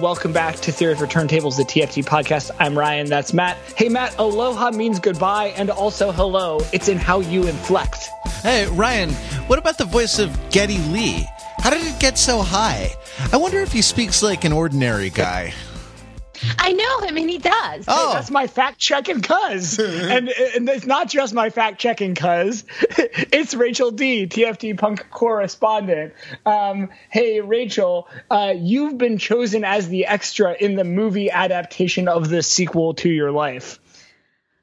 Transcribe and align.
welcome 0.00 0.32
back 0.32 0.56
to 0.56 0.72
Theory 0.72 0.94
for 0.94 1.06
Turntables, 1.06 1.56
the 1.56 1.62
TFT 1.62 2.04
podcast. 2.04 2.50
I'm 2.58 2.78
Ryan, 2.78 3.08
that's 3.08 3.32
Matt. 3.32 3.56
Hey, 3.76 3.88
Matt, 3.88 4.16
aloha 4.18 4.70
means 4.70 4.98
goodbye, 4.98 5.54
and 5.56 5.70
also 5.70 6.12
hello. 6.12 6.60
It's 6.72 6.88
in 6.88 6.98
how 6.98 7.20
you 7.20 7.46
inflect. 7.46 8.10
Hey, 8.42 8.66
Ryan, 8.66 9.10
what 9.48 9.58
about 9.58 9.78
the 9.78 9.84
voice 9.84 10.18
of 10.18 10.36
Geddy 10.50 10.78
Lee? 10.78 11.26
How 11.58 11.70
did 11.70 11.86
it 11.86 11.98
get 11.98 12.18
so 12.18 12.42
high? 12.42 12.92
I 13.32 13.38
wonder 13.38 13.60
if 13.60 13.72
he 13.72 13.82
speaks 13.82 14.22
like 14.22 14.44
an 14.44 14.52
ordinary 14.52 15.10
guy. 15.10 15.52
I 16.58 16.72
know 16.72 17.00
him, 17.00 17.16
and 17.16 17.30
he 17.30 17.38
does. 17.38 17.84
Oh, 17.88 18.12
that's 18.12 18.30
my 18.30 18.46
fact 18.46 18.78
checking 18.78 19.20
cuz, 19.20 19.78
and 19.78 20.28
and 20.28 20.68
it's 20.68 20.86
not 20.86 21.08
just 21.08 21.34
my 21.34 21.50
fact 21.50 21.78
checking 21.78 22.14
cuz. 22.14 22.64
It's 23.38 23.54
Rachel 23.54 23.90
D, 23.90 24.26
TFT 24.26 24.78
Punk 24.78 25.10
correspondent. 25.10 26.14
Um, 26.44 26.90
hey, 27.10 27.40
Rachel, 27.40 28.08
uh, 28.30 28.54
you've 28.56 28.96
been 28.98 29.18
chosen 29.18 29.64
as 29.64 29.88
the 29.88 30.06
extra 30.06 30.54
in 30.58 30.74
the 30.74 30.84
movie 30.84 31.30
adaptation 31.30 32.08
of 32.08 32.28
the 32.28 32.42
sequel 32.42 32.94
to 32.94 33.08
your 33.08 33.32
life. 33.32 33.78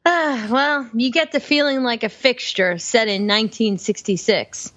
Uh, 0.06 0.48
well, 0.50 0.90
you 0.94 1.12
get 1.12 1.32
the 1.32 1.40
feeling 1.40 1.84
like 1.84 2.04
a 2.04 2.10
fixture 2.10 2.78
set 2.78 3.08
in 3.08 3.24
1966. 3.24 4.74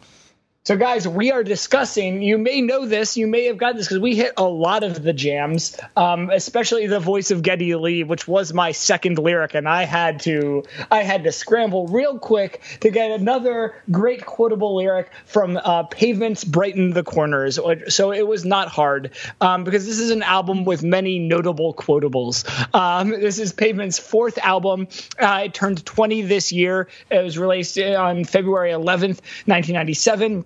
So, 0.67 0.77
guys, 0.77 1.07
we 1.07 1.31
are 1.31 1.45
discussing. 1.45 2.23
You 2.23 2.39
may 2.39 2.61
know 2.61 2.87
this. 2.87 3.17
You 3.17 3.29
may 3.29 3.45
have 3.45 3.57
got 3.57 3.77
this 3.77 3.87
because 3.87 4.01
we 4.01 4.17
hit 4.17 4.33
a 4.37 4.43
lot 4.43 4.83
of 4.83 5.01
the 5.01 5.13
jams, 5.13 5.79
um, 5.97 6.29
especially 6.29 6.89
the 6.89 6.99
voice 6.99 7.31
of 7.31 7.43
Geddy 7.43 7.77
Lee, 7.77 8.03
which 8.03 8.27
was 8.27 8.53
my 8.53 8.73
second 8.73 9.21
lyric, 9.21 9.55
and 9.55 9.69
I 9.69 9.85
had 9.85 10.19
to 10.23 10.65
I 10.91 11.05
had 11.05 11.23
to 11.23 11.31
scramble 11.31 11.87
real 11.87 12.19
quick 12.19 12.63
to 12.81 12.91
get 12.91 13.13
another 13.13 13.81
great 13.93 14.27
quotable 14.27 14.75
lyric 14.75 15.09
from 15.25 15.57
uh, 15.57 15.85
Pavements 15.85 16.43
"Brighten 16.43 16.91
the 16.91 17.05
Corners." 17.05 17.61
So 17.87 18.11
it 18.11 18.27
was 18.27 18.45
not 18.45 18.67
hard 18.67 19.13
um, 19.41 19.63
because 19.63 19.87
this 19.87 20.01
is 20.01 20.11
an 20.11 20.25
album 20.25 20.65
with 20.65 20.83
many 20.83 21.21
notable 21.21 21.75
quotables. 21.75 22.45
Um, 22.75 23.11
this 23.11 23.39
is 23.39 23.53
Pavement's 23.53 24.01
fourth 24.01 24.37
album. 24.39 24.89
Uh, 25.17 25.43
it 25.45 25.55
turned 25.55 25.87
20 25.87 26.23
this 26.23 26.51
year. 26.51 26.89
It 27.09 27.23
was 27.23 27.39
released 27.39 27.79
on 27.79 28.25
February 28.25 28.73
11th, 28.73 29.23
1997. 29.47 30.45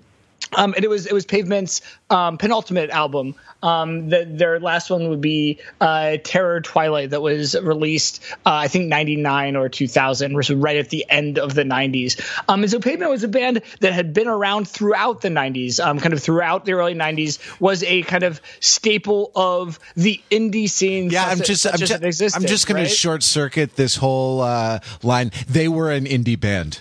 Um, 0.56 0.74
and 0.74 0.84
it 0.84 0.88
was 0.88 1.06
it 1.06 1.12
was 1.12 1.24
Pavement's 1.24 1.80
um, 2.10 2.38
penultimate 2.38 2.90
album. 2.90 3.34
Um, 3.62 4.08
the, 4.08 4.24
their 4.28 4.58
last 4.58 4.90
one 4.90 5.08
would 5.10 5.20
be 5.20 5.60
uh, 5.80 6.16
Terror 6.24 6.60
Twilight, 6.60 7.10
that 7.10 7.20
was 7.20 7.54
released 7.60 8.22
uh, 8.46 8.54
I 8.54 8.68
think 8.68 8.86
'99 8.86 9.56
or 9.56 9.68
2000, 9.68 10.34
was 10.34 10.50
right 10.50 10.76
at 10.76 10.88
the 10.88 11.04
end 11.08 11.38
of 11.38 11.54
the 11.54 11.62
'90s. 11.62 12.20
Um, 12.48 12.62
and 12.62 12.70
so 12.70 12.80
Pavement 12.80 13.10
was 13.10 13.22
a 13.22 13.28
band 13.28 13.62
that 13.80 13.92
had 13.92 14.12
been 14.12 14.28
around 14.28 14.66
throughout 14.66 15.20
the 15.20 15.28
'90s, 15.28 15.84
um, 15.84 16.00
kind 16.00 16.12
of 16.12 16.22
throughout 16.22 16.64
the 16.64 16.72
early 16.72 16.94
'90s, 16.94 17.38
was 17.60 17.82
a 17.84 18.02
kind 18.02 18.22
of 18.22 18.40
staple 18.60 19.30
of 19.34 19.78
the 19.94 20.20
indie 20.30 20.68
scene. 20.68 21.10
Yeah, 21.10 21.26
I'm 21.26 21.40
just 21.40 21.66
I'm 21.66 21.78
just, 21.78 22.36
I'm 22.36 22.44
just 22.44 22.66
going 22.66 22.82
right? 22.82 22.88
to 22.88 22.94
short 22.94 23.22
circuit 23.22 23.76
this 23.76 23.96
whole 23.96 24.40
uh, 24.40 24.80
line. 25.02 25.30
They 25.48 25.68
were 25.68 25.90
an 25.90 26.06
indie 26.06 26.38
band. 26.38 26.80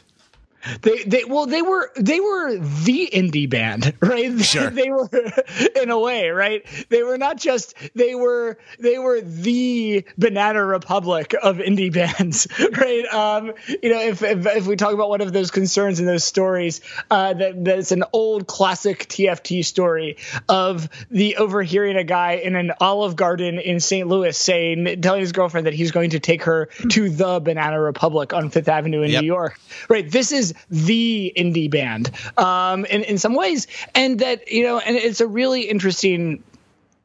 They 0.81 1.03
they 1.03 1.23
well 1.23 1.45
they 1.45 1.61
were 1.61 1.91
they 1.95 2.19
were 2.19 2.57
the 2.57 3.09
indie 3.11 3.49
band, 3.49 3.93
right? 4.01 4.39
Sure. 4.41 4.69
they 4.69 4.89
were 4.89 5.09
in 5.81 5.89
a 5.89 5.99
way, 5.99 6.29
right? 6.29 6.65
They 6.89 7.03
were 7.03 7.17
not 7.17 7.37
just 7.37 7.75
they 7.95 8.13
were 8.13 8.57
they 8.79 8.99
were 8.99 9.21
the 9.21 10.05
Banana 10.17 10.65
Republic 10.65 11.33
of 11.41 11.57
indie 11.57 11.93
bands, 12.19 12.47
right? 12.77 13.05
Um, 13.05 13.53
you 13.81 13.89
know, 13.89 14.01
if, 14.01 14.21
if, 14.21 14.45
if 14.45 14.67
we 14.67 14.75
talk 14.75 14.93
about 14.93 15.09
one 15.09 15.21
of 15.21 15.31
those 15.31 15.51
concerns 15.51 15.99
in 15.99 16.05
those 16.05 16.23
stories, 16.23 16.81
uh, 17.09 17.33
that 17.33 17.63
that's 17.63 17.91
an 17.91 18.03
old 18.11 18.47
classic 18.47 19.07
TFT 19.07 19.63
story 19.63 20.17
of 20.49 20.89
the 21.09 21.37
overhearing 21.37 21.95
a 21.95 22.03
guy 22.03 22.33
in 22.33 22.55
an 22.55 22.73
Olive 22.81 23.15
Garden 23.15 23.59
in 23.59 23.79
St. 23.79 24.07
Louis 24.07 24.37
saying 24.37 25.01
telling 25.01 25.21
his 25.21 25.31
girlfriend 25.31 25.67
that 25.67 25.73
he's 25.73 25.91
going 25.91 26.11
to 26.11 26.19
take 26.19 26.43
her 26.43 26.65
to 26.89 27.09
the 27.09 27.39
Banana 27.39 27.79
Republic 27.79 28.33
on 28.33 28.49
Fifth 28.49 28.67
Avenue 28.67 29.01
in 29.03 29.11
yep. 29.11 29.21
New 29.21 29.27
York. 29.27 29.59
Right. 29.87 30.09
This 30.09 30.31
is 30.31 30.48
the 30.69 31.33
indie 31.35 31.69
band 31.69 32.11
um, 32.37 32.85
in 32.85 33.03
in 33.03 33.17
some 33.17 33.35
ways, 33.35 33.67
and 33.95 34.19
that 34.19 34.51
you 34.51 34.63
know, 34.63 34.79
and 34.79 34.95
it's 34.95 35.21
a 35.21 35.27
really 35.27 35.63
interesting 35.63 36.43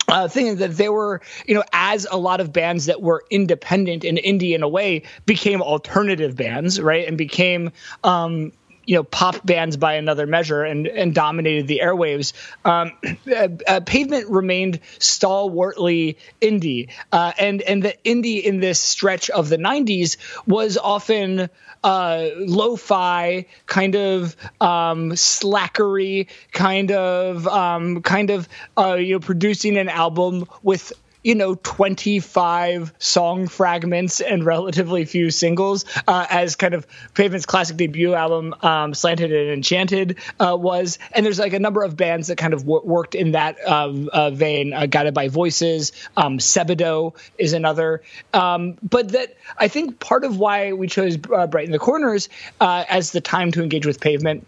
uh, 0.08 0.28
thing 0.28 0.56
that 0.56 0.76
they 0.76 0.88
were, 0.88 1.20
you 1.46 1.54
know, 1.54 1.64
as 1.72 2.06
a 2.10 2.16
lot 2.16 2.40
of 2.40 2.52
bands 2.52 2.86
that 2.86 3.00
were 3.00 3.24
independent 3.30 4.04
and 4.04 4.18
indie 4.18 4.54
in 4.54 4.62
a 4.62 4.68
way 4.68 5.02
became 5.26 5.62
alternative 5.62 6.36
bands, 6.36 6.80
right, 6.80 7.06
and 7.08 7.16
became, 7.16 7.72
um, 8.02 8.52
you 8.86 8.96
know, 8.96 9.02
pop 9.04 9.44
bands 9.44 9.76
by 9.76 9.94
another 9.94 10.26
measure 10.26 10.62
and 10.62 10.86
and 10.86 11.14
dominated 11.14 11.66
the 11.66 11.80
airwaves. 11.82 12.32
Um, 12.64 12.92
uh, 13.34 13.48
uh, 13.66 13.80
Pavement 13.80 14.28
remained 14.28 14.80
stalwartly 14.98 16.18
indie, 16.40 16.90
uh, 17.12 17.32
and 17.38 17.62
and 17.62 17.82
the 17.82 17.94
indie 18.04 18.42
in 18.42 18.60
this 18.60 18.80
stretch 18.80 19.30
of 19.30 19.48
the 19.48 19.58
'90s 19.58 20.16
was 20.46 20.76
often 20.76 21.48
uh, 21.84 22.28
lo-fi 22.36 23.46
kind 23.66 23.94
of 23.94 24.36
um, 24.60 25.10
slackery 25.10 26.28
kind 26.52 26.90
of 26.90 27.46
um, 27.46 28.02
kind 28.02 28.30
of 28.30 28.48
uh, 28.76 28.94
you 28.94 29.14
know 29.14 29.20
producing 29.20 29.76
an 29.76 29.88
album 29.88 30.46
with 30.62 30.92
you 31.24 31.34
know 31.34 31.56
25 31.56 32.92
song 32.98 33.48
fragments 33.48 34.20
and 34.20 34.44
relatively 34.44 35.04
few 35.04 35.30
singles 35.30 35.84
uh, 36.06 36.26
as 36.30 36.54
kind 36.54 36.74
of 36.74 36.86
Pavement's 37.14 37.46
classic 37.46 37.76
debut 37.76 38.14
album 38.14 38.54
um, 38.62 38.94
Slanted 38.94 39.32
and 39.32 39.50
Enchanted 39.50 40.18
uh, 40.38 40.56
was. 40.56 40.98
And 41.12 41.26
there's 41.26 41.38
like 41.38 41.54
a 41.54 41.58
number 41.58 41.82
of 41.82 41.96
bands 41.96 42.28
that 42.28 42.36
kind 42.36 42.54
of 42.54 42.64
worked 42.64 43.14
in 43.14 43.32
that 43.32 43.56
uh, 43.66 43.92
uh 44.12 44.30
vein 44.30 44.72
uh, 44.72 44.86
Guided 44.86 45.14
by 45.14 45.28
Voices 45.28 45.92
um, 46.16 46.38
Sebadoh 46.38 47.16
is 47.38 47.54
another. 47.54 48.02
Um, 48.32 48.76
but 48.82 49.08
that 49.12 49.36
I 49.56 49.68
think 49.68 49.98
part 49.98 50.24
of 50.24 50.38
why 50.38 50.74
we 50.74 50.86
chose 50.86 51.16
uh, 51.34 51.46
Brighten 51.46 51.72
the 51.72 51.78
Corners 51.78 52.28
as 52.60 53.12
the 53.12 53.20
time 53.20 53.50
to 53.52 53.62
engage 53.62 53.86
with 53.86 54.00
Pavement 54.00 54.46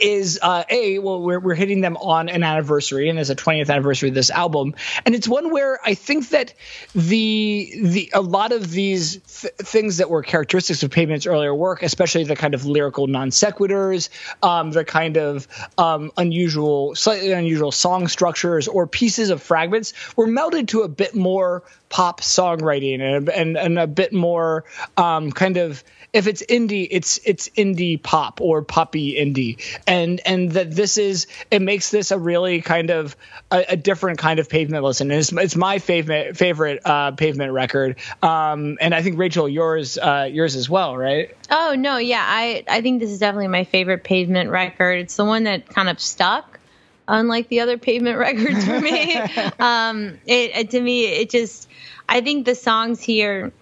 is 0.00 0.38
uh, 0.42 0.64
a 0.68 0.98
well 0.98 1.22
we're 1.22 1.38
we're 1.38 1.54
hitting 1.54 1.80
them 1.80 1.96
on 1.96 2.28
an 2.28 2.42
anniversary 2.42 3.08
and 3.08 3.18
as 3.18 3.30
a 3.30 3.36
20th 3.36 3.70
anniversary 3.70 4.08
of 4.08 4.14
this 4.14 4.30
album. 4.30 4.74
And 5.04 5.14
it's 5.14 5.28
one 5.28 5.50
where 5.50 5.78
I 5.84 5.94
think 5.94 6.30
that 6.30 6.54
the 6.94 7.72
the 7.82 8.10
a 8.14 8.20
lot 8.20 8.52
of 8.52 8.70
these 8.70 9.18
th- 9.40 9.54
things 9.54 9.98
that 9.98 10.10
were 10.10 10.22
characteristics 10.22 10.82
of 10.82 10.90
Pavement's 10.90 11.26
earlier 11.26 11.54
work 11.54 11.82
especially 11.82 12.24
the 12.24 12.36
kind 12.36 12.54
of 12.54 12.64
lyrical 12.66 13.06
non 13.06 13.30
sequiturs 13.30 14.08
um, 14.42 14.70
the 14.70 14.84
kind 14.84 15.16
of 15.16 15.46
um, 15.78 16.10
unusual 16.16 16.94
slightly 16.94 17.32
unusual 17.32 17.72
song 17.72 18.08
structures 18.08 18.68
or 18.68 18.86
pieces 18.86 19.30
of 19.30 19.42
fragments 19.42 19.92
were 20.16 20.26
melded 20.26 20.68
to 20.68 20.82
a 20.82 20.88
bit 20.88 21.14
more 21.14 21.62
pop 21.88 22.20
songwriting 22.20 23.00
and 23.00 23.28
and, 23.28 23.56
and 23.56 23.78
a 23.78 23.86
bit 23.86 24.12
more 24.12 24.64
um, 24.96 25.30
kind 25.30 25.56
of 25.56 25.82
if 26.12 26.26
it's 26.26 26.42
indie, 26.42 26.86
it's 26.90 27.18
it's 27.24 27.48
indie 27.50 28.02
pop 28.02 28.40
or 28.40 28.62
poppy 28.62 29.14
indie, 29.14 29.62
and 29.86 30.20
and 30.24 30.52
that 30.52 30.70
this 30.70 30.98
is 30.98 31.26
it 31.50 31.62
makes 31.62 31.90
this 31.90 32.10
a 32.10 32.18
really 32.18 32.60
kind 32.60 32.90
of 32.90 33.16
a, 33.50 33.64
a 33.70 33.76
different 33.76 34.18
kind 34.18 34.38
of 34.38 34.48
pavement 34.48 34.84
listen. 34.84 35.10
And 35.10 35.20
it's, 35.20 35.32
it's 35.32 35.56
my 35.56 35.78
favorite 35.78 36.36
favorite 36.36 36.80
uh, 36.84 37.12
pavement 37.12 37.52
record, 37.52 37.96
um, 38.22 38.78
and 38.80 38.94
I 38.94 39.02
think 39.02 39.18
Rachel, 39.18 39.48
yours 39.48 39.98
uh, 39.98 40.28
yours 40.30 40.56
as 40.56 40.68
well, 40.68 40.96
right? 40.96 41.36
Oh 41.50 41.74
no, 41.76 41.96
yeah, 41.98 42.24
I 42.26 42.64
I 42.68 42.80
think 42.80 43.00
this 43.00 43.10
is 43.10 43.18
definitely 43.18 43.48
my 43.48 43.64
favorite 43.64 44.04
pavement 44.04 44.50
record. 44.50 45.00
It's 45.00 45.16
the 45.16 45.24
one 45.24 45.44
that 45.44 45.68
kind 45.68 45.88
of 45.88 46.00
stuck 46.00 46.60
unlike 47.08 47.48
the 47.48 47.60
other 47.60 47.78
pavement 47.78 48.18
records 48.18 48.64
for 48.64 48.80
me. 48.80 49.14
um, 49.58 50.18
it, 50.26 50.56
it, 50.56 50.70
to 50.70 50.80
me, 50.80 51.06
it 51.06 51.30
just, 51.30 51.68
I 52.08 52.20
think 52.20 52.46
the 52.46 52.54
songs 52.54 53.00
here 53.02 53.52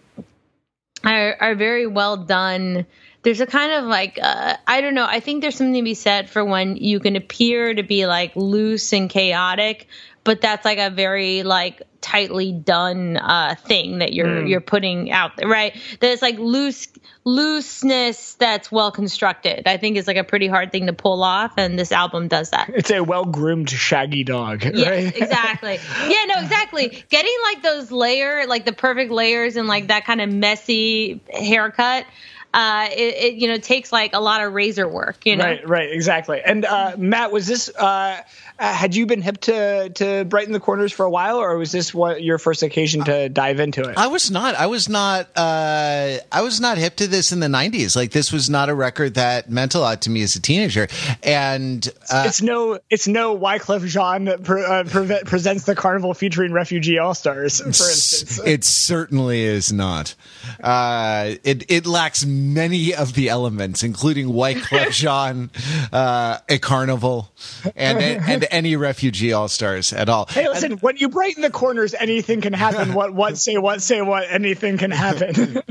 are, 1.05 1.37
are 1.41 1.55
very 1.55 1.87
well 1.87 2.17
done. 2.17 2.87
There's 3.23 3.41
a 3.41 3.47
kind 3.47 3.73
of 3.73 3.85
like 3.85 4.19
uh, 4.21 4.57
I 4.67 4.81
don't 4.81 4.95
know. 4.95 5.07
I 5.07 5.21
think 5.21 5.41
there's 5.41 5.57
something 5.57 5.75
to 5.75 5.83
be 5.83 5.95
said 5.95 6.29
for 6.29 6.45
when 6.45 6.77
you 6.77 7.01
can 7.01 7.17
appear 7.17 7.75
to 7.75 7.83
be 7.83 8.07
like 8.07 8.35
loose 8.37 8.93
and 8.93 9.09
chaotic, 9.09 9.89
but 10.25 10.41
that's 10.41 10.65
like 10.65 10.79
a 10.79 10.91
very 10.91 11.43
like 11.43 11.83
tightly 12.01 12.53
done 12.53 13.17
uh, 13.17 13.55
thing 13.67 13.99
that 13.99 14.13
you're 14.13 14.27
mm. 14.27 14.49
you're 14.49 14.61
putting 14.61 15.11
out 15.11 15.37
there, 15.37 15.49
right? 15.49 15.77
There's 16.01 16.23
like 16.23 16.39
loose 16.39 16.89
looseness 17.25 18.35
that's 18.35 18.71
well 18.73 18.91
constructed. 18.91 19.67
I 19.67 19.77
think 19.77 19.97
is 19.97 20.07
like 20.07 20.17
a 20.17 20.25
pretty 20.25 20.47
hard 20.47 20.73
thing 20.73 20.87
to 20.87 20.93
pull 20.93 21.23
off, 21.23 21.55
and 21.59 21.79
this 21.79 21.93
album 21.93 22.29
does 22.29 22.51
that. 22.51 22.71
It's 22.71 22.91
a 22.91 23.03
well 23.03 23.25
groomed 23.25 23.71
shaggy 23.71 24.25
dog, 24.25 24.65
yeah, 24.65 24.89
right? 24.89 25.17
exactly. 25.17 25.79
Yeah, 26.09 26.25
no, 26.27 26.41
exactly. 26.41 27.05
Getting 27.09 27.37
like 27.45 27.63
those 27.63 27.91
layer, 27.91 28.47
like 28.47 28.65
the 28.65 28.73
perfect 28.73 29.11
layers, 29.11 29.57
and 29.57 29.69
like 29.69 29.89
that 29.89 30.05
kind 30.05 30.21
of 30.21 30.31
messy 30.31 31.21
haircut 31.31 32.07
uh, 32.55 32.89
it, 32.93 33.15
it, 33.17 33.35
you 33.35 33.49
know 33.49 33.59
takes 33.59 33.93
like 33.93 34.15
a 34.15 34.21
lot 34.21 34.41
of 34.41 34.53
razor 34.53 34.89
work. 34.89 35.27
You 35.27 35.37
know, 35.37 35.45
right, 35.45 35.69
right, 35.69 35.93
exactly. 35.93 36.41
And 36.41 36.65
uh, 36.65 36.95
Matt, 36.97 37.33
was 37.33 37.49
this 37.49 37.69
uh, 37.69 38.23
uh, 38.57 38.73
had 38.73 38.95
you 38.95 39.05
been 39.07 39.21
hip 39.21 39.41
to 39.41 39.91
to 39.91 40.25
Brighten 40.25 40.53
the 40.53 40.61
Corners 40.61 40.93
for 40.93 41.05
a 41.05 41.11
while, 41.11 41.39
or 41.39 41.59
was 41.59 41.73
this 41.73 41.93
what 41.93 42.23
your 42.23 42.39
first 42.39 42.63
occasion 42.63 43.03
to 43.05 43.29
dive 43.29 43.59
into 43.59 43.83
it? 43.83 43.99
I 43.99 44.07
was 44.07 44.31
not. 44.31 44.55
I 44.55 44.67
was 44.67 44.89
not. 44.89 45.29
Uh, 45.35 46.19
I 46.31 46.43
was 46.43 46.61
not 46.61 46.79
hip 46.79 46.95
to 46.97 47.09
this 47.09 47.33
in 47.33 47.41
the 47.41 47.49
'90s. 47.49 47.97
Like 47.97 48.13
this 48.13 48.33
was 48.33 48.49
not 48.49 48.69
a 48.69 48.75
record 48.75 49.15
that 49.15 49.51
meant 49.51 49.75
a 49.75 49.81
lot 49.81 50.03
to 50.03 50.11
me 50.11 50.23
as 50.23 50.37
a 50.37 50.41
teenager. 50.41 50.87
And 51.25 51.87
uh, 52.09 52.25
it's 52.29 52.43
no, 52.43 52.79
it's 52.89 53.09
no 53.09 53.37
Wyclef 53.37 53.85
Jean 53.89 54.45
pre- 54.45 54.65
uh, 54.65 54.85
pre- 54.85 55.23
presents 55.25 55.65
the 55.65 55.75
carnival 55.75 56.15
featuring 56.15 56.53
refugee 56.53 56.99
all 56.99 57.15
stars. 57.15 57.61
For 57.61 57.67
instance, 57.67 58.39
it 58.47 58.63
certainly 58.63 59.43
is 59.43 59.73
not. 59.73 60.15
Uh, 60.63 61.35
it 61.43 61.69
it 61.69 61.87
lacks 61.87 62.25
many 62.53 62.95
of 62.95 63.15
the 63.15 63.29
elements, 63.29 63.83
including 63.83 64.29
Wyclef 64.29 64.91
Jean, 64.93 65.51
uh, 65.93 66.39
a 66.49 66.59
carnival, 66.59 67.33
and 67.77 67.99
and 68.01 68.47
any 68.51 68.77
refugee 68.77 69.33
all 69.33 69.49
stars 69.49 69.93
at 69.93 70.09
all. 70.09 70.27
Hey, 70.27 70.49
listen, 70.49 70.73
and, 70.73 70.83
when 70.83 70.97
you 70.97 71.09
brighten 71.09 71.43
the 71.43 71.51
corners, 71.51 71.95
anything 71.95 72.41
can 72.41 72.53
happen. 72.53 72.95
What 72.95 73.15
what 73.15 73.39
say 73.45 73.57
what 73.57 73.83
say 73.83 74.03
what 74.03 74.25
anything 74.31 74.79
can 74.79 74.91
happen. 74.91 75.63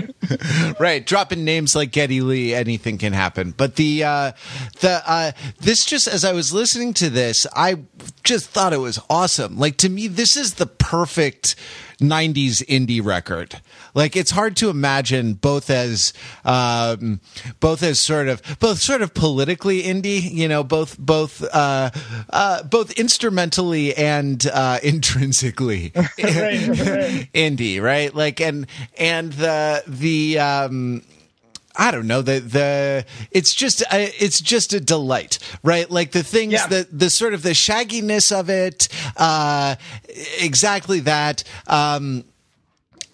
right, 0.79 1.05
dropping 1.05 1.43
names 1.43 1.75
like 1.75 1.91
Geddy 1.91 2.21
Lee, 2.21 2.53
anything 2.53 2.97
can 2.97 3.13
happen. 3.13 3.51
But 3.51 3.75
the 3.75 4.03
uh, 4.03 4.31
the 4.79 5.01
uh, 5.05 5.31
this 5.59 5.85
just 5.85 6.07
as 6.07 6.25
I 6.25 6.33
was 6.33 6.53
listening 6.53 6.93
to 6.95 7.09
this, 7.09 7.45
I 7.55 7.83
just 8.23 8.49
thought 8.49 8.73
it 8.73 8.77
was 8.77 8.99
awesome. 9.09 9.57
Like 9.57 9.77
to 9.77 9.89
me, 9.89 10.07
this 10.07 10.35
is 10.37 10.55
the 10.55 10.67
perfect 10.67 11.55
90s 11.99 12.65
indie 12.65 13.03
record. 13.03 13.61
Like 13.93 14.15
it's 14.15 14.31
hard 14.31 14.55
to 14.57 14.69
imagine 14.69 15.33
both 15.33 15.69
as 15.69 16.13
um, 16.43 17.19
both 17.59 17.83
as 17.83 17.99
sort 17.99 18.27
of 18.27 18.41
both 18.59 18.79
sort 18.79 19.01
of 19.01 19.13
politically 19.13 19.83
indie, 19.83 20.29
you 20.31 20.47
know, 20.47 20.63
both 20.63 20.97
both 20.97 21.43
uh, 21.53 21.91
uh, 22.29 22.63
both 22.63 22.91
instrumentally 22.93 23.95
and 23.95 24.45
uh, 24.47 24.79
intrinsically 24.83 25.91
right, 25.95 26.07
right. 26.17 27.29
indie, 27.33 27.81
right? 27.81 28.13
Like 28.13 28.41
and 28.41 28.67
and 28.97 29.33
the 29.33 29.83
the 29.87 30.39
um, 30.39 31.03
I 31.75 31.91
don't 31.91 32.07
know 32.07 32.21
the 32.21 32.39
the 32.39 33.05
it's 33.31 33.53
just 33.53 33.81
a, 33.81 33.87
uh, 33.87 34.09
it's 34.19 34.39
just 34.39 34.73
a 34.73 34.79
delight, 34.79 35.39
right? 35.63 35.89
Like 35.89 36.11
the 36.11 36.23
things 36.23 36.53
yeah. 36.53 36.67
that 36.67 36.97
the 36.97 37.09
sort 37.09 37.33
of 37.33 37.41
the 37.41 37.51
shagginess 37.51 38.37
of 38.37 38.49
it, 38.49 38.87
uh, 39.17 39.75
exactly 40.39 40.99
that. 41.01 41.43
Um, 41.67 42.25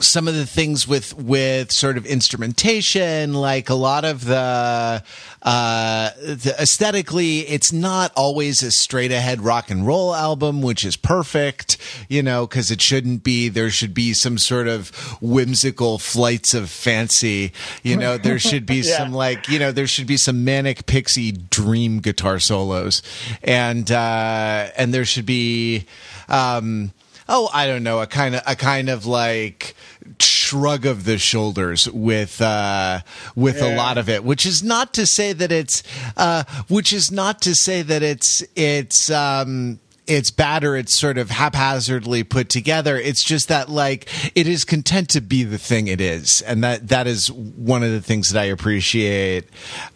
some 0.02 0.28
of 0.28 0.34
the 0.34 0.46
things 0.46 0.88
with 0.88 1.18
with 1.18 1.72
sort 1.72 1.98
of 1.98 2.06
instrumentation 2.06 3.34
like 3.34 3.70
a 3.70 3.76
lot 3.76 4.06
of 4.06 4.26
the 4.26 5.04
uh 5.42 6.10
the 6.22 6.56
aesthetically 6.60 7.40
it's 7.40 7.74
not 7.74 8.12
always 8.16 8.64
a 8.64 8.72
straight 8.72 9.12
ahead 9.12 9.42
rock 9.42 9.70
and 9.70 9.86
roll 9.86 10.16
album 10.16 10.62
which 10.62 10.86
is 10.86 10.96
perfect 10.96 11.78
you 12.08 12.24
know 12.24 12.48
because 12.48 12.72
it 12.72 12.82
shouldn't 12.82 13.24
be 13.24 13.50
there 13.50 13.70
should 13.70 13.94
be 13.94 14.14
some 14.14 14.38
sort 14.38 14.68
of 14.68 14.90
whimsical 15.22 15.98
flights 15.98 16.54
of 16.54 16.70
fancy 16.70 17.52
you 17.84 17.98
know 17.98 18.18
there 18.18 18.40
should 18.50 18.66
be 18.66 18.78
yeah. 18.78 18.98
some 18.98 19.12
like 19.12 19.50
you 19.50 19.60
know 19.60 19.72
there 19.72 19.88
should 19.88 20.08
be 20.08 20.18
some 20.18 20.44
manic 20.46 20.86
pixie 20.86 21.32
dream 21.32 22.00
guitar 22.00 22.40
solos 22.40 23.02
and 23.44 23.92
uh 23.92 24.70
and 24.78 24.94
there 24.94 25.06
should 25.06 25.26
be 25.26 25.86
um 26.30 26.92
oh, 27.30 27.50
I 27.54 27.68
don't 27.68 27.84
know, 27.84 28.02
a 28.02 28.08
kind 28.08 28.36
of 28.36 28.42
a 28.46 28.56
kind 28.56 28.90
of 28.90 29.06
like 29.06 29.76
shrug 30.20 30.86
of 30.86 31.06
the 31.06 31.18
shoulders 31.18 31.90
with 31.90 32.42
uh, 32.42 33.00
with 33.36 33.60
yeah. 33.60 33.74
a 33.74 33.78
lot 33.78 33.98
of 33.98 34.10
it, 34.10 34.24
which 34.24 34.46
is 34.46 34.64
not 34.64 34.94
to 34.96 35.06
say 35.06 35.32
that 35.32 35.52
it's 35.52 35.84
uh, 36.18 36.44
which 36.68 36.92
is 36.92 37.12
not 37.12 37.42
to 37.44 37.56
say 37.56 37.82
that 37.84 38.04
it's 38.04 38.44
it's 38.56 39.10
um, 39.10 39.80
it's 40.08 40.32
bad 40.32 40.64
or 40.64 40.76
it's 40.76 40.96
sort 40.96 41.20
of 41.20 41.30
haphazardly 41.30 42.24
put 42.24 42.50
together. 42.50 42.98
It's 42.98 43.24
just 43.24 43.48
that 43.50 43.70
like 43.70 44.10
it 44.36 44.48
is 44.48 44.66
content 44.66 45.10
to 45.12 45.22
be 45.22 45.44
the 45.44 45.60
thing 45.60 45.88
it 45.88 46.02
is, 46.02 46.42
and 46.42 46.64
that 46.64 46.90
that 46.90 47.06
is 47.06 47.32
one 47.32 47.84
of 47.84 47.92
the 47.92 48.02
things 48.02 48.32
that 48.32 48.42
I 48.42 48.46
appreciate. 48.46 49.46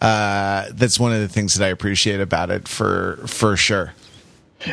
Uh, 0.00 0.66
that's 0.70 1.00
one 1.00 1.12
of 1.12 1.20
the 1.20 1.28
things 1.28 1.54
that 1.54 1.64
I 1.66 1.68
appreciate 1.68 2.20
about 2.20 2.50
it 2.50 2.68
for 2.68 3.18
for 3.26 3.56
sure. 3.56 3.92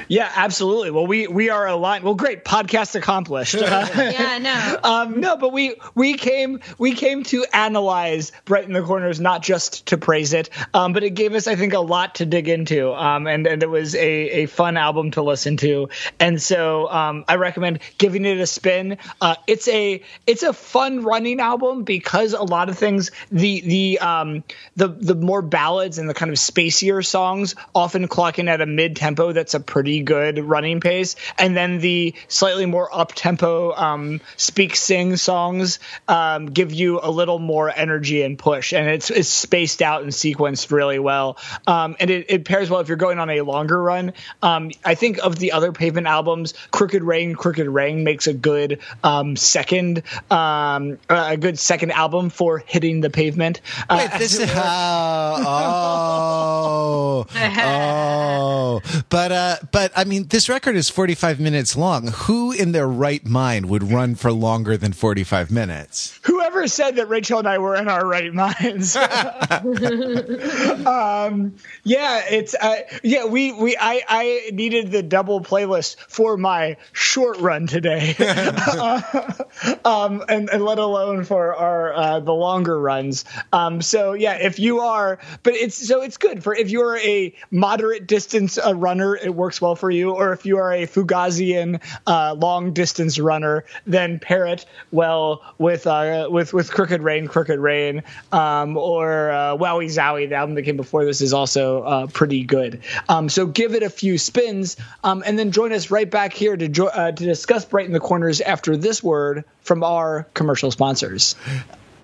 Yeah, 0.08 0.32
absolutely. 0.36 0.92
Well, 0.92 1.08
we 1.08 1.28
we 1.28 1.50
are 1.50 1.68
aligned. 1.68 2.04
Well, 2.04 2.16
great 2.16 2.46
podcast 2.46 2.96
accomplished. 2.96 3.54
yeah, 3.56 4.38
no, 4.40 4.90
um, 4.90 5.20
no, 5.20 5.38
but 5.38 5.52
we 5.52 5.76
we 5.96 6.16
came 6.16 6.60
we 6.78 6.94
came 6.94 7.24
to 7.26 7.46
analyze 7.54 8.32
Brighten 8.46 8.74
the 8.74 8.82
Corners, 8.82 9.20
not 9.20 9.42
just 9.42 9.88
to 9.88 9.98
praise 9.98 10.34
it, 10.34 10.50
um, 10.74 10.94
but 10.94 11.04
it 11.04 11.12
gave 11.12 11.34
us, 11.34 11.48
I 11.48 11.56
think, 11.56 11.74
a 11.74 11.80
lot 11.80 12.16
to 12.16 12.26
dig 12.26 12.48
into, 12.48 12.94
um, 12.94 13.28
and 13.28 13.48
and 13.48 13.64
it 13.64 13.70
was 13.70 13.96
a 13.96 14.00
a 14.02 14.46
fun 14.46 14.78
album 14.78 15.12
to 15.12 15.22
listen 15.22 15.58
to, 15.58 15.90
and 16.20 16.42
so 16.42 16.90
um, 16.90 17.26
I 17.28 17.36
recommend 17.36 17.80
giving 17.98 18.26
it 18.26 18.38
a 18.40 18.48
spin. 18.48 18.98
Uh, 19.20 19.36
it's 19.48 19.68
a 19.68 20.02
it's 20.28 20.44
a 20.44 20.54
fun 20.54 21.04
running 21.04 21.40
album 21.40 21.84
because 21.84 22.34
a 22.34 22.44
lot 22.44 22.70
of 22.70 22.78
things 22.78 23.12
the 23.32 23.62
the 23.62 24.00
um 24.00 24.44
the 24.76 24.88
the 24.88 25.16
more 25.16 25.42
ballads 25.42 25.98
and 25.98 26.10
the 26.10 26.14
kind 26.14 26.32
of 26.32 26.38
spacier 26.38 27.06
songs 27.06 27.56
often 27.74 28.08
clocking 28.08 28.50
at 28.50 28.62
a 28.62 28.66
mid 28.66 28.96
tempo 28.96 29.32
that's 29.32 29.54
a 29.54 29.60
pretty 29.82 29.92
pretty 29.92 30.04
good 30.04 30.38
running 30.38 30.80
pace, 30.80 31.16
and 31.40 31.58
then 31.58 31.80
the 31.80 32.14
slightly 32.28 32.68
more 32.68 32.88
up 32.96 33.14
tempo 33.14 33.74
um, 33.74 34.22
speak 34.38 34.76
sing 34.76 35.18
songs 35.18 35.80
um, 36.08 36.46
give 36.46 36.72
you 36.72 37.00
a 37.02 37.10
little 37.10 37.40
more 37.40 37.72
energy 37.76 38.22
and 38.22 38.38
push, 38.38 38.74
and 38.74 38.88
it's, 38.88 39.10
it's 39.10 39.28
spaced 39.28 39.82
out 39.82 40.04
and 40.04 40.12
sequenced 40.12 40.72
really 40.72 41.00
well, 41.00 41.38
um, 41.66 41.96
and 42.00 42.10
it, 42.12 42.28
it, 42.30 42.46
pairs 42.46 42.70
well 42.70 42.80
if 42.80 42.88
you're 42.88 42.98
going 42.98 43.18
on 43.18 43.30
a 43.32 43.42
longer 43.42 43.82
run. 43.82 44.14
Um, 44.44 44.70
I 44.86 44.94
think 44.94 45.18
of 45.18 45.40
the 45.40 45.52
other 45.54 45.72
Pavement 45.72 46.06
albums, 46.06 46.54
Crooked 46.70 47.02
Rain, 47.02 47.34
Crooked 47.34 47.68
Rain 47.68 48.04
makes 48.04 48.28
a 48.28 48.34
good 48.34 48.80
um, 49.04 49.36
second 49.36 50.04
um, 50.30 51.00
a 51.10 51.38
good 51.38 51.58
second 51.58 51.92
album 51.92 52.30
for 52.30 52.60
hitting 52.60 53.02
the 53.02 53.10
pavement. 53.10 53.62
Uh, 53.90 54.08
Wait, 54.10 54.20
this 54.20 54.40
is 54.40 54.48
how. 54.52 55.38
Oh, 55.44 57.26
oh, 57.28 58.82
but 59.12 59.32
uh, 59.34 59.58
but 59.72 59.92
I 59.94 60.06
mean, 60.06 60.28
this 60.30 60.48
record 60.48 60.78
is 60.78 60.90
45 60.90 61.40
minutes 61.40 61.76
long. 61.76 62.08
Who 62.08 62.54
in 62.54 62.72
their 62.72 62.88
right 62.88 63.24
mind 63.26 63.68
would 63.68 63.84
run 63.92 64.16
for 64.16 64.32
longer 64.32 64.78
than 64.78 64.94
45 64.94 65.52
minutes? 65.52 66.18
Whoever 66.24 66.66
said 66.70 66.96
that 66.96 67.10
Rachel 67.10 67.40
and 67.40 67.48
I 67.48 67.58
were 67.58 67.76
in 67.76 67.90
our 67.90 68.08
right 68.08 68.34
minds? 68.34 68.96
um, 70.86 71.56
yeah, 71.84 72.24
it's 72.30 72.56
uh, 72.56 72.78
yeah. 73.04 73.26
We 73.26 73.52
we 73.52 73.76
I 73.78 74.02
I 74.08 74.50
needed 74.54 74.92
the 74.92 75.04
double 75.04 75.42
playlist 75.42 75.98
for 76.08 76.38
my 76.38 76.78
short 76.94 77.38
run 77.40 77.68
today, 77.68 78.16
um, 79.84 80.24
and, 80.30 80.50
and 80.50 80.64
let 80.64 80.80
alone 80.80 81.26
for 81.26 81.54
our 81.54 81.94
uh, 81.94 82.22
the 82.22 82.32
longer 82.32 82.80
runs. 82.80 83.26
Um, 83.52 83.82
so 83.82 84.14
yeah, 84.14 84.36
if 84.36 84.58
you 84.58 84.80
are, 84.80 85.20
but 85.44 85.54
it's 85.54 85.86
so 85.86 86.02
it's 86.02 86.16
good 86.18 86.42
for 86.42 86.56
if 86.56 86.70
you're 86.70 86.96
a 86.98 87.36
moderate 87.52 88.08
distance 88.08 88.58
uh, 88.58 88.74
runner, 88.74 89.01
it 89.02 89.34
works 89.34 89.62
well 89.62 89.76
for 89.76 89.90
you, 89.90 90.12
or 90.12 90.34
if 90.34 90.46
you 90.46 90.58
are 90.58 90.72
a 90.72 90.88
Fugazian 90.88 91.82
uh, 92.08 92.34
long 92.34 92.74
distance 92.74 93.20
runner, 93.20 93.66
then 93.86 94.20
pair 94.20 94.46
it 94.46 94.66
well 94.92 95.44
with 95.58 95.88
uh, 95.88 96.28
with 96.30 96.54
with 96.54 96.72
Crooked 96.72 97.02
Rain, 97.02 97.28
Crooked 97.28 97.60
Rain, 97.60 98.04
um, 98.32 98.78
or 98.78 99.32
uh, 99.32 99.58
Wowee 99.58 99.88
Zowee. 99.88 100.30
The 100.30 100.36
album 100.36 100.56
that 100.56 100.64
came 100.64 100.78
before 100.78 101.06
this 101.06 101.22
is 101.22 101.34
also 101.34 101.84
uh, 101.84 102.08
pretty 102.08 102.44
good. 102.44 102.82
Um, 103.10 103.30
so 103.30 103.46
give 103.46 103.74
it 103.76 103.84
a 103.84 103.90
few 103.90 104.18
spins, 104.18 104.78
um, 105.04 105.24
and 105.26 105.38
then 105.38 105.52
join 105.52 105.74
us 105.74 105.92
right 105.92 106.10
back 106.10 106.34
here 106.34 106.56
to 106.56 106.68
jo- 106.68 106.88
uh, 106.88 107.12
to 107.12 107.24
discuss 107.24 107.66
Brighten 107.66 107.94
the 107.94 108.00
Corners 108.00 108.42
after 108.42 108.78
this 108.78 109.04
word 109.04 109.46
from 109.62 109.84
our 109.84 110.28
commercial 110.34 110.72
sponsors. 110.72 111.36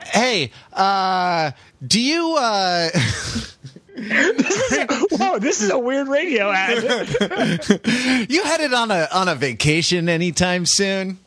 Hey, 0.04 0.52
uh, 0.74 1.52
do 1.86 2.00
you? 2.00 2.38
This 3.98 4.72
is, 4.72 4.88
whoa, 5.12 5.40
this 5.40 5.62
is 5.62 5.72
a 5.72 5.80
weird 5.80 6.08
radio 6.08 6.52
ad. 6.52 6.84
you 8.30 8.44
headed 8.44 8.74
on 8.74 8.92
a 8.92 9.08
on 9.12 9.28
a 9.28 9.36
vacation 9.36 10.08
anytime 10.08 10.66
soon? 10.66 11.18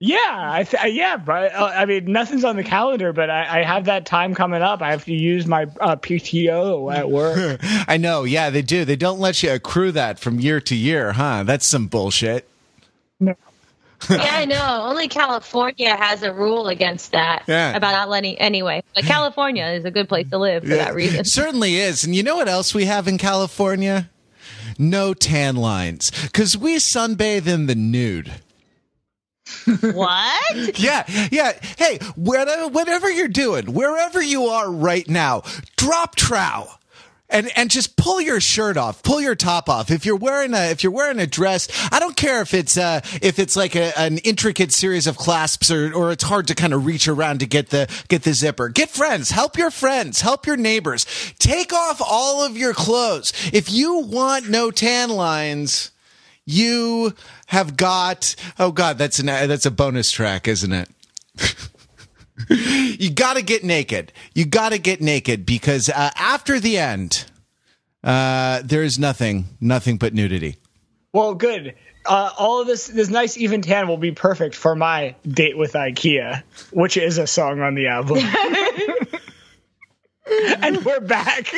Yeah, 0.00 0.16
I 0.52 0.62
th- 0.62 0.94
yeah, 0.94 1.16
but 1.16 1.52
uh, 1.54 1.72
I 1.74 1.84
mean, 1.84 2.10
nothing's 2.12 2.44
on 2.44 2.54
the 2.54 2.62
calendar, 2.62 3.12
but 3.12 3.30
I, 3.30 3.60
I, 3.60 3.64
have 3.64 3.86
that 3.86 4.06
time 4.06 4.32
coming 4.32 4.62
up. 4.62 4.80
I 4.80 4.92
have 4.92 5.04
to 5.06 5.12
use 5.12 5.44
my 5.44 5.64
uh, 5.80 5.96
PTO 5.96 6.94
at 6.94 7.10
work. 7.10 7.58
I 7.88 7.96
know. 7.96 8.22
Yeah, 8.22 8.50
they 8.50 8.62
do. 8.62 8.84
They 8.84 8.94
don't 8.94 9.18
let 9.18 9.42
you 9.42 9.50
accrue 9.50 9.90
that 9.92 10.20
from 10.20 10.38
year 10.38 10.60
to 10.60 10.76
year, 10.76 11.12
huh? 11.14 11.42
That's 11.42 11.66
some 11.66 11.88
bullshit. 11.88 12.48
No, 13.18 13.34
yeah, 14.10 14.28
I 14.30 14.44
know. 14.44 14.82
Only 14.84 15.08
California 15.08 15.96
has 15.96 16.22
a 16.22 16.32
rule 16.32 16.68
against 16.68 17.12
that. 17.12 17.42
Yeah. 17.46 17.74
About 17.76 17.92
not 17.92 18.08
letting 18.08 18.38
anyway. 18.38 18.82
But 18.94 19.04
hmm. 19.04 19.08
California 19.08 19.66
is 19.66 19.84
a 19.84 19.90
good 19.90 20.08
place 20.08 20.28
to 20.30 20.38
live 20.38 20.62
for 20.62 20.70
yeah, 20.70 20.84
that 20.84 20.94
reason. 20.94 21.24
certainly 21.24 21.76
is. 21.76 22.04
And 22.04 22.14
you 22.14 22.22
know 22.22 22.36
what 22.36 22.48
else 22.48 22.74
we 22.74 22.84
have 22.84 23.08
in 23.08 23.18
California? 23.18 24.10
No 24.78 25.14
tan 25.14 25.56
lines. 25.56 26.10
Because 26.22 26.56
we 26.56 26.76
sunbathe 26.76 27.46
in 27.46 27.66
the 27.66 27.74
nude. 27.74 28.32
what? 29.80 30.74
Yeah, 30.78 31.04
yeah. 31.32 31.52
Hey, 31.76 31.98
whatever, 32.14 32.68
whatever 32.68 33.10
you're 33.10 33.28
doing, 33.28 33.72
wherever 33.72 34.22
you 34.22 34.46
are 34.46 34.70
right 34.70 35.08
now, 35.08 35.42
drop 35.76 36.14
trow. 36.14 36.68
And, 37.30 37.50
and 37.56 37.70
just 37.70 37.96
pull 37.96 38.22
your 38.22 38.40
shirt 38.40 38.78
off, 38.78 39.02
pull 39.02 39.20
your 39.20 39.34
top 39.34 39.68
off. 39.68 39.90
If 39.90 40.06
you're 40.06 40.16
wearing 40.16 40.54
a, 40.54 40.70
if 40.70 40.82
you're 40.82 40.92
wearing 40.92 41.20
a 41.20 41.26
dress, 41.26 41.68
I 41.92 42.00
don't 42.00 42.16
care 42.16 42.40
if 42.40 42.54
it's, 42.54 42.78
uh, 42.78 43.00
if 43.20 43.38
it's 43.38 43.54
like 43.54 43.76
a, 43.76 43.96
an 43.98 44.16
intricate 44.18 44.72
series 44.72 45.06
of 45.06 45.18
clasps 45.18 45.70
or, 45.70 45.92
or 45.92 46.10
it's 46.10 46.24
hard 46.24 46.46
to 46.46 46.54
kind 46.54 46.72
of 46.72 46.86
reach 46.86 47.06
around 47.06 47.40
to 47.40 47.46
get 47.46 47.68
the, 47.68 47.86
get 48.08 48.22
the 48.22 48.32
zipper. 48.32 48.70
Get 48.70 48.88
friends, 48.88 49.30
help 49.30 49.58
your 49.58 49.70
friends, 49.70 50.22
help 50.22 50.46
your 50.46 50.56
neighbors. 50.56 51.04
Take 51.38 51.74
off 51.74 52.00
all 52.00 52.42
of 52.42 52.56
your 52.56 52.72
clothes. 52.72 53.34
If 53.52 53.70
you 53.70 53.98
want 53.98 54.48
no 54.48 54.70
tan 54.70 55.10
lines, 55.10 55.90
you 56.48 57.12
have 57.48 57.76
got 57.76 58.34
oh 58.58 58.72
god 58.72 58.96
that's 58.96 59.18
an 59.18 59.26
that's 59.26 59.66
a 59.66 59.70
bonus 59.70 60.10
track 60.10 60.48
isn't 60.48 60.72
it 60.72 60.88
you 62.50 63.10
got 63.10 63.36
to 63.36 63.42
get 63.42 63.64
naked 63.64 64.12
you 64.34 64.44
got 64.44 64.70
to 64.70 64.78
get 64.78 65.00
naked 65.00 65.44
because 65.44 65.88
uh, 65.88 66.10
after 66.16 66.60
the 66.60 66.78
end 66.78 67.24
uh, 68.04 68.62
there 68.64 68.82
is 68.82 68.98
nothing 68.98 69.44
nothing 69.60 69.96
but 69.96 70.14
nudity 70.14 70.56
Well, 71.12 71.34
good. 71.34 71.74
Uh, 72.06 72.30
all 72.38 72.60
of 72.60 72.66
this 72.66 72.86
this 72.86 73.10
nice 73.10 73.36
even 73.36 73.60
tan 73.62 73.88
will 73.88 73.98
be 73.98 74.12
perfect 74.12 74.54
for 74.54 74.74
my 74.74 75.14
date 75.26 75.58
with 75.58 75.72
IKEA, 75.72 76.42
which 76.70 76.96
is 76.96 77.18
a 77.18 77.26
song 77.26 77.60
on 77.60 77.74
the 77.74 77.88
album. 77.88 78.18
and 80.62 80.84
we're 80.84 81.00
back. 81.00 81.52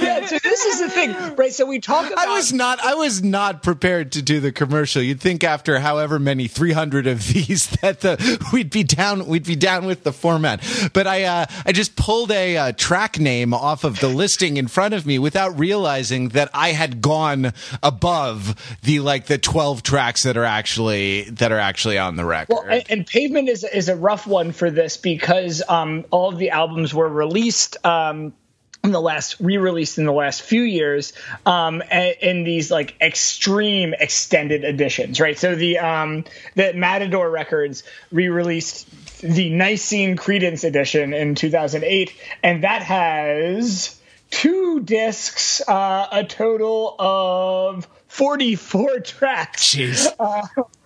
Yeah, 0.00 0.26
so 0.26 0.38
this 0.38 0.64
is 0.64 0.80
the 0.80 0.90
thing, 0.90 1.14
right? 1.36 1.52
So 1.52 1.66
we 1.66 1.80
talk 1.80 2.10
about 2.10 2.26
I 2.26 2.34
was 2.34 2.52
not 2.52 2.80
I 2.84 2.94
was 2.94 3.22
not 3.22 3.62
prepared 3.62 4.12
to 4.12 4.22
do 4.22 4.40
the 4.40 4.52
commercial. 4.52 5.02
You'd 5.02 5.20
think 5.20 5.44
after 5.44 5.78
however 5.78 6.18
many 6.18 6.48
300 6.48 7.06
of 7.06 7.26
these 7.28 7.66
that 7.82 8.00
the 8.00 8.46
we'd 8.52 8.70
be 8.70 8.82
down 8.82 9.26
we'd 9.26 9.46
be 9.46 9.56
down 9.56 9.86
with 9.86 10.02
the 10.02 10.12
format. 10.12 10.62
But 10.92 11.06
I 11.06 11.24
uh, 11.24 11.46
I 11.64 11.72
just 11.72 11.96
pulled 11.96 12.30
a 12.30 12.56
uh, 12.56 12.72
track 12.72 13.18
name 13.18 13.54
off 13.54 13.84
of 13.84 14.00
the 14.00 14.08
listing 14.08 14.56
in 14.56 14.68
front 14.68 14.94
of 14.94 15.06
me 15.06 15.18
without 15.18 15.58
realizing 15.58 16.30
that 16.30 16.50
I 16.52 16.70
had 16.70 17.00
gone 17.00 17.52
above 17.82 18.78
the 18.82 19.00
like 19.00 19.26
the 19.26 19.38
12 19.38 19.82
tracks 19.82 20.24
that 20.24 20.36
are 20.36 20.44
actually 20.44 21.22
that 21.30 21.52
are 21.52 21.58
actually 21.58 21.98
on 21.98 22.16
the 22.16 22.24
record. 22.24 22.54
Well, 22.54 22.64
and, 22.68 22.84
and 22.88 23.06
Pavement 23.06 23.48
is 23.48 23.64
is 23.64 23.88
a 23.88 23.96
rough 23.96 24.26
one 24.26 24.52
for 24.52 24.70
this 24.70 24.96
because 24.96 25.62
um, 25.68 26.04
all 26.10 26.28
of 26.28 26.38
the 26.38 26.50
albums 26.50 26.92
were 26.92 27.08
released. 27.08 27.84
Um, 27.84 28.32
in 28.86 28.92
the 28.92 29.00
last 29.00 29.36
re-released 29.40 29.98
in 29.98 30.04
the 30.04 30.12
last 30.12 30.42
few 30.42 30.62
years 30.62 31.12
um 31.44 31.82
in 31.82 32.44
these 32.44 32.70
like 32.70 32.94
extreme 33.00 33.94
extended 33.98 34.64
editions 34.64 35.20
right 35.20 35.38
so 35.38 35.54
the 35.54 35.78
um 35.78 36.24
the 36.54 36.72
matador 36.72 37.28
records 37.28 37.82
re-released 38.10 38.88
the 39.20 39.50
Nicene 39.50 40.16
Creedence 40.16 40.64
edition 40.64 41.12
in 41.12 41.34
2008 41.34 42.14
and 42.42 42.64
that 42.64 42.82
has 42.82 44.00
two 44.30 44.80
discs 44.80 45.60
uh 45.68 46.06
a 46.12 46.24
total 46.24 46.94
of 46.98 47.86
44 48.08 49.00
tracks 49.00 49.74
Jeez. 49.74 50.06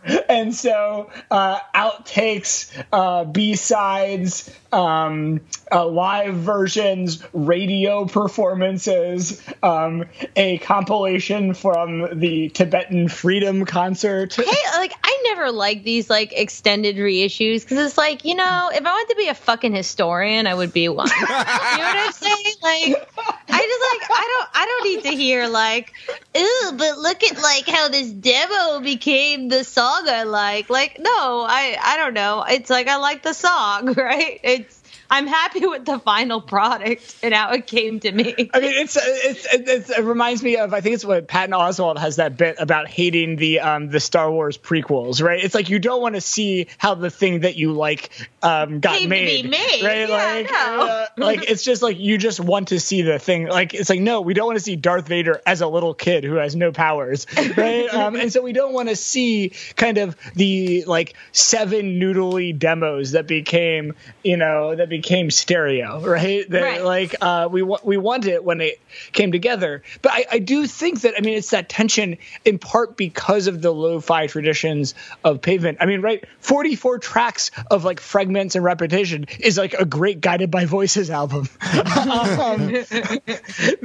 and 0.28 0.54
so 0.54 1.10
uh, 1.30 1.58
outtakes, 1.74 2.70
uh, 2.92 3.24
B 3.24 3.54
sides, 3.54 4.50
um, 4.72 5.40
uh, 5.70 5.86
live 5.86 6.34
versions, 6.34 7.22
radio 7.32 8.06
performances, 8.06 9.42
um, 9.62 10.04
a 10.36 10.58
compilation 10.58 11.54
from 11.54 12.18
the 12.18 12.48
Tibetan 12.48 13.08
Freedom 13.08 13.64
Concert. 13.64 14.34
Hey, 14.34 14.44
like 14.76 14.94
I 15.02 15.22
never 15.24 15.50
like 15.52 15.82
these 15.82 16.08
like 16.08 16.32
extended 16.32 16.96
reissues 16.96 17.62
because 17.62 17.78
it's 17.78 17.98
like 17.98 18.24
you 18.24 18.34
know 18.34 18.70
if 18.72 18.84
I 18.84 18.90
wanted 18.90 19.10
to 19.10 19.16
be 19.16 19.28
a 19.28 19.34
fucking 19.34 19.74
historian, 19.74 20.46
I 20.46 20.54
would 20.54 20.72
be 20.72 20.88
one. 20.88 21.08
you 21.20 21.26
know 21.26 21.26
what 21.26 21.96
I'm 21.96 22.12
saying? 22.12 22.54
Like 22.62 23.08
I 23.48 23.60
just 23.62 24.10
like 24.10 24.10
I 24.18 24.38
don't 24.38 24.50
I 24.54 24.66
don't 24.66 24.84
need 24.84 25.10
to 25.10 25.16
hear 25.16 25.48
like 25.48 25.92
ooh, 26.36 26.72
but 26.76 26.98
look 26.98 27.22
at 27.22 27.40
like 27.42 27.66
how 27.66 27.88
this 27.88 28.10
demo 28.10 28.80
became 28.80 29.48
the 29.48 29.64
song 29.64 29.89
I 30.08 30.24
like. 30.24 30.70
Like 30.70 30.98
no, 31.00 31.44
I 31.48 31.76
I 31.82 31.96
don't 31.96 32.14
know. 32.14 32.44
It's 32.48 32.70
like 32.70 32.88
I 32.88 32.96
like 32.96 33.22
the 33.22 33.32
song, 33.34 33.92
right? 33.96 34.40
It's 34.42 34.79
I'm 35.10 35.26
happy 35.26 35.66
with 35.66 35.84
the 35.84 35.98
final 35.98 36.40
product 36.40 37.16
and 37.22 37.34
how 37.34 37.50
it 37.50 37.66
came 37.66 37.98
to 38.00 38.12
me. 38.12 38.32
I 38.54 38.60
mean, 38.60 38.72
it's, 38.74 38.96
it's, 38.96 39.46
it's 39.52 39.90
it 39.90 40.04
reminds 40.04 40.40
me 40.40 40.56
of 40.56 40.72
I 40.72 40.80
think 40.80 40.94
it's 40.94 41.04
what 41.04 41.26
Patton 41.26 41.52
Oswalt 41.52 41.98
has 41.98 42.16
that 42.16 42.36
bit 42.36 42.56
about 42.60 42.86
hating 42.86 43.34
the 43.34 43.58
um, 43.58 43.88
the 43.88 43.98
Star 43.98 44.30
Wars 44.30 44.56
prequels, 44.56 45.20
right? 45.20 45.42
It's 45.42 45.54
like 45.54 45.68
you 45.68 45.80
don't 45.80 46.00
want 46.00 46.14
to 46.14 46.20
see 46.20 46.68
how 46.78 46.94
the 46.94 47.10
thing 47.10 47.40
that 47.40 47.56
you 47.56 47.72
like 47.72 48.10
um, 48.40 48.78
got 48.78 48.98
Came 48.98 49.08
made, 49.08 49.50
made. 49.50 49.82
right? 49.82 50.08
Yeah, 50.08 50.14
like, 50.14 50.52
uh, 50.52 51.06
like 51.16 51.50
it's 51.50 51.64
just 51.64 51.82
like 51.82 51.98
you 51.98 52.16
just 52.16 52.38
want 52.38 52.68
to 52.68 52.78
see 52.78 53.02
the 53.02 53.18
thing. 53.18 53.48
Like 53.48 53.74
it's 53.74 53.90
like 53.90 54.00
no, 54.00 54.20
we 54.20 54.32
don't 54.32 54.46
want 54.46 54.58
to 54.58 54.64
see 54.64 54.76
Darth 54.76 55.08
Vader 55.08 55.42
as 55.44 55.60
a 55.60 55.66
little 55.66 55.92
kid 55.92 56.22
who 56.22 56.34
has 56.36 56.54
no 56.54 56.70
powers, 56.70 57.26
right? 57.56 57.88
um, 57.92 58.14
and 58.14 58.32
so 58.32 58.42
we 58.42 58.52
don't 58.52 58.72
want 58.72 58.88
to 58.88 58.96
see 58.96 59.54
kind 59.74 59.98
of 59.98 60.16
the 60.36 60.84
like 60.84 61.14
seven 61.32 61.98
noodly 61.98 62.56
demos 62.56 63.12
that 63.12 63.26
became 63.26 63.96
you 64.22 64.36
know 64.36 64.76
that 64.76 64.88
became 64.88 64.99
stereo, 65.30 66.00
right? 66.00 66.48
That, 66.48 66.62
Right. 66.62 66.84
Like 66.84 67.14
uh, 67.20 67.48
we 67.50 67.62
we 67.62 67.96
want 67.96 68.26
it 68.26 68.44
when 68.44 68.60
it 68.60 68.80
came 69.12 69.32
together, 69.32 69.82
but 70.02 70.12
I, 70.12 70.24
I 70.32 70.38
do 70.38 70.66
think 70.66 71.02
that 71.02 71.14
I 71.16 71.20
mean 71.20 71.36
it's 71.38 71.50
that 71.50 71.68
tension 71.68 72.18
in 72.44 72.58
part 72.58 72.96
because 72.96 73.46
of 73.46 73.62
the 73.62 73.70
lo-fi 73.70 74.26
traditions 74.26 74.94
of 75.24 75.40
Pavement. 75.40 75.78
I 75.80 75.86
mean, 75.86 76.00
right? 76.00 76.24
Forty 76.40 76.76
four 76.76 76.98
tracks 76.98 77.50
of 77.70 77.84
like 77.84 78.00
fragments 78.00 78.54
and 78.54 78.64
repetition 78.64 79.26
is 79.38 79.58
like 79.58 79.74
a 79.74 79.84
great 79.84 80.20
guided 80.20 80.50
by 80.50 80.64
voices 80.64 81.10
album. 81.10 81.48
um, 81.62 82.74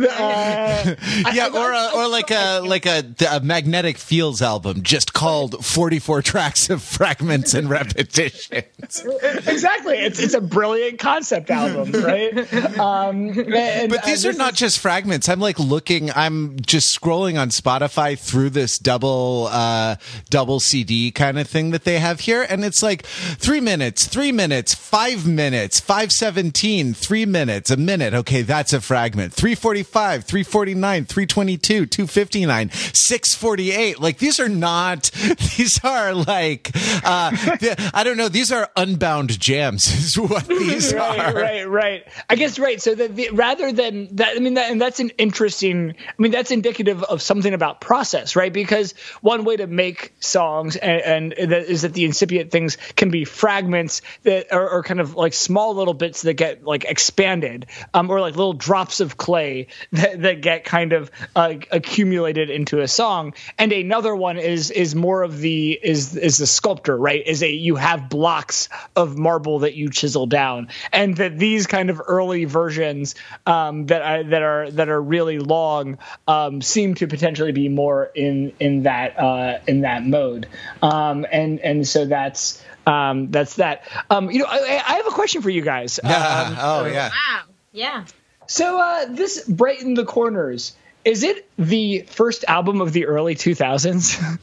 uh, 0.09 0.95
yeah, 1.33 1.49
or 1.53 1.71
a, 1.71 1.91
or 1.95 2.07
like 2.07 2.31
a 2.31 2.59
like 2.61 2.85
a, 2.85 3.03
a 3.29 3.39
magnetic 3.39 3.97
fields 3.97 4.41
album 4.41 4.83
just 4.83 5.13
called 5.13 5.65
44 5.65 6.21
tracks 6.21 6.69
of 6.69 6.81
fragments 6.81 7.53
and 7.53 7.69
repetitions. 7.69 9.05
exactly. 9.47 9.97
It's 9.97 10.19
it's 10.19 10.33
a 10.33 10.41
brilliant 10.41 10.99
concept 11.05 11.49
album, 11.61 11.91
right? 12.03 12.33
Um, 12.79 13.29
and, 13.29 13.89
But 13.89 14.03
uh, 14.03 14.05
these 14.05 14.25
are 14.25 14.33
not 14.33 14.53
is- 14.53 14.59
just 14.59 14.79
fragments. 14.79 15.29
I'm 15.29 15.39
like 15.39 15.59
looking. 15.59 16.09
I'm 16.11 16.59
just 16.61 16.99
scrolling 16.99 17.39
on 17.39 17.49
Spotify 17.49 18.17
through 18.17 18.49
this 18.51 18.77
double 18.79 19.47
uh, 19.51 19.95
double 20.29 20.59
CD 20.59 21.11
kind 21.11 21.37
of 21.37 21.47
thing 21.47 21.71
that 21.71 21.83
they 21.83 21.99
have 21.99 22.21
here, 22.21 22.41
and 22.49 22.65
it's 22.65 22.81
like 22.81 23.05
three 23.05 23.61
minutes, 23.61 24.07
three 24.07 24.31
minutes, 24.31 24.73
five 24.73 25.27
minutes, 25.27 25.79
five 25.79 26.11
seventeen, 26.11 26.93
three 26.93 27.25
minutes, 27.25 27.69
a 27.69 27.77
minute. 27.77 28.13
Okay, 28.13 28.41
that's 28.41 28.73
a 28.73 28.81
fragment. 28.81 29.33
Three 29.33 29.55
forty 29.55 29.83
five, 29.83 30.23
three 30.25 30.43
forty 30.43 30.73
nine, 30.73 31.05
three 31.05 31.25
twenty 31.27 31.57
two, 31.57 31.85
two 31.85 32.07
fifty 32.07 32.45
nine, 32.45 32.71
six 32.93 33.35
forty 33.35 33.71
eight. 33.71 33.99
Like 33.99 34.17
these 34.17 34.39
are 34.39 34.49
not. 34.49 35.11
These 35.57 35.79
are 35.83 36.13
like 36.13 36.71
uh, 37.03 37.31
the- 37.31 37.91
I 37.93 38.03
don't 38.03 38.17
know. 38.17 38.27
These 38.29 38.51
are 38.51 38.69
unbound 38.75 39.39
jams. 39.39 39.85
Is 40.05 40.17
what 40.19 40.47
these 40.47 40.93
right, 40.95 41.35
right, 41.35 41.69
right. 41.69 42.07
I 42.29 42.35
guess 42.35 42.59
right. 42.59 42.81
So 42.81 42.95
that 42.95 43.15
the, 43.15 43.29
rather 43.31 43.71
than 43.71 44.15
that, 44.15 44.35
I 44.35 44.39
mean, 44.39 44.55
that, 44.55 44.71
and 44.71 44.81
that's 44.81 44.99
an 44.99 45.09
interesting. 45.17 45.91
I 45.91 46.13
mean, 46.17 46.31
that's 46.31 46.51
indicative 46.51 47.03
of 47.03 47.21
something 47.21 47.53
about 47.53 47.81
process, 47.81 48.35
right? 48.35 48.51
Because 48.51 48.93
one 49.21 49.43
way 49.43 49.57
to 49.57 49.67
make 49.67 50.13
songs 50.19 50.75
and, 50.75 51.33
and 51.33 51.51
that 51.51 51.65
is 51.65 51.83
that 51.83 51.93
the 51.93 52.05
incipient 52.05 52.51
things 52.51 52.77
can 52.95 53.09
be 53.09 53.25
fragments 53.25 54.01
that 54.23 54.51
are, 54.51 54.69
are 54.69 54.83
kind 54.83 54.99
of 54.99 55.15
like 55.15 55.33
small 55.33 55.75
little 55.75 55.93
bits 55.93 56.23
that 56.23 56.33
get 56.33 56.63
like 56.63 56.85
expanded, 56.85 57.67
um, 57.93 58.09
or 58.09 58.19
like 58.21 58.35
little 58.35 58.53
drops 58.53 58.99
of 58.99 59.17
clay 59.17 59.67
that, 59.91 60.21
that 60.21 60.41
get 60.41 60.65
kind 60.65 60.93
of 60.93 61.11
uh, 61.35 61.53
accumulated 61.71 62.49
into 62.49 62.81
a 62.81 62.87
song. 62.87 63.33
And 63.57 63.71
another 63.71 64.15
one 64.15 64.37
is 64.37 64.71
is 64.71 64.95
more 64.95 65.23
of 65.23 65.39
the 65.39 65.71
is 65.71 66.15
is 66.15 66.37
the 66.37 66.47
sculptor, 66.47 66.97
right? 66.97 67.25
Is 67.25 67.43
a 67.43 67.51
you 67.51 67.75
have 67.75 68.09
blocks 68.09 68.69
of 68.95 69.17
marble 69.17 69.59
that 69.59 69.75
you 69.75 69.89
chisel 69.89 70.25
down, 70.25 70.69
and 70.91 71.15
that 71.17 71.37
these 71.37 71.67
kind 71.67 71.89
of 71.89 72.01
early 72.05 72.45
versions 72.45 73.15
um, 73.45 73.85
that 73.87 74.01
are 74.01 74.23
that 74.23 74.41
are 74.41 74.71
that 74.71 74.89
are 74.89 75.01
really 75.01 75.39
long 75.39 75.97
um, 76.27 76.61
seem 76.61 76.95
to 76.95 77.07
potentially 77.07 77.51
be 77.51 77.69
more 77.69 78.11
in 78.15 78.53
in 78.59 78.83
that 78.83 79.19
uh, 79.19 79.59
in 79.67 79.81
that 79.81 80.03
mode, 80.05 80.47
um, 80.81 81.25
and 81.31 81.59
and 81.59 81.87
so 81.87 82.05
that's. 82.05 82.63
Um, 82.87 83.31
that's 83.31 83.55
that. 83.55 83.81
Um, 84.11 84.29
you 84.29 84.37
know, 84.37 84.45
I, 84.47 84.79
I 84.87 84.93
have 84.97 85.07
a 85.07 85.09
question 85.09 85.41
for 85.41 85.49
you 85.49 85.63
guys. 85.63 85.99
Um, 86.05 86.55
oh 86.59 86.85
yeah. 86.85 87.09
Wow. 87.09 87.41
Yeah. 87.71 88.05
so 88.45 88.79
uh, 88.79 89.05
this 89.09 89.43
Brighten 89.49 89.95
the 89.95 90.05
Corners 90.05 90.75
is 91.05 91.21
it 91.21 91.47
the 91.57 92.01
first 92.09 92.43
album 92.47 92.81
of 92.81 92.91
the 92.91 93.05
early 93.05 93.35
2000s? 93.35 94.39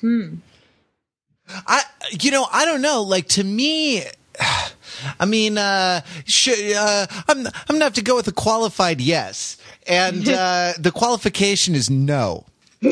hmm. 0.00 0.34
I, 1.48 1.82
you 2.10 2.30
know, 2.30 2.46
I 2.52 2.66
don't 2.66 2.82
know. 2.82 3.02
Like 3.02 3.28
to 3.30 3.44
me, 3.44 4.04
I 5.20 5.26
mean, 5.26 5.58
uh, 5.58 6.00
should, 6.26 6.74
uh, 6.76 7.06
I'm, 7.28 7.46
I'm 7.46 7.52
gonna 7.68 7.84
have 7.84 7.94
to 7.94 8.02
go 8.02 8.16
with 8.16 8.28
a 8.28 8.32
qualified 8.32 9.00
yes, 9.00 9.56
and 9.86 10.28
uh, 10.28 10.72
the 10.78 10.90
qualification 10.90 11.74
is 11.74 11.90
no. 11.90 12.46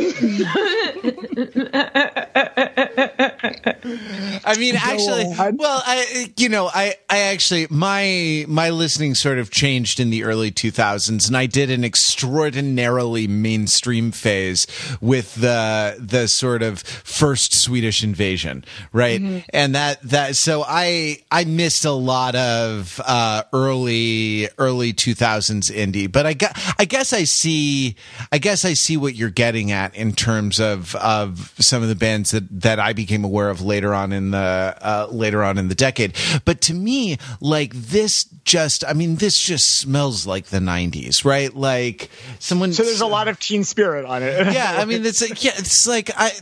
I 4.45 4.57
mean, 4.59 4.77
actually, 4.77 5.25
well, 5.57 5.83
I, 5.85 6.33
you 6.37 6.49
know, 6.49 6.67
I, 6.67 6.95
I 7.11 7.19
actually, 7.21 7.67
my, 7.71 8.45
my 8.49 8.71
listening 8.71 9.15
sort 9.15 9.39
of 9.39 9.51
changed 9.51 10.01
in 10.01 10.11
the 10.11 10.25
early 10.25 10.51
2000s, 10.51 11.27
and 11.27 11.37
I 11.37 11.47
did 11.47 11.71
an 11.71 11.85
extraordinarily 11.85 13.27
mainstream 13.27 14.13
phase 14.13 14.67
with 15.01 15.35
the, 15.37 15.97
the 15.99 16.29
sort 16.29 16.63
of 16.63 16.81
first 16.81 17.55
Swedish 17.55 18.05
invasion, 18.05 18.65
right? 18.93 19.21
Mm-hmm. 19.21 19.39
And 19.53 19.75
that, 19.75 20.03
that, 20.03 20.37
so 20.37 20.65
I, 20.67 21.19
I 21.31 21.45
missed 21.45 21.85
a 21.85 21.93
lot 21.93 22.35
of, 22.35 23.01
uh, 23.05 23.43
early, 23.53 24.49
early 24.59 24.93
2000s 24.93 25.71
indie, 25.71 26.11
but 26.11 26.27
I 26.27 26.35
got, 26.35 26.59
I 26.79 26.85
guess 26.85 27.13
I 27.13 27.25
see, 27.25 27.97
I 28.31 28.39
guess 28.39 28.65
I 28.65 28.75
see 28.75 28.97
what 28.97 29.15
you're 29.15 29.31
getting 29.31 29.73
at 29.73 29.95
in 29.95 30.13
terms 30.13 30.61
of, 30.61 30.92
of 30.97 31.55
some 31.59 31.83
of 31.83 31.89
the 31.89 31.95
bands 31.95 32.31
that, 32.31 32.45
that 32.61 32.79
I 32.79 32.93
became 32.93 33.25
aware 33.25 33.51
of 33.51 33.61
later 33.61 33.95
on 33.95 34.13
in 34.13 34.31
the 34.31 34.39
uh, 34.39 35.09
later 35.11 35.43
on 35.43 35.59
in 35.59 35.69
the 35.69 35.75
decade. 35.75 36.15
But 36.45 36.61
to 36.63 36.75
me, 36.75 37.19
like 37.41 37.73
this, 37.75 38.25
just 38.45 38.85
I 38.87 38.93
mean, 38.93 39.17
this 39.17 39.41
just 39.41 39.79
smells 39.79 40.27
like 40.27 40.47
the 40.47 40.59
'90s, 40.59 41.25
right? 41.25 41.55
Like 41.55 42.11
someone. 42.39 42.73
So 42.73 42.83
there's 42.83 43.01
a 43.01 43.07
lot 43.07 43.29
of 43.29 43.39
teen 43.39 43.65
spirit 43.65 44.05
on 44.05 44.23
it. 44.23 44.53
yeah, 44.53 44.77
I 44.79 44.85
mean, 44.85 45.05
it's 45.05 45.21
like, 45.21 45.43
yeah, 45.43 45.53
it's 45.57 45.87
like 45.87 46.11
I 46.17 46.33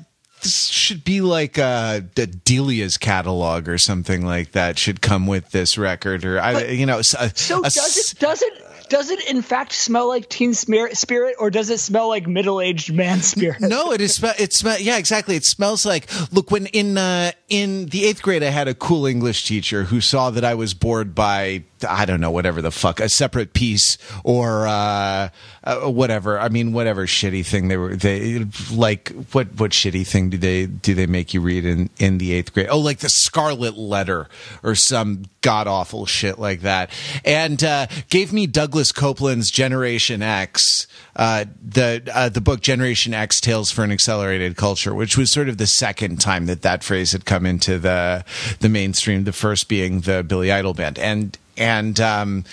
this 0.42 0.66
should 0.66 1.04
be 1.04 1.20
like 1.20 1.58
a, 1.58 2.04
a, 2.16 2.26
Delia's 2.26 2.96
catalog 2.96 3.68
or 3.68 3.78
something 3.78 4.24
like 4.24 4.52
that 4.52 4.78
should 4.78 5.00
come 5.00 5.26
with 5.26 5.50
this 5.50 5.76
record 5.76 6.24
or 6.24 6.40
I 6.40 6.64
you 6.68 6.86
know 6.86 6.98
a, 6.98 7.04
so 7.04 7.18
a, 7.18 7.62
does 7.62 7.76
it 7.76 8.18
does 8.18 8.42
it 8.42 8.66
does 8.90 9.08
it 9.10 9.26
in 9.30 9.40
fact 9.40 9.72
smell 9.72 10.08
like 10.08 10.28
teen 10.28 10.52
spirit, 10.52 11.36
or 11.38 11.48
does 11.48 11.70
it 11.70 11.78
smell 11.78 12.08
like 12.08 12.26
middle 12.26 12.60
aged 12.60 12.92
man 12.92 13.22
spirit? 13.22 13.60
No, 13.70 13.92
it 13.92 14.00
is. 14.00 14.22
It 14.38 14.52
smell. 14.52 14.78
Yeah, 14.80 14.98
exactly. 14.98 15.36
It 15.36 15.44
smells 15.44 15.86
like. 15.86 16.08
Look, 16.32 16.50
when 16.50 16.66
in 16.66 16.98
uh, 16.98 17.30
in 17.48 17.86
the 17.86 18.04
eighth 18.04 18.20
grade, 18.20 18.42
I 18.42 18.48
had 18.48 18.66
a 18.66 18.74
cool 18.74 19.06
English 19.06 19.44
teacher 19.44 19.84
who 19.84 20.00
saw 20.00 20.30
that 20.30 20.44
I 20.44 20.54
was 20.54 20.74
bored 20.74 21.14
by 21.14 21.62
I 21.88 22.04
don't 22.04 22.20
know 22.20 22.30
whatever 22.30 22.62
the 22.62 22.70
fuck 22.70 23.00
a 23.00 23.08
Separate 23.08 23.52
Peace 23.52 23.98
or 24.24 24.66
uh, 24.66 25.28
uh, 25.62 25.80
whatever. 25.90 26.38
I 26.38 26.48
mean, 26.48 26.72
whatever 26.72 27.06
shitty 27.06 27.44
thing 27.44 27.68
they 27.68 27.76
were 27.76 27.96
they 27.96 28.46
like. 28.72 29.10
What 29.32 29.48
what 29.58 29.72
shitty 29.72 30.06
thing 30.06 30.30
do 30.30 30.38
they 30.38 30.66
do 30.66 30.94
they 30.94 31.06
make 31.06 31.34
you 31.34 31.40
read 31.40 31.64
in 31.64 31.90
in 31.98 32.18
the 32.18 32.32
eighth 32.32 32.54
grade? 32.54 32.68
Oh, 32.70 32.78
like 32.78 32.98
the 32.98 33.08
Scarlet 33.08 33.76
Letter 33.76 34.28
or 34.62 34.74
some 34.74 35.24
god 35.42 35.66
awful 35.66 36.06
shit 36.06 36.38
like 36.38 36.60
that, 36.62 36.90
and 37.24 37.62
uh, 37.62 37.86
gave 38.08 38.32
me 38.32 38.46
Douglas 38.46 38.92
Coupland's 38.92 39.50
Generation 39.50 40.22
X, 40.22 40.86
uh, 41.16 41.44
the 41.62 42.02
uh, 42.12 42.28
the 42.28 42.40
book 42.40 42.60
Generation 42.60 43.14
X: 43.14 43.40
Tales 43.40 43.70
for 43.70 43.84
an 43.84 43.92
Accelerated 43.92 44.56
Culture, 44.56 44.94
which 44.94 45.16
was 45.16 45.30
sort 45.30 45.48
of 45.48 45.58
the 45.58 45.66
second 45.66 46.20
time 46.20 46.46
that 46.46 46.62
that 46.62 46.82
phrase 46.82 47.12
had 47.12 47.24
come 47.24 47.46
into 47.46 47.78
the 47.78 48.24
the 48.60 48.68
mainstream. 48.68 49.24
The 49.24 49.32
first 49.32 49.68
being 49.68 50.00
the 50.00 50.22
Billy 50.22 50.50
Idol 50.50 50.74
band, 50.74 50.98
and 50.98 51.36
and 51.60 52.00
um 52.00 52.44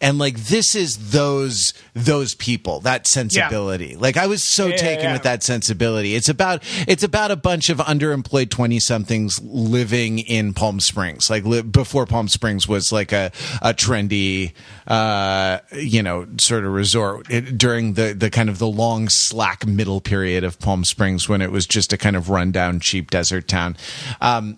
and 0.00 0.18
like 0.18 0.36
this 0.38 0.74
is 0.74 1.10
those 1.10 1.74
those 1.92 2.34
people 2.34 2.80
that 2.80 3.06
sensibility. 3.06 3.88
Yeah. 3.88 3.98
like 3.98 4.16
i 4.16 4.26
was 4.26 4.42
so 4.42 4.66
yeah, 4.66 4.76
taken 4.76 5.04
yeah, 5.04 5.12
with 5.12 5.22
that 5.22 5.42
sensibility. 5.42 6.14
It's 6.14 6.28
about 6.28 6.62
it's 6.88 7.02
about 7.02 7.30
a 7.30 7.36
bunch 7.36 7.68
of 7.68 7.78
underemployed 7.78 8.50
20 8.50 8.80
somethings 8.80 9.40
living 9.42 10.18
in 10.18 10.54
palm 10.54 10.80
springs. 10.80 11.28
Like 11.28 11.44
li- 11.44 11.62
before 11.62 12.06
palm 12.06 12.26
springs 12.28 12.66
was 12.66 12.90
like 12.90 13.12
a 13.12 13.30
a 13.60 13.74
trendy 13.74 14.54
uh 14.86 15.58
you 15.72 16.02
know 16.02 16.26
sort 16.40 16.64
of 16.64 16.72
resort 16.72 17.30
it, 17.30 17.58
during 17.58 17.94
the 17.94 18.14
the 18.14 18.30
kind 18.30 18.48
of 18.48 18.58
the 18.58 18.66
long 18.66 19.08
slack 19.10 19.66
middle 19.66 20.00
period 20.00 20.42
of 20.42 20.58
palm 20.58 20.84
springs 20.84 21.28
when 21.28 21.42
it 21.42 21.52
was 21.52 21.66
just 21.66 21.92
a 21.92 21.98
kind 21.98 22.16
of 22.16 22.30
rundown 22.30 22.80
cheap 22.80 23.10
desert 23.10 23.46
town. 23.46 23.76
Um 24.22 24.56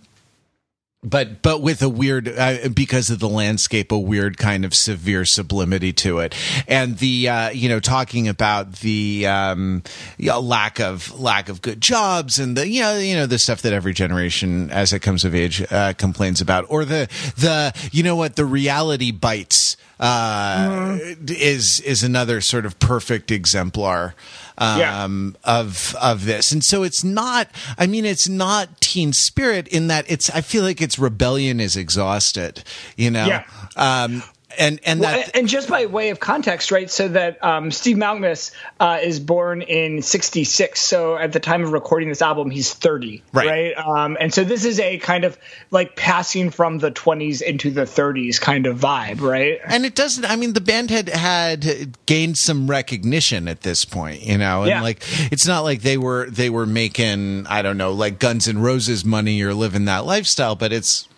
but 1.06 1.40
but 1.40 1.62
with 1.62 1.80
a 1.82 1.88
weird 1.88 2.28
uh, 2.28 2.68
because 2.74 3.10
of 3.10 3.20
the 3.20 3.28
landscape 3.28 3.92
a 3.92 3.98
weird 3.98 4.36
kind 4.36 4.64
of 4.64 4.74
severe 4.74 5.24
sublimity 5.24 5.92
to 5.92 6.18
it 6.18 6.34
and 6.66 6.98
the 6.98 7.28
uh, 7.28 7.50
you 7.50 7.68
know 7.68 7.78
talking 7.78 8.26
about 8.26 8.72
the 8.76 9.26
um, 9.26 9.82
you 10.18 10.28
know, 10.28 10.40
lack 10.40 10.80
of 10.80 11.18
lack 11.18 11.48
of 11.48 11.62
good 11.62 11.80
jobs 11.80 12.38
and 12.38 12.56
the 12.56 12.68
you 12.68 12.80
know 12.80 12.98
you 12.98 13.14
know 13.14 13.26
the 13.26 13.38
stuff 13.38 13.62
that 13.62 13.72
every 13.72 13.94
generation 13.94 14.70
as 14.70 14.92
it 14.92 15.00
comes 15.00 15.24
of 15.24 15.34
age 15.34 15.64
uh, 15.70 15.92
complains 15.94 16.40
about 16.40 16.64
or 16.68 16.84
the 16.84 17.08
the 17.36 17.72
you 17.92 18.02
know 18.02 18.16
what 18.16 18.34
the 18.34 18.44
reality 18.44 19.12
bites 19.12 19.76
uh, 20.00 20.98
mm. 20.98 21.30
is 21.30 21.80
is 21.80 22.02
another 22.02 22.40
sort 22.40 22.66
of 22.66 22.78
perfect 22.78 23.30
exemplar 23.30 24.14
um, 24.58 24.78
yeah. 24.78 25.60
of 25.60 25.94
of 26.00 26.24
this. 26.24 26.52
And 26.52 26.64
so 26.64 26.82
it's 26.82 27.04
not. 27.04 27.48
I 27.78 27.86
mean, 27.86 28.04
it's 28.04 28.28
not 28.28 28.80
teen 28.80 29.12
spirit 29.12 29.68
in 29.68 29.88
that 29.88 30.04
it's. 30.08 30.30
I 30.30 30.40
feel 30.40 30.62
like 30.62 30.80
its 30.80 30.98
rebellion 30.98 31.60
is 31.60 31.76
exhausted. 31.76 32.62
You 32.96 33.10
know. 33.10 33.26
Yeah. 33.26 33.44
Um, 33.76 34.22
and 34.58 34.80
and 34.84 35.00
well, 35.00 35.12
that 35.12 35.36
and 35.36 35.48
just 35.48 35.68
by 35.68 35.86
way 35.86 36.10
of 36.10 36.20
context, 36.20 36.70
right? 36.70 36.90
So 36.90 37.08
that 37.08 37.42
um, 37.42 37.70
Steve 37.70 37.96
Malkmus 37.96 38.52
uh, 38.80 38.98
is 39.02 39.20
born 39.20 39.62
in 39.62 40.02
'66. 40.02 40.80
So 40.80 41.16
at 41.16 41.32
the 41.32 41.40
time 41.40 41.62
of 41.62 41.72
recording 41.72 42.08
this 42.08 42.22
album, 42.22 42.50
he's 42.50 42.72
30, 42.72 43.22
right? 43.32 43.46
right? 43.46 43.78
Um, 43.78 44.16
and 44.20 44.32
so 44.32 44.44
this 44.44 44.64
is 44.64 44.80
a 44.80 44.98
kind 44.98 45.24
of 45.24 45.38
like 45.70 45.96
passing 45.96 46.50
from 46.50 46.78
the 46.78 46.90
20s 46.90 47.42
into 47.42 47.70
the 47.70 47.82
30s 47.82 48.40
kind 48.40 48.66
of 48.66 48.78
vibe, 48.78 49.20
right? 49.20 49.60
And 49.66 49.84
it 49.84 49.94
doesn't. 49.94 50.24
I 50.24 50.36
mean, 50.36 50.52
the 50.52 50.60
band 50.60 50.90
had 50.90 51.08
had 51.08 51.96
gained 52.06 52.36
some 52.38 52.68
recognition 52.68 53.48
at 53.48 53.62
this 53.62 53.84
point, 53.84 54.22
you 54.22 54.38
know, 54.38 54.62
and 54.62 54.70
yeah. 54.70 54.82
like 54.82 55.02
it's 55.32 55.46
not 55.46 55.60
like 55.60 55.82
they 55.82 55.98
were 55.98 56.28
they 56.30 56.50
were 56.50 56.66
making 56.66 57.46
I 57.46 57.62
don't 57.62 57.76
know 57.78 57.92
like 57.92 58.18
Guns 58.18 58.48
N' 58.48 58.58
Roses 58.58 59.04
money 59.04 59.40
or 59.42 59.54
living 59.54 59.84
that 59.86 60.06
lifestyle, 60.06 60.56
but 60.56 60.72
it's 60.72 61.08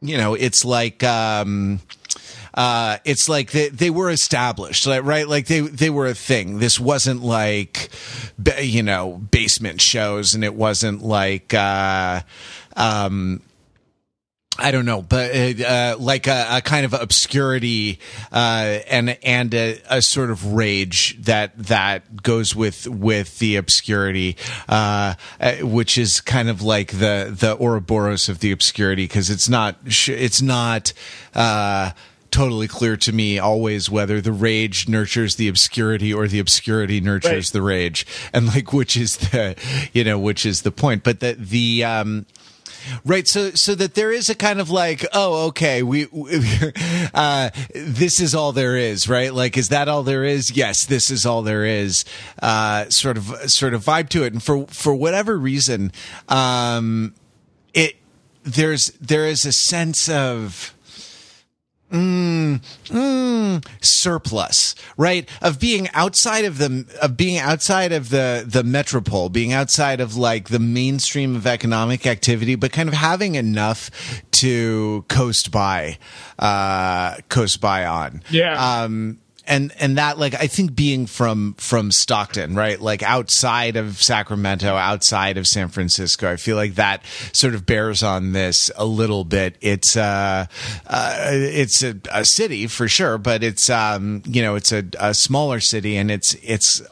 you 0.00 0.16
know 0.16 0.34
it's 0.34 0.64
like. 0.64 1.02
um 1.02 1.80
uh, 2.58 2.98
it's 3.04 3.28
like 3.28 3.52
they, 3.52 3.68
they 3.68 3.88
were 3.88 4.10
established, 4.10 4.84
right? 4.84 5.28
Like 5.28 5.46
they, 5.46 5.60
they 5.60 5.90
were 5.90 6.08
a 6.08 6.14
thing. 6.14 6.58
This 6.58 6.80
wasn't 6.80 7.22
like, 7.22 7.88
you 8.60 8.82
know, 8.82 9.12
basement 9.12 9.80
shows 9.80 10.34
and 10.34 10.42
it 10.42 10.56
wasn't 10.56 11.00
like, 11.00 11.54
uh, 11.54 12.22
um, 12.76 13.42
I 14.58 14.72
don't 14.72 14.86
know, 14.86 15.02
but 15.02 15.36
uh, 15.36 15.64
uh, 15.64 15.96
like 16.00 16.26
a, 16.26 16.46
a, 16.50 16.60
kind 16.60 16.84
of 16.84 16.92
obscurity 16.92 18.00
uh, 18.32 18.80
and 18.90 19.16
and 19.22 19.54
a, 19.54 19.80
a, 19.88 20.02
sort 20.02 20.30
of 20.30 20.52
rage 20.52 21.16
that 21.22 21.56
that 21.56 22.24
goes 22.24 22.56
with 22.56 22.88
with 22.88 23.38
the 23.38 23.54
obscurity, 23.54 24.36
uh, 24.68 25.14
uh, 25.40 25.52
which 25.58 25.96
is 25.96 26.20
kind 26.20 26.48
of 26.48 26.60
like 26.60 26.90
the 26.90 27.32
the 27.32 27.56
Ouroboros 27.60 28.28
of 28.28 28.40
the 28.40 28.50
obscurity 28.50 29.04
because 29.04 29.30
it's 29.30 29.48
not 29.48 29.76
it's 30.08 30.42
not 30.42 30.92
uh, 31.36 31.92
totally 32.30 32.68
clear 32.68 32.96
to 32.96 33.12
me 33.12 33.38
always 33.38 33.90
whether 33.90 34.20
the 34.20 34.32
rage 34.32 34.88
nurtures 34.88 35.36
the 35.36 35.48
obscurity 35.48 36.12
or 36.12 36.28
the 36.28 36.38
obscurity 36.38 37.00
nurtures 37.00 37.48
right. 37.48 37.52
the 37.52 37.62
rage. 37.62 38.06
And 38.32 38.46
like 38.46 38.72
which 38.72 38.96
is 38.96 39.16
the 39.16 39.56
you 39.92 40.04
know 40.04 40.18
which 40.18 40.44
is 40.44 40.62
the 40.62 40.70
point. 40.70 41.04
But 41.04 41.20
that 41.20 41.38
the 41.38 41.84
um 41.84 42.26
right 43.04 43.26
so 43.26 43.50
so 43.50 43.74
that 43.74 43.94
there 43.94 44.12
is 44.12 44.30
a 44.30 44.34
kind 44.34 44.60
of 44.60 44.70
like 44.70 45.04
oh 45.12 45.48
okay 45.48 45.82
we, 45.82 46.06
we 46.06 46.40
uh 47.14 47.50
this 47.74 48.20
is 48.20 48.34
all 48.34 48.52
there 48.52 48.76
is 48.76 49.08
right? 49.08 49.32
Like 49.32 49.56
is 49.56 49.70
that 49.70 49.88
all 49.88 50.02
there 50.02 50.24
is? 50.24 50.56
Yes 50.56 50.86
this 50.86 51.10
is 51.10 51.26
all 51.26 51.42
there 51.42 51.64
is 51.64 52.04
uh 52.42 52.88
sort 52.88 53.16
of 53.16 53.50
sort 53.50 53.74
of 53.74 53.84
vibe 53.84 54.08
to 54.10 54.24
it. 54.24 54.32
And 54.32 54.42
for 54.42 54.66
for 54.66 54.94
whatever 54.94 55.38
reason 55.38 55.92
um 56.28 57.14
it 57.74 57.96
there's 58.44 58.88
there 59.00 59.26
is 59.26 59.44
a 59.44 59.52
sense 59.52 60.08
of 60.08 60.74
mm, 61.90 62.60
mm, 62.86 63.66
surplus, 63.80 64.74
right? 64.96 65.28
Of 65.40 65.58
being 65.58 65.88
outside 65.94 66.44
of 66.44 66.58
the 66.58 66.86
of 67.02 67.16
being 67.16 67.38
outside 67.38 67.92
of 67.92 68.10
the 68.10 68.44
the 68.46 68.64
metropole, 68.64 69.28
being 69.28 69.52
outside 69.52 70.00
of 70.00 70.16
like 70.16 70.48
the 70.48 70.58
mainstream 70.58 71.36
of 71.36 71.46
economic 71.46 72.06
activity, 72.06 72.54
but 72.54 72.72
kind 72.72 72.88
of 72.88 72.94
having 72.94 73.34
enough 73.34 73.90
to 74.32 75.04
coast 75.08 75.50
by, 75.50 75.98
uh, 76.38 77.16
coast 77.28 77.60
by 77.60 77.84
on. 77.84 78.22
Yeah. 78.30 78.82
Um, 78.82 79.18
and 79.48 79.72
and 79.80 79.98
that 79.98 80.18
like 80.18 80.34
I 80.34 80.46
think 80.46 80.76
being 80.76 81.06
from 81.06 81.54
from 81.54 81.90
Stockton, 81.90 82.54
right? 82.54 82.78
Like 82.80 83.02
outside 83.02 83.76
of 83.76 84.00
Sacramento, 84.00 84.76
outside 84.76 85.38
of 85.38 85.46
San 85.46 85.68
Francisco, 85.68 86.30
I 86.30 86.36
feel 86.36 86.56
like 86.56 86.74
that 86.74 87.02
sort 87.32 87.54
of 87.54 87.64
bears 87.64 88.02
on 88.02 88.32
this 88.32 88.70
a 88.76 88.84
little 88.84 89.24
bit. 89.24 89.56
It's 89.60 89.96
uh, 89.96 90.46
uh 90.86 91.16
it's 91.30 91.82
a, 91.82 91.96
a 92.12 92.24
city 92.24 92.66
for 92.66 92.86
sure, 92.86 93.16
but 93.16 93.42
it's 93.42 93.70
um 93.70 94.22
you 94.26 94.42
know 94.42 94.54
it's 94.54 94.70
a, 94.70 94.84
a 95.00 95.14
smaller 95.14 95.60
city 95.60 95.96
and 95.96 96.10
it's 96.10 96.34
it's 96.42 96.82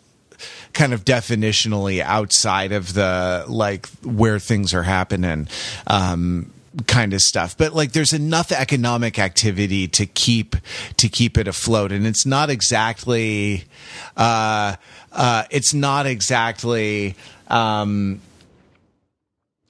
kind 0.73 0.93
of 0.93 1.05
definitionally 1.05 2.01
outside 2.01 2.73
of 2.73 2.95
the 2.95 3.45
like 3.49 3.87
where 4.03 4.39
things 4.39 4.73
are 4.73 4.83
happening. 4.83 5.49
Um, 5.87 6.53
kind 6.87 7.15
of 7.15 7.23
stuff 7.23 7.57
but 7.57 7.73
like 7.73 7.93
there's 7.93 8.13
enough 8.13 8.53
economic 8.53 9.19
activity 9.19 9.89
to 9.89 10.07
keep 10.07 10.57
to 10.97 11.09
keep 11.09 11.39
it 11.39 11.49
afloat. 11.49 11.93
And 11.93 12.07
it's 12.07 12.27
not 12.27 12.51
exactly 12.51 13.65
uh 14.17 14.77
uh 15.13 15.45
it's 15.51 15.75
not 15.75 16.07
exactly 16.07 17.15
um 17.49 18.21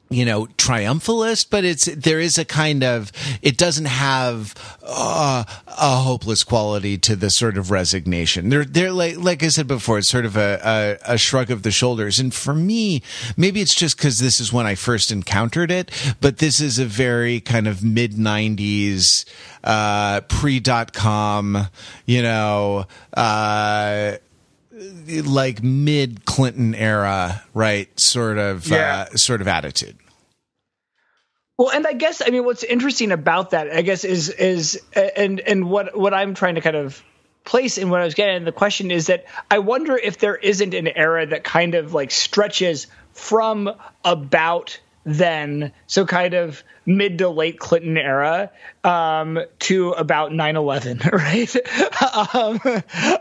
you 0.09 0.25
know 0.25 0.47
triumphalist 0.57 1.51
but 1.51 1.65
it's 1.65 1.87
there 1.87 2.21
is 2.21 2.39
a 2.39 2.45
kind 2.45 2.85
of 2.85 3.11
it 3.43 3.57
doesn't 3.57 3.87
have 3.87 4.55
uh, 4.83 5.43
a 5.67 5.97
hopeless 5.97 6.45
quality 6.45 6.97
to 6.97 7.17
the 7.17 7.29
sort 7.29 7.59
of 7.59 7.71
resignation. 7.71 8.49
They're 8.49 8.65
they're 8.65 8.93
like 8.93 9.17
like 9.19 9.43
i 9.43 9.49
said 9.49 9.67
before 9.67 9.99
it's 9.99 10.09
sort 10.09 10.25
of 10.25 10.37
a 10.37 10.99
a, 11.05 11.15
a 11.15 11.19
shrug 11.19 11.51
of 11.51 11.63
the 11.63 11.71
shoulders. 11.71 12.19
And 12.21 12.33
for 12.33 12.55
me 12.55 13.03
maybe 13.37 13.61
it's 13.61 13.75
just 13.75 13.97
because 13.97 14.19
this 14.19 14.41
is 14.41 14.53
when 14.53 14.67
i 14.67 14.75
first 14.75 15.11
encountered 15.11 15.71
it 15.71 15.91
but 16.21 16.39
this 16.39 16.61
is 16.61 16.79
a 16.79 16.85
very 16.85 17.41
kind 17.41 17.67
of 17.67 17.83
mid 17.83 18.13
90s 18.13 19.25
uh 19.65 20.21
pre-dot-com 20.23 21.69
you 22.05 22.23
know 22.23 22.87
uh 23.15 24.17
like 24.77 25.63
mid 25.63 26.25
Clinton 26.25 26.75
era, 26.75 27.43
right? 27.55 27.89
Sort 27.99 28.39
of, 28.39 28.67
yeah. 28.69 29.07
uh, 29.11 29.17
sort 29.17 29.41
of 29.41 29.49
attitude. 29.49 29.97
Well, 31.59 31.71
and 31.71 31.87
I 31.87 31.95
guess 31.95 32.21
I 32.25 32.31
mean 32.31 32.45
what's 32.45 32.65
interesting 32.65 33.13
about 33.13 33.51
that, 33.51 33.71
I 33.71 33.81
guess, 33.83 34.05
is 34.05 34.29
is 34.29 34.83
and 34.95 35.41
and 35.41 35.71
what 35.71 35.97
what 35.97 36.13
I'm 36.13 36.35
trying 36.35 36.57
to 36.57 36.61
kind 36.61 36.77
of 36.77 37.03
place 37.45 37.79
in 37.79 37.89
what 37.89 38.01
I 38.01 38.05
was 38.05 38.15
getting. 38.15 38.45
The 38.45 38.53
question 38.53 38.91
is 38.91 39.07
that 39.07 39.25
I 39.51 39.61
wonder 39.61 39.97
if 39.97 40.19
there 40.19 40.37
isn't 40.37 40.75
an 40.75 40.89
era 40.89 41.25
that 41.25 41.45
kind 41.45 41.75
of 41.75 41.95
like 41.95 42.11
stretches 42.11 42.89
from 43.13 43.73
about 44.05 44.79
then, 45.05 45.73
so 45.87 46.05
kind 46.05 46.35
of 46.35 46.63
mid 46.87 47.19
to 47.19 47.29
late 47.29 47.59
Clinton 47.59 47.99
era 47.99 48.51
um, 48.85 49.41
to 49.59 49.91
about 49.91 50.31
9/11, 50.31 51.11
right? 51.13 51.57
um, 52.35 52.61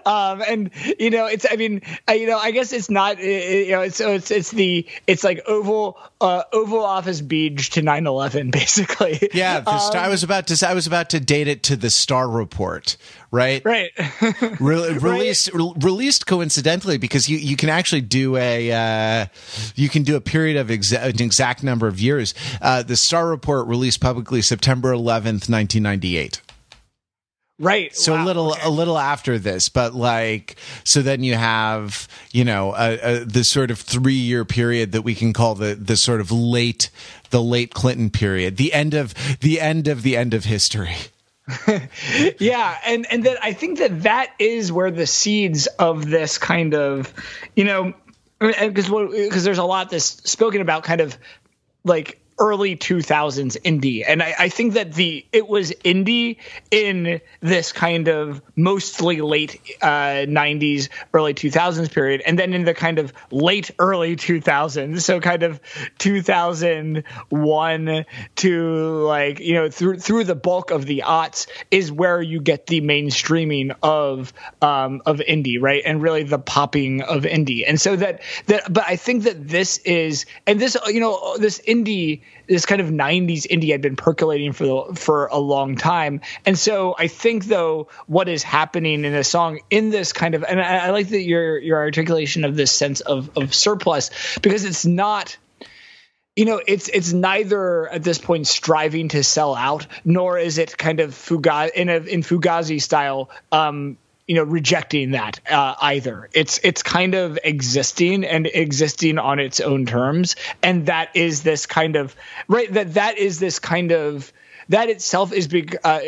um, 0.05 0.43
and 0.47 0.71
you 0.99 1.09
know, 1.09 1.25
it's 1.25 1.45
I 1.49 1.55
mean, 1.55 1.81
I, 2.07 2.13
you 2.13 2.27
know, 2.27 2.37
I 2.37 2.51
guess 2.51 2.71
it's 2.71 2.89
not 2.89 3.19
you 3.19 3.71
know, 3.71 3.81
it's 3.81 3.99
it's 3.99 4.31
it's 4.31 4.51
the 4.51 4.87
it's 5.07 5.23
like 5.23 5.41
Oval 5.47 5.97
uh, 6.21 6.43
Oval 6.53 6.83
Office 6.83 7.21
Beach 7.21 7.71
to 7.71 7.81
9/11, 7.81 8.51
basically. 8.51 9.29
Yeah, 9.33 9.61
star, 9.61 10.01
I 10.01 10.05
um, 10.05 10.11
was 10.11 10.23
about 10.23 10.47
to 10.47 10.67
I 10.67 10.73
was 10.73 10.87
about 10.87 11.09
to 11.11 11.19
date 11.19 11.47
it 11.47 11.63
to 11.63 11.75
the 11.75 11.89
Starr 11.89 12.29
Report, 12.29 12.95
right? 13.31 13.63
Right. 13.65 13.91
Re- 14.59 14.93
released 14.97 15.51
right. 15.53 15.61
Re- 15.61 15.73
released 15.81 16.27
coincidentally 16.27 16.97
because 16.97 17.27
you 17.27 17.37
you 17.37 17.55
can 17.55 17.69
actually 17.69 18.01
do 18.01 18.37
a 18.37 18.71
uh, 18.71 19.25
you 19.75 19.89
can 19.89 20.03
do 20.03 20.15
a 20.15 20.21
period 20.21 20.57
of 20.57 20.67
exa- 20.67 21.03
an 21.03 21.21
exact 21.21 21.63
number 21.63 21.87
of 21.87 21.99
years. 21.99 22.33
Uh, 22.61 22.83
the 22.83 22.95
Starr 22.95 23.27
Report 23.27 23.54
report 23.55 23.69
released 23.69 24.01
publicly 24.01 24.41
September 24.41 24.91
11th, 24.91 25.49
1998. 25.49 26.41
Right. 27.57 27.95
So 27.95 28.13
wow. 28.13 28.23
a 28.23 28.25
little, 28.25 28.51
okay. 28.51 28.61
a 28.65 28.69
little 28.69 28.97
after 28.97 29.39
this, 29.39 29.69
but 29.69 29.95
like, 29.95 30.57
so 30.83 31.01
then 31.01 31.23
you 31.23 31.35
have, 31.35 32.07
you 32.33 32.43
know, 32.43 32.73
a, 32.75 33.21
a, 33.21 33.25
the 33.25 33.45
sort 33.45 33.71
of 33.71 33.79
three 33.79 34.13
year 34.13 34.43
period 34.43 34.91
that 34.91 35.03
we 35.03 35.15
can 35.15 35.31
call 35.31 35.55
the, 35.55 35.73
the 35.73 35.95
sort 35.95 36.19
of 36.19 36.31
late, 36.31 36.89
the 37.29 37.41
late 37.41 37.73
Clinton 37.73 38.09
period, 38.09 38.57
the 38.57 38.73
end 38.73 38.93
of, 38.93 39.13
the 39.39 39.61
end 39.61 39.87
of 39.87 40.01
the 40.01 40.17
end 40.17 40.33
of 40.33 40.43
history. 40.43 40.95
yeah, 42.39 42.75
and 42.87 43.05
and 43.11 43.23
that 43.25 43.37
I 43.39 43.53
think 43.53 43.77
that 43.77 44.01
that 44.01 44.31
is 44.39 44.71
where 44.71 44.89
the 44.89 45.05
seeds 45.05 45.67
of 45.67 46.09
this 46.09 46.39
kind 46.39 46.73
of, 46.73 47.13
you 47.55 47.65
know, 47.65 47.93
because 48.39 48.89
because 48.89 49.43
there's 49.43 49.59
a 49.59 49.63
lot 49.63 49.91
that's 49.91 50.05
spoken 50.27 50.61
about 50.61 50.83
kind 50.83 51.01
of 51.01 51.15
like 51.83 52.19
early 52.37 52.75
2000s 52.75 53.57
indie. 53.61 54.03
And 54.05 54.21
I, 54.21 54.35
I, 54.37 54.49
think 54.49 54.73
that 54.73 54.93
the 54.93 55.25
it 55.31 55.47
was 55.47 55.71
indie 55.85 56.35
in 56.69 57.21
this 57.39 57.71
kind 57.71 58.09
of 58.09 58.41
mostly 58.57 59.21
late 59.21 59.61
uh, 59.81 60.27
90s 60.27 60.89
early 61.13 61.33
2000s 61.33 61.93
period 61.93 62.21
and 62.25 62.37
then 62.37 62.53
in 62.53 62.65
the 62.65 62.73
kind 62.73 62.99
of 62.99 63.13
late 63.31 63.71
early 63.79 64.17
2000s 64.17 64.99
so 65.01 65.21
kind 65.21 65.43
of 65.43 65.61
2001 65.97 68.05
to 68.35 68.69
like 69.05 69.39
you 69.39 69.53
know 69.53 69.69
through 69.69 69.99
through 69.99 70.25
the 70.25 70.35
bulk 70.35 70.71
of 70.71 70.85
the 70.85 71.03
aughts 71.05 71.47
is 71.71 71.89
where 71.91 72.21
you 72.21 72.41
get 72.41 72.67
the 72.67 72.81
mainstreaming 72.81 73.73
of 73.81 74.33
um, 74.61 75.01
of 75.05 75.19
indie 75.19 75.61
right? 75.61 75.83
And 75.85 76.01
really 76.01 76.23
the 76.23 76.39
popping 76.39 77.01
of 77.01 77.23
indie. 77.23 77.63
And 77.65 77.79
so 77.79 77.95
that 77.95 78.21
that 78.47 78.71
but 78.71 78.83
i 78.87 78.95
think 78.95 79.23
that 79.23 79.47
this 79.47 79.77
is 79.79 80.25
and 80.45 80.59
this 80.59 80.77
you 80.87 80.99
know 80.99 81.37
this 81.37 81.59
indie 81.67 82.21
this 82.47 82.65
kind 82.65 82.81
of 82.81 82.87
90s 82.87 83.47
indie 83.47 83.71
had 83.71 83.81
been 83.81 83.95
percolating 83.95 84.53
for 84.53 84.65
the, 84.65 84.95
for 84.95 85.27
a 85.27 85.37
long 85.37 85.75
time. 85.75 86.21
And 86.45 86.57
so 86.57 86.95
I 86.97 87.07
think 87.07 87.45
though 87.45 87.87
what 88.07 88.29
is 88.29 88.43
happening 88.43 89.05
in 89.05 89.13
a 89.13 89.23
song 89.23 89.59
in 89.69 89.89
this 89.89 90.13
kind 90.13 90.35
of 90.35 90.43
and 90.43 90.61
I, 90.61 90.87
I 90.87 90.89
like 90.91 91.09
that 91.09 91.21
your 91.21 91.57
your 91.57 91.79
articulation 91.79 92.45
of 92.45 92.55
this 92.55 92.71
sense 92.71 93.01
of 93.01 93.35
of 93.37 93.53
surplus 93.53 94.11
because 94.41 94.65
it's 94.65 94.85
not 94.85 95.37
you 96.35 96.45
know 96.45 96.61
it's 96.65 96.89
it's 96.89 97.13
neither 97.13 97.87
at 97.89 98.03
this 98.03 98.17
point 98.17 98.47
striving 98.47 99.09
to 99.09 99.23
sell 99.23 99.55
out 99.55 99.87
nor 100.03 100.37
is 100.37 100.57
it 100.57 100.77
kind 100.77 100.99
of 100.99 101.11
fugazi 101.11 101.71
in 101.73 101.89
a 101.89 101.97
in 101.97 102.21
fugazi 102.21 102.81
style 102.81 103.29
um 103.51 103.97
you 104.27 104.35
know 104.35 104.43
rejecting 104.43 105.11
that 105.11 105.39
uh, 105.49 105.75
either. 105.81 106.29
It's 106.33 106.59
it's 106.63 106.83
kind 106.83 107.15
of 107.15 107.37
existing 107.43 108.23
and 108.25 108.47
existing 108.47 109.19
on 109.19 109.39
its 109.39 109.59
own 109.59 109.85
terms. 109.85 110.35
And 110.63 110.87
that 110.87 111.15
is 111.15 111.43
this 111.43 111.65
kind 111.65 111.95
of 111.95 112.15
right 112.47 112.71
that 112.73 112.95
that 112.95 113.17
is 113.17 113.39
this 113.39 113.59
kind 113.59 113.91
of 113.91 114.31
that 114.69 114.89
itself 114.89 115.31
is 115.31 115.47
big 115.47 115.77
uh, 115.83 115.99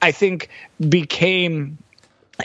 i 0.00 0.10
think 0.10 0.48
became 0.88 1.78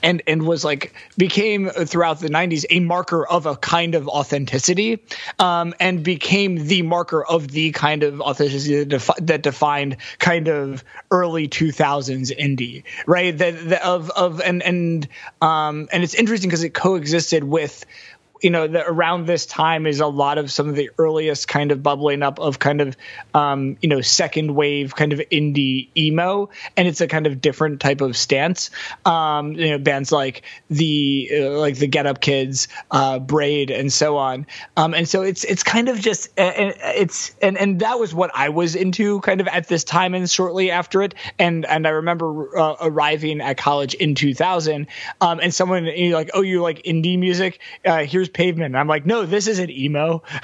and 0.03 0.21
and 0.27 0.45
was 0.45 0.65
like 0.65 0.93
became 1.17 1.69
throughout 1.69 2.19
the 2.19 2.29
90s 2.29 2.65
a 2.69 2.79
marker 2.79 3.25
of 3.25 3.45
a 3.45 3.55
kind 3.55 3.95
of 3.95 4.07
authenticity 4.07 5.01
um, 5.39 5.73
and 5.79 6.03
became 6.03 6.67
the 6.67 6.81
marker 6.81 7.25
of 7.25 7.47
the 7.49 7.71
kind 7.71 8.03
of 8.03 8.21
authenticity 8.21 8.79
that, 8.79 8.89
defi- 8.89 9.21
that 9.21 9.41
defined 9.41 9.97
kind 10.19 10.49
of 10.49 10.83
early 11.09 11.47
2000s 11.47 12.37
indie 12.37 12.83
right? 13.05 13.37
That, 13.37 13.81
of 13.83 14.09
of 14.11 14.41
and 14.41 14.61
and 14.61 15.07
um, 15.41 15.87
and 15.91 16.03
it's 16.03 16.13
interesting 16.13 16.49
because 16.49 16.63
it 16.63 16.73
coexisted 16.73 17.43
with 17.43 17.85
you 18.41 18.49
know, 18.49 18.65
around 18.65 19.25
this 19.25 19.45
time 19.45 19.85
is 19.85 19.99
a 19.99 20.07
lot 20.07 20.37
of 20.37 20.51
some 20.51 20.69
of 20.69 20.75
the 20.75 20.89
earliest 20.97 21.47
kind 21.47 21.71
of 21.71 21.81
bubbling 21.81 22.23
up 22.23 22.39
of 22.39 22.59
kind 22.59 22.81
of, 22.81 22.97
um, 23.33 23.77
you 23.81 23.89
know, 23.89 24.01
second 24.01 24.55
wave 24.55 24.95
kind 24.95 25.13
of 25.13 25.19
indie 25.31 25.89
emo, 25.97 26.49
and 26.75 26.87
it's 26.87 27.01
a 27.01 27.07
kind 27.07 27.27
of 27.27 27.41
different 27.41 27.79
type 27.79 28.01
of 28.01 28.15
stance. 28.15 28.69
Um, 29.05 29.53
you 29.53 29.71
know, 29.71 29.77
bands 29.77 30.11
like 30.11 30.43
the 30.69 31.29
uh, 31.33 31.49
like 31.59 31.77
the 31.77 31.87
Get 31.87 32.05
Up 32.05 32.21
Kids, 32.21 32.67
uh, 32.91 33.19
Braid, 33.19 33.71
and 33.71 33.91
so 33.91 34.17
on. 34.17 34.45
Um, 34.75 34.93
and 34.93 35.07
so 35.07 35.21
it's 35.21 35.43
it's 35.43 35.63
kind 35.63 35.89
of 35.89 35.99
just 35.99 36.29
and 36.37 36.73
it's 36.81 37.35
and 37.41 37.57
and 37.57 37.79
that 37.79 37.99
was 37.99 38.13
what 38.13 38.31
I 38.33 38.49
was 38.49 38.75
into 38.75 39.19
kind 39.21 39.41
of 39.41 39.47
at 39.47 39.67
this 39.67 39.83
time 39.83 40.13
and 40.13 40.29
shortly 40.29 40.71
after 40.71 41.01
it. 41.01 41.13
And 41.39 41.65
and 41.65 41.87
I 41.87 41.91
remember 41.91 42.57
uh, 42.57 42.75
arriving 42.81 43.41
at 43.41 43.57
college 43.57 43.93
in 43.95 44.15
2000, 44.15 44.87
um, 45.21 45.39
and 45.41 45.53
someone 45.53 45.85
you 45.85 46.11
know, 46.11 46.17
like, 46.17 46.31
oh, 46.33 46.41
you 46.41 46.61
like 46.61 46.83
indie 46.83 47.17
music? 47.17 47.59
Uh, 47.85 48.03
here's 48.27 48.33
pavement. 48.33 48.75
I'm 48.75 48.87
like, 48.87 49.05
no, 49.05 49.25
this 49.25 49.47
isn't 49.47 49.69
emo. 49.69 50.23
Hard 50.25 50.43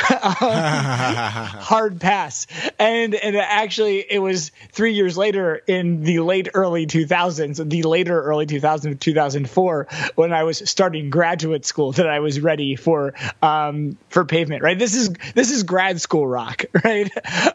pass. 2.00 2.48
And 2.80 3.16
and 3.16 3.36
actually, 3.36 4.06
it 4.10 4.20
was 4.20 4.52
three 4.72 4.94
years 4.94 5.18
later 5.18 5.56
in 5.56 6.04
the 6.04 6.20
late 6.20 6.50
early 6.54 6.88
2000s, 6.88 7.70
the 7.70 7.84
later 7.84 8.22
early 8.22 8.46
2000s, 8.46 9.00
2004, 9.00 9.88
when 10.16 10.34
I 10.34 10.44
was 10.44 10.70
starting 10.70 11.10
graduate 11.10 11.66
school, 11.66 11.92
that 11.94 12.08
I 12.08 12.20
was 12.20 12.40
ready 12.40 12.76
for 12.76 13.14
um, 13.42 13.98
for 14.10 14.26
pavement. 14.26 14.64
Right. 14.64 14.78
This 14.78 14.96
is 14.96 15.14
this 15.36 15.52
is 15.52 15.64
grad 15.64 16.02
school 16.02 16.28
rock. 16.28 16.66
Right. 16.84 17.10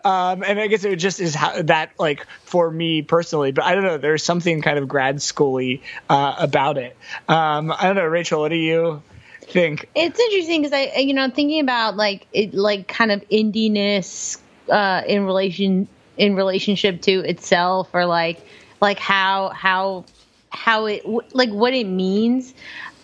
Um, 0.06 0.42
and 0.42 0.58
I 0.58 0.68
guess 0.68 0.84
it 0.84 0.96
just 0.96 1.20
is 1.20 1.34
how, 1.34 1.60
that 1.62 1.90
like 1.98 2.26
for 2.44 2.70
me 2.70 3.02
personally, 3.02 3.52
but 3.52 3.64
I 3.64 3.74
don't 3.74 3.84
know. 3.84 3.98
There's 3.98 4.24
something 4.24 4.62
kind 4.62 4.78
of 4.78 4.88
grad 4.88 5.16
schooly 5.16 5.82
uh, 6.08 6.34
about 6.38 6.78
it. 6.78 6.96
Um, 7.28 7.70
I 7.70 7.82
don't 7.82 7.96
know, 7.96 8.06
Rachel. 8.06 8.40
What 8.40 8.48
do 8.48 8.56
you? 8.56 9.02
Think. 9.48 9.88
It's 9.94 10.18
interesting 10.18 10.62
because 10.62 10.72
I, 10.72 10.98
you 10.98 11.14
know, 11.14 11.28
thinking 11.30 11.60
about 11.60 11.96
like 11.96 12.26
it, 12.32 12.54
like 12.54 12.88
kind 12.88 13.10
of 13.10 13.26
indiness 13.28 14.38
uh, 14.68 15.02
in 15.06 15.24
relation 15.24 15.88
in 16.16 16.34
relationship 16.34 17.02
to 17.02 17.12
itself, 17.20 17.90
or 17.92 18.06
like 18.06 18.40
like 18.80 18.98
how 18.98 19.50
how 19.50 20.04
how 20.50 20.86
it 20.86 21.04
like 21.34 21.50
what 21.50 21.74
it 21.74 21.86
means. 21.86 22.54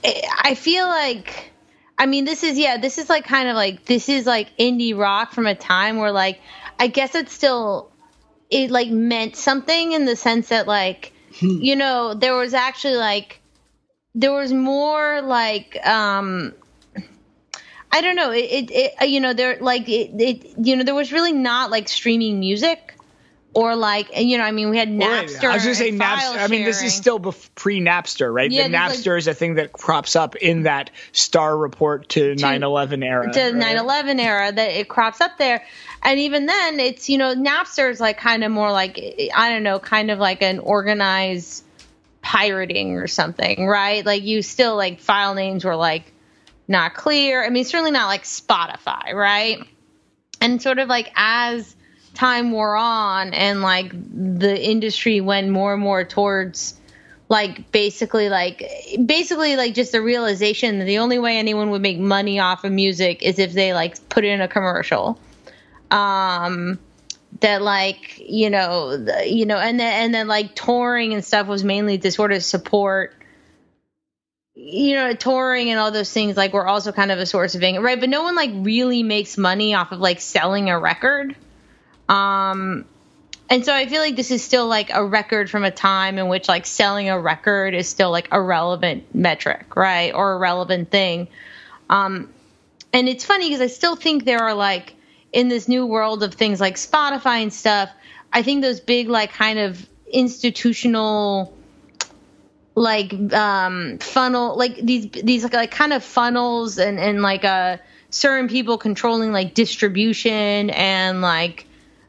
I 0.05 0.55
feel 0.55 0.87
like. 0.87 1.51
I 1.97 2.07
mean, 2.07 2.25
this 2.25 2.43
is 2.43 2.59
yeah, 2.59 2.77
this 2.77 2.99
is 2.99 3.09
like 3.09 3.25
kind 3.25 3.49
of 3.49 3.55
like 3.55 3.85
this 3.85 4.09
is 4.09 4.27
like 4.27 4.49
indie 4.59 4.99
rock 4.99 5.33
from 5.33 5.47
a 5.47 5.55
time 5.55 5.99
where 5.99 6.11
like 6.11 6.41
I 6.79 6.89
guess 6.89 7.15
it's 7.15 7.33
still 7.33 7.93
it 8.51 8.71
like 8.71 8.89
meant 8.89 9.37
something 9.37 9.93
in 9.93 10.05
the 10.05 10.17
sense 10.17 10.49
that 10.49 10.67
like 10.67 11.13
hmm. 11.39 11.59
you 11.61 11.77
know 11.77 12.15
there 12.15 12.35
was 12.35 12.53
actually 12.53 12.97
like 12.97 13.41
there 14.15 14.33
was 14.33 14.53
more 14.53 15.23
like 15.23 15.79
um 15.87 16.55
I 17.95 18.01
don't 18.01 18.17
know. 18.17 18.33
It, 18.33 18.51
it, 18.51 18.71
it, 18.73 19.09
you 19.09 19.21
know, 19.21 19.35
there 19.35 19.57
like 19.61 19.89
it, 19.89 20.21
it, 20.21 20.55
you 20.59 20.75
know, 20.75 20.83
there 20.83 20.97
was 20.97 21.13
really 21.13 21.33
not 21.33 21.71
like 21.71 21.89
streaming 21.89 22.41
music 22.41 22.95
or 23.55 23.77
like 23.77 24.11
you 24.17 24.37
know, 24.37 24.43
I 24.43 24.51
mean, 24.51 24.71
we 24.71 24.79
had 24.79 24.89
Napster. 24.89 25.45
I 25.45 25.55
was 25.55 25.63
going 25.63 25.75
to 25.75 25.75
say 25.77 25.93
Napster. 25.93 26.39
I 26.39 26.49
mean, 26.49 26.65
this 26.65 26.83
is 26.83 26.93
still 26.93 27.21
bef- 27.21 27.51
pre 27.55 27.81
Napster, 27.81 28.33
right? 28.33 28.51
Yeah, 28.51 28.67
the 28.67 28.75
Napster 28.75 29.13
like- 29.13 29.19
is 29.19 29.29
a 29.29 29.35
thing 29.35 29.55
that 29.55 29.73
crops 29.73 30.17
up 30.17 30.35
in 30.35 30.65
that 30.65 30.91
Starr 31.13 31.57
Report 31.57 32.09
to 32.11 32.35
9/11 32.35 33.05
era. 33.05 33.33
to 33.33 33.41
right? 33.53 33.77
9/11 33.77 34.19
era 34.19 34.51
that 34.51 34.71
it 34.73 34.89
crops 34.89 35.21
up 35.21 35.39
there, 35.39 35.65
and 36.03 36.19
even 36.19 36.47
then, 36.47 36.81
it's 36.81 37.09
you 37.09 37.19
know, 37.19 37.35
Napster 37.35 37.91
is 37.91 38.01
like 38.01 38.19
kind 38.19 38.43
of 38.43 38.51
more 38.51 38.73
like 38.73 38.99
I 39.35 39.51
don't 39.51 39.63
know, 39.63 39.79
kind 39.79 40.11
of 40.11 40.19
like 40.19 40.43
an 40.43 40.59
organized 40.59 41.64
pirating 42.25 42.97
or 42.97 43.07
something, 43.07 43.67
right? 43.67 44.05
Like 44.05 44.25
you 44.25 44.43
still 44.43 44.77
like 44.77 44.99
file 44.99 45.35
names 45.35 45.65
were 45.65 45.77
like 45.77 46.11
not 46.67 46.95
clear. 46.95 47.45
I 47.45 47.51
mean, 47.51 47.65
certainly 47.65 47.91
not 47.91 48.07
like 48.07 48.25
Spotify, 48.25 49.13
right? 49.13 49.59
And 50.41 50.61
sort 50.61 50.79
of 50.79 50.89
like 50.89 51.13
as 51.15 51.77
time 52.15 52.51
wore 52.51 52.77
on 52.77 53.35
and 53.35 53.61
like 53.61 53.93
the 53.93 54.59
industry 54.59 55.21
went 55.21 55.51
more 55.51 55.75
and 55.75 55.83
more 55.83 56.05
towards 56.05 56.81
like 57.29 57.71
basically 57.73 58.29
like 58.29 58.71
basically 59.05 59.57
like 59.57 59.75
just 59.75 59.93
the 59.93 60.01
realization 60.01 60.79
that 60.79 60.85
the 60.85 60.99
only 60.99 61.19
way 61.19 61.37
anyone 61.37 61.71
would 61.71 61.83
make 61.83 61.99
money 61.99 62.39
off 62.39 62.65
of 62.65 62.71
music 62.71 63.23
is 63.23 63.39
if 63.39 63.53
they 63.53 63.75
like 63.75 64.09
put 64.09 64.25
it 64.25 64.29
in 64.29 64.41
a 64.41 64.47
commercial 64.47 65.19
um 65.91 66.79
that 67.41 67.63
like 67.63 68.19
you 68.19 68.51
know 68.51 68.97
the, 68.97 69.29
you 69.29 69.47
know 69.47 69.57
and 69.57 69.79
then 69.79 70.05
and 70.05 70.15
then 70.15 70.29
like 70.29 70.55
touring 70.55 71.15
and 71.15 71.25
stuff 71.25 71.47
was 71.47 71.65
mainly 71.65 71.99
to 71.99 72.11
sort 72.11 72.33
of 72.33 72.43
support 72.43 73.15
you 74.55 74.95
know 74.95 75.15
touring 75.15 75.71
and 75.71 75.81
all 75.81 75.91
those 75.91 76.13
things 76.13 76.37
like 76.37 76.53
were 76.53 76.67
also 76.67 76.93
kind 76.93 77.11
of 77.11 77.19
a 77.19 77.27
source 77.27 77.55
of 77.55 77.63
income 77.63 77.85
right 77.85 78.01
but 78.01 78.09
no 78.09 78.23
one 78.23 78.35
like 78.37 78.51
really 78.55 79.03
makes 79.03 79.37
money 79.37 79.75
off 79.75 79.91
of 79.93 80.01
like 80.01 80.21
selling 80.21 80.71
a 80.71 80.79
record 80.79 81.35
um 82.09 82.85
and 83.51 83.65
so 83.65 83.75
I 83.75 83.87
feel 83.87 84.01
like 84.01 84.17
this 84.17 84.31
is 84.31 84.43
still 84.43 84.67
like 84.67 84.91
a 84.93 85.05
record 85.05 85.51
from 85.51 85.65
a 85.65 85.71
time 85.71 86.19
in 86.19 86.29
which 86.29 86.49
like 86.49 86.65
selling 86.65 87.11
a 87.11 87.19
record 87.19 87.75
is 87.75 87.89
still 87.89 88.11
like 88.11 88.29
a 88.33 88.41
relevant 88.41 89.15
metric, 89.15 89.77
right? 89.77 90.15
Or 90.15 90.33
a 90.33 90.39
relevant 90.39 90.91
thing. 90.91 91.29
Um, 91.91 92.33
and 92.93 93.09
it's 93.09 93.25
funny 93.25 93.49
because 93.49 93.61
I 93.61 93.67
still 93.67 93.97
think 93.97 94.25
there 94.25 94.41
are 94.41 94.55
like 94.55 94.95
in 95.35 95.49
this 95.49 95.67
new 95.67 95.85
world 95.85 96.23
of 96.23 96.33
things 96.33 96.61
like 96.61 96.77
Spotify 96.77 97.43
and 97.43 97.53
stuff, 97.53 97.91
I 98.33 98.43
think 98.43 98.63
those 98.63 98.79
big 98.79 99.09
like 99.09 99.33
kind 99.33 99.59
of 99.59 99.87
institutional 100.11 101.53
like 102.77 103.13
um 103.33 103.99
funnel 103.99 104.57
like 104.57 104.77
these 104.77 105.11
these 105.11 105.45
like, 105.53 105.71
kind 105.73 105.93
of 105.93 106.05
funnels 106.05 106.79
and 106.79 106.99
and 106.99 107.21
like 107.21 107.45
uh 107.45 107.77
certain 108.11 108.49
people 108.49 108.79
controlling 108.79 109.33
like 109.33 109.55
distribution 109.55 110.71
and 110.71 111.21
like 111.21 111.67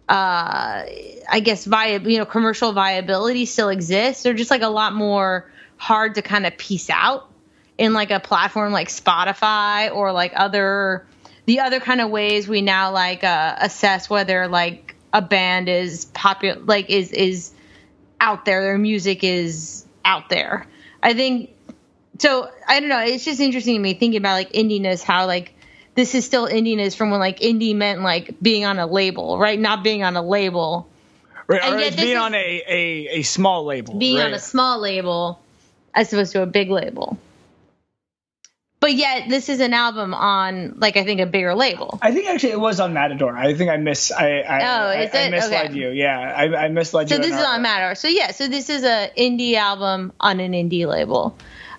uh 0.07 0.85
I 1.27 1.41
guess 1.43 1.65
via 1.65 1.99
you 1.99 2.19
know 2.19 2.25
commercial 2.25 2.73
viability 2.73 3.47
still 3.47 3.69
exists. 3.69 4.21
They're 4.21 4.35
just 4.35 4.51
like 4.51 4.61
a 4.61 4.69
lot 4.69 4.93
more 4.93 5.49
hard 5.77 6.15
to 6.15 6.21
kind 6.21 6.45
of 6.45 6.57
piece 6.57 6.91
out 6.91 7.27
in 7.79 7.93
like 7.93 8.11
a 8.11 8.19
platform 8.19 8.71
like 8.71 8.89
Spotify 8.89 9.91
or 9.91 10.11
like 10.11 10.33
other 10.35 11.07
the 11.45 11.59
other 11.61 11.79
kind 11.79 12.01
of 12.01 12.09
ways 12.09 12.47
we 12.47 12.61
now 12.61 12.91
like 12.91 13.23
uh, 13.23 13.55
assess 13.59 14.09
whether 14.09 14.47
like 14.47 14.95
a 15.13 15.21
band 15.21 15.69
is 15.69 16.05
popular 16.05 16.59
like 16.61 16.89
is 16.89 17.11
is 17.11 17.51
out 18.19 18.45
there 18.45 18.61
their 18.63 18.77
music 18.77 19.23
is 19.23 19.85
out 20.03 20.29
there. 20.29 20.67
I 21.01 21.13
think 21.13 21.51
so 22.19 22.49
I 22.67 22.79
don't 22.79 22.89
know, 22.89 22.99
it's 23.01 23.25
just 23.25 23.39
interesting 23.39 23.75
to 23.75 23.79
me 23.79 23.93
thinking 23.93 24.17
about 24.17 24.33
like 24.33 24.51
indiness 24.53 25.03
how 25.03 25.25
like 25.27 25.53
this 25.95 26.13
is 26.15 26.25
still 26.25 26.47
indiness 26.47 26.95
from 26.95 27.09
when 27.11 27.19
like 27.19 27.39
indie 27.39 27.75
meant 27.75 28.01
like 28.01 28.35
being 28.41 28.65
on 28.65 28.79
a 28.79 28.85
label, 28.87 29.37
right? 29.37 29.59
Not 29.59 29.83
being 29.83 30.03
on 30.03 30.15
a 30.15 30.21
label 30.21 30.89
Right, 31.47 31.61
And 31.63 31.79
yet 31.79 31.95
being 31.95 32.17
on 32.17 32.33
a, 32.33 32.63
a, 32.67 33.07
a 33.19 33.21
small 33.21 33.65
label. 33.65 33.93
being 33.99 34.17
right? 34.17 34.25
on 34.25 34.33
a 34.33 34.39
small 34.39 34.79
label 34.79 35.39
as 35.93 36.11
opposed 36.11 36.31
to 36.31 36.41
a 36.41 36.47
big 36.47 36.71
label. 36.71 37.17
But 38.85 38.93
yet, 38.93 39.29
this 39.29 39.49
is 39.49 39.61
an 39.61 39.73
album 39.73 40.13
on, 40.13 40.75
like, 40.77 40.95
I 40.95 41.03
think 41.03 41.19
a 41.19 41.25
bigger 41.25 41.55
label. 41.55 41.97
I 42.03 42.11
think 42.11 42.27
actually 42.29 42.51
it 42.51 42.59
was 42.59 42.79
on 42.79 42.93
Matador. 42.93 43.35
I 43.35 43.55
think 43.55 43.71
I 43.71 43.77
miss. 43.77 44.11
I, 44.11 44.41
I, 44.41 44.59
Oh, 44.59 44.87
I, 44.89 45.09
I 45.11 45.29
misled 45.31 45.71
Okay. 45.71 45.73
you. 45.79 45.89
Yeah, 45.89 46.19
I, 46.19 46.65
I 46.65 46.67
misled 46.69 47.09
So 47.09 47.15
you. 47.15 47.23
So 47.23 47.27
this 47.27 47.35
is 47.35 47.43
on 47.43 47.63
Matador. 47.63 47.95
So 47.95 48.07
yeah, 48.07 48.29
so 48.29 48.47
this 48.47 48.69
is 48.69 48.83
a 48.83 49.09
indie 49.17 49.55
album 49.55 50.13
on 50.19 50.39
an 50.39 50.51
indie 50.51 50.85
label. 50.85 51.35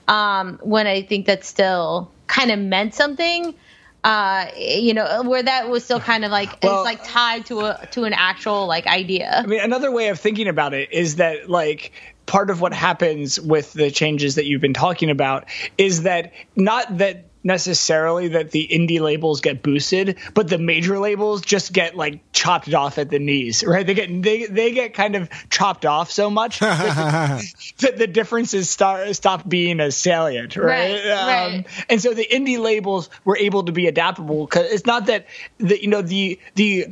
Um, 0.08 0.58
when 0.64 0.88
I 0.88 1.02
think 1.02 1.26
that 1.26 1.44
still 1.44 2.10
kind 2.26 2.50
of 2.50 2.58
meant 2.58 2.92
something. 2.94 3.54
Uh, 4.02 4.46
you 4.56 4.94
know, 4.94 5.22
where 5.24 5.42
that 5.42 5.68
was 5.68 5.84
still 5.84 5.98
kind 5.98 6.24
of 6.24 6.30
like 6.32 6.58
Well- 6.62 6.80
it's 6.80 6.84
like 6.84 7.04
tied 7.04 7.46
to 7.46 7.60
a 7.60 7.88
to 7.92 8.02
an 8.04 8.14
actual 8.14 8.66
like 8.66 8.86
idea. 8.88 9.42
I 9.44 9.46
mean, 9.46 9.60
another 9.60 9.90
way 9.92 10.08
of 10.08 10.18
thinking 10.20 10.46
about 10.48 10.74
it 10.74 10.92
is 10.92 11.16
that 11.16 11.48
like 11.50 11.92
part 12.26 12.50
of 12.50 12.60
what 12.60 12.74
happens 12.74 13.40
with 13.40 13.72
the 13.72 13.90
changes 13.90 14.34
that 14.34 14.44
you've 14.44 14.60
been 14.60 14.74
talking 14.74 15.10
about 15.10 15.44
is 15.78 16.02
that 16.02 16.32
not 16.56 16.98
that 16.98 17.26
necessarily 17.46 18.28
that 18.28 18.50
the 18.50 18.68
indie 18.70 19.00
labels 19.00 19.40
get 19.40 19.62
boosted, 19.62 20.18
but 20.34 20.48
the 20.48 20.58
major 20.58 20.98
labels 20.98 21.40
just 21.42 21.72
get 21.72 21.96
like 21.96 22.20
chopped 22.32 22.72
off 22.74 22.98
at 22.98 23.08
the 23.08 23.18
knees, 23.18 23.64
right? 23.64 23.86
They 23.86 23.94
get 23.94 24.22
they 24.22 24.46
they 24.46 24.72
get 24.72 24.92
kind 24.94 25.16
of 25.16 25.30
chopped 25.48 25.86
off 25.86 26.10
so 26.10 26.28
much 26.28 26.58
that, 26.60 26.78
the, 26.78 27.54
that 27.86 27.98
the 27.98 28.06
differences 28.06 28.68
start 28.68 29.14
stop 29.16 29.48
being 29.48 29.80
as 29.80 29.96
salient, 29.96 30.56
right? 30.56 31.06
Um, 31.06 31.26
Right, 31.26 31.54
right. 31.54 31.66
and 31.88 32.02
so 32.02 32.12
the 32.14 32.26
indie 32.26 32.58
labels 32.58 33.08
were 33.24 33.36
able 33.36 33.64
to 33.64 33.72
be 33.72 33.86
adaptable 33.86 34.44
because 34.46 34.70
it's 34.70 34.86
not 34.86 35.06
that 35.06 35.26
the 35.58 35.80
you 35.80 35.88
know 35.88 36.02
the 36.02 36.38
the 36.54 36.86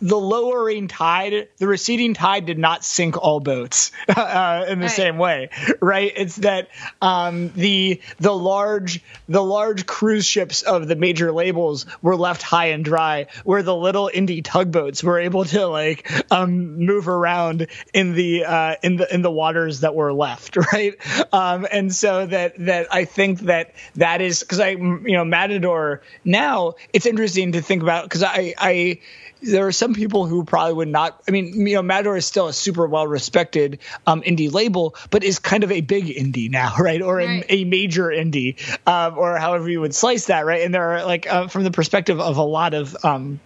the 0.00 0.16
lowering 0.16 0.88
tide 0.88 1.48
the 1.58 1.66
receding 1.66 2.14
tide 2.14 2.46
did 2.46 2.58
not 2.58 2.84
sink 2.84 3.16
all 3.16 3.40
boats 3.40 3.92
uh, 4.08 4.66
in 4.68 4.78
the 4.80 4.84
Right. 4.84 4.90
same 4.90 5.18
way 5.18 5.48
right 5.80 6.12
it's 6.16 6.36
that 6.36 6.68
um, 7.00 7.50
the 7.54 8.00
the 8.18 8.32
large 8.34 9.02
the 9.28 9.42
large 9.42 9.83
cruise 9.86 10.26
ships 10.26 10.62
of 10.62 10.88
the 10.88 10.96
major 10.96 11.32
labels 11.32 11.86
were 12.02 12.16
left 12.16 12.42
high 12.42 12.66
and 12.66 12.84
dry 12.84 13.26
where 13.44 13.62
the 13.62 13.74
little 13.74 14.10
indie 14.12 14.42
tugboats 14.42 15.02
were 15.02 15.18
able 15.18 15.44
to 15.44 15.66
like 15.66 16.10
um, 16.32 16.78
move 16.78 17.08
around 17.08 17.66
in 17.92 18.14
the 18.14 18.44
uh, 18.44 18.76
in 18.82 18.96
the 18.96 19.12
in 19.14 19.22
the 19.22 19.30
waters 19.30 19.80
that 19.80 19.94
were 19.94 20.12
left 20.12 20.56
right? 20.72 20.94
Um, 21.32 21.66
and 21.70 21.94
so 21.94 22.26
that 22.26 22.54
that 22.58 22.88
I 22.92 23.04
think 23.04 23.40
that 23.40 23.74
that 23.96 24.20
is 24.20 24.40
because 24.40 24.60
I 24.60 24.70
you 24.70 25.12
know 25.12 25.24
Matador 25.24 26.02
now 26.24 26.74
it's 26.92 27.06
interesting 27.06 27.52
to 27.52 27.62
think 27.62 27.82
about 27.82 28.04
because 28.04 28.22
I 28.22 28.54
I 28.58 29.00
there 29.44 29.66
are 29.66 29.72
some 29.72 29.94
people 29.94 30.26
who 30.26 30.44
probably 30.44 30.74
would 30.74 30.88
not. 30.88 31.22
I 31.28 31.30
mean, 31.30 31.66
you 31.66 31.74
know, 31.74 31.82
Matador 31.82 32.16
is 32.16 32.26
still 32.26 32.48
a 32.48 32.52
super 32.52 32.86
well 32.86 33.06
respected 33.06 33.78
um, 34.06 34.22
indie 34.22 34.52
label, 34.52 34.96
but 35.10 35.24
is 35.24 35.38
kind 35.38 35.64
of 35.64 35.70
a 35.70 35.80
big 35.80 36.06
indie 36.06 36.50
now, 36.50 36.74
right? 36.80 37.00
Or 37.02 37.16
Right. 37.16 37.44
a, 37.48 37.54
a 37.54 37.64
major 37.64 38.06
indie, 38.08 38.56
um, 38.88 39.18
or 39.18 39.36
however 39.38 39.68
you 39.68 39.80
would 39.80 39.94
slice 39.94 40.26
that, 40.26 40.44
right? 40.46 40.62
And 40.62 40.74
there 40.74 40.96
are 40.96 41.04
like 41.04 41.26
uh, 41.30 41.48
from 41.48 41.64
the 41.64 41.70
perspective 41.70 42.20
of 42.20 42.36
a 42.36 42.42
lot 42.42 42.74
of. 42.74 42.96
Um, 43.04 43.40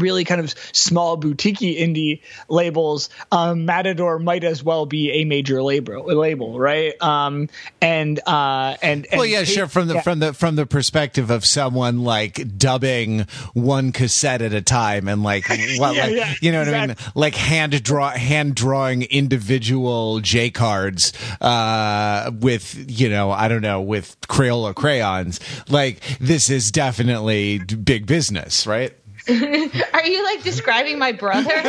really 0.00 0.24
kind 0.24 0.40
of 0.40 0.54
small 0.72 1.16
boutique 1.16 1.58
indie 1.58 2.20
labels 2.48 3.08
um, 3.32 3.64
matador 3.64 4.18
might 4.18 4.44
as 4.44 4.62
well 4.62 4.86
be 4.86 5.10
a 5.12 5.24
major 5.24 5.62
label 5.62 6.04
label 6.06 6.58
right 6.58 7.00
um, 7.02 7.48
and 7.80 8.20
uh 8.26 8.76
and, 8.82 9.06
and 9.06 9.18
Well, 9.18 9.26
yeah, 9.26 9.44
sure. 9.44 9.66
From 9.66 9.88
the 9.88 9.94
yeah. 9.94 10.00
from 10.02 10.18
the 10.18 10.34
from 10.34 10.56
the 10.56 10.66
perspective 10.66 11.30
of 11.30 11.44
someone 11.44 12.04
like 12.04 12.58
dubbing 12.58 13.26
one 13.54 13.92
cassette 13.92 14.42
at 14.42 14.52
a 14.52 14.62
time, 14.62 15.08
and 15.08 15.22
like, 15.22 15.48
what, 15.48 15.94
Yeah, 15.94 16.06
like 16.06 16.16
yeah, 16.16 16.34
you 16.40 16.52
know 16.52 16.60
what 16.60 16.74
I 16.74 16.86
mean, 16.86 16.96
like 17.14 17.34
hand 17.34 17.82
draw 17.82 18.10
hand 18.10 18.54
drawing 18.54 19.02
individual 19.02 20.20
J 20.20 20.50
cards 20.50 21.12
uh, 21.40 22.30
with 22.40 22.84
you 22.88 23.08
know 23.08 23.30
I 23.30 23.48
don't 23.48 23.62
know 23.62 23.80
with 23.80 24.20
Crayola 24.22 24.74
crayons. 24.74 25.40
Like 25.68 26.00
this 26.18 26.50
is 26.50 26.70
definitely 26.70 27.58
big 27.58 28.06
business, 28.06 28.66
right? 28.66 28.94
Are 29.92 30.06
you 30.06 30.24
like 30.24 30.42
describing 30.42 30.98
my 30.98 31.12
brother? 31.12 31.50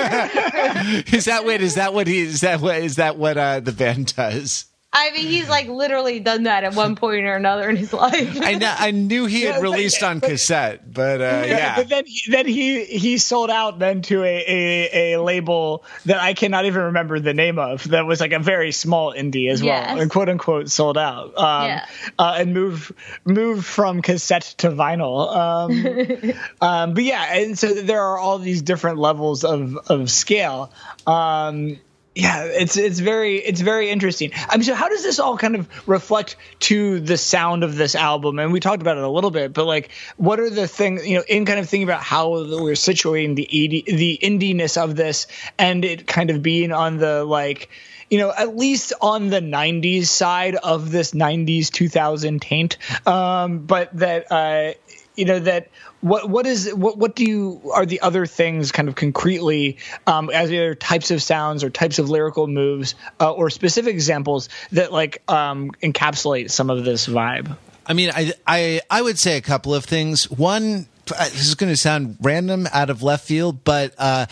Is 1.12 1.26
that 1.26 1.42
what 1.44 1.62
is 1.62 1.76
that 1.76 1.94
what 1.94 2.08
he 2.08 2.20
is 2.20 2.42
that 2.42 2.62
what 2.62 2.78
is 2.78 2.96
that 2.96 3.18
what 3.18 3.38
uh, 3.38 3.60
the 3.60 3.72
band 3.72 4.16
does? 4.16 4.66
I 4.94 5.12
mean, 5.12 5.28
he's 5.28 5.48
like 5.48 5.70
literally 5.70 6.20
done 6.20 6.44
that 6.44 6.66
at 6.66 6.76
one 6.76 6.98
point 6.98 7.24
or 7.26 7.34
another 7.36 7.70
in 7.70 7.78
his 7.78 7.94
life. 7.94 8.38
I 8.42 8.58
kn- 8.60 8.76
I 8.78 8.92
knew 8.92 9.26
he 9.26 9.44
Yeah, 9.44 9.54
had 9.54 9.62
but- 9.62 9.70
released 9.72 10.04
on 10.04 10.20
cassette, 10.20 10.92
but 10.94 11.22
uh, 11.22 11.44
yeah. 11.48 11.76
But 11.78 11.88
then, 11.88 12.04
then 12.30 12.46
he 12.46 12.84
he 12.84 13.18
sold 13.18 13.50
out 13.50 13.80
then 13.80 14.02
to 14.04 14.24
a, 14.24 14.44
a, 14.48 15.14
a 15.14 15.22
label 15.22 15.86
that 16.08 16.20
I 16.20 16.34
cannot 16.34 16.66
even 16.66 16.82
remember 16.84 17.22
the 17.22 17.34
name 17.34 17.58
of. 17.58 17.88
That 17.88 18.06
was 18.06 18.20
like 18.20 18.34
a 18.34 18.40
very 18.40 18.74
small 18.74 19.14
indie 19.14 19.50
as 19.50 19.62
Yes. 19.62 19.88
well, 19.92 20.02
and 20.02 20.12
quote 20.12 20.28
unquote 20.28 20.70
sold 20.70 20.98
out. 20.98 21.38
Um, 21.38 21.68
Yeah. 21.68 21.86
uh, 22.20 22.36
and 22.40 22.54
move 22.54 22.92
moved 23.24 23.66
from 23.66 24.02
cassette 24.02 24.56
to 24.58 24.72
vinyl. 24.72 25.34
Um, 25.34 26.34
um, 26.62 26.94
but 26.96 27.04
yeah, 27.06 27.36
and 27.38 27.58
so 27.58 27.74
there 27.74 28.02
are 28.02 28.18
all 28.18 28.40
these 28.40 28.62
different 28.62 28.98
levels 28.98 29.46
of 29.46 29.78
of 29.88 30.12
scale. 30.12 30.70
Um, 31.08 31.80
yeah 32.14 32.44
it's 32.44 32.76
it's 32.76 33.00
very 33.00 33.38
it's 33.38 33.62
very 33.62 33.90
interesting 33.90 34.32
i 34.50 34.58
mean 34.58 34.64
so 34.64 34.74
how 34.74 34.90
does 34.90 35.02
this 35.02 35.20
all 35.20 35.38
kind 35.38 35.56
of 35.56 35.88
reflect 35.88 36.36
to 36.60 37.00
the 37.00 37.18
sound 37.18 37.64
of 37.64 37.76
this 37.76 37.96
album 37.96 38.38
and 38.38 38.52
we 38.52 38.60
talked 38.60 38.82
about 38.82 38.98
it 38.98 39.04
a 39.04 39.10
little 39.10 39.32
bit 39.32 39.54
but 39.54 39.66
like 39.66 39.92
what 40.18 40.40
are 40.40 40.50
the 40.50 40.68
things 40.68 41.08
you 41.08 41.18
know 41.18 41.24
in 41.30 41.46
kind 41.46 41.60
of 41.60 41.70
thinking 41.70 41.88
about 41.88 42.04
how 42.04 42.32
we're 42.32 42.74
situating 42.74 43.36
the 43.36 43.48
the 43.88 44.20
indiness 44.22 44.82
of 44.82 44.96
this 44.96 45.28
and 45.58 45.86
it 45.86 46.06
kind 46.06 46.30
of 46.30 46.42
being 46.42 46.74
on 46.74 46.98
the 46.98 47.24
like 47.24 47.70
you 48.10 48.18
know, 48.18 48.34
at 48.38 48.58
least 48.58 48.92
on 49.00 49.30
the 49.30 49.40
90s 49.40 50.08
side 50.08 50.56
of 50.56 50.92
this 50.92 51.14
90s 51.14 51.72
2000 51.72 52.42
taint. 52.42 52.78
Um, 53.08 53.60
but 53.60 53.90
that, 53.98 54.30
uh, 54.30 54.74
you 55.16 55.24
know, 55.24 55.40
that 55.40 55.70
what 56.02 56.30
what 56.30 56.46
is 56.46 56.74
what 56.74 56.98
what 56.98 57.16
do 57.16 57.24
you 57.24 57.72
are 57.74 57.86
the 57.86 58.02
other 58.02 58.26
things 58.26 58.72
kind 58.72 58.90
of 58.90 58.96
concretely 58.96 59.78
um, 60.08 60.30
as 60.30 60.52
either 60.52 60.76
types 60.76 61.12
of 61.12 61.22
sounds 61.22 61.64
or 61.64 61.70
types 61.70 62.00
of 62.00 62.10
lyrical 62.10 62.48
moves 62.48 62.96
uh, 63.20 63.32
or 63.32 63.50
specific 63.50 63.94
examples 63.94 64.50
that 64.72 64.92
like 64.92 65.22
um, 65.30 65.72
encapsulate 65.84 66.52
some 66.52 66.70
of 66.70 66.84
this 66.84 67.08
vibe? 67.08 67.56
I 67.86 67.94
mean, 67.94 68.12
I 68.14 68.34
I 68.46 68.82
I 68.90 69.02
would 69.02 69.20
say 69.20 69.38
a 69.38 69.42
couple 69.42 69.74
of 69.74 69.86
things. 69.86 70.30
One, 70.30 70.88
this 71.18 71.48
is 71.48 71.56
going 71.56 71.72
to 71.72 71.78
sound 71.78 72.18
random 72.22 72.68
out 72.72 72.90
of 72.90 73.04
left 73.04 73.26
field, 73.26 73.64
but 73.64 73.94
uh, 73.98 74.26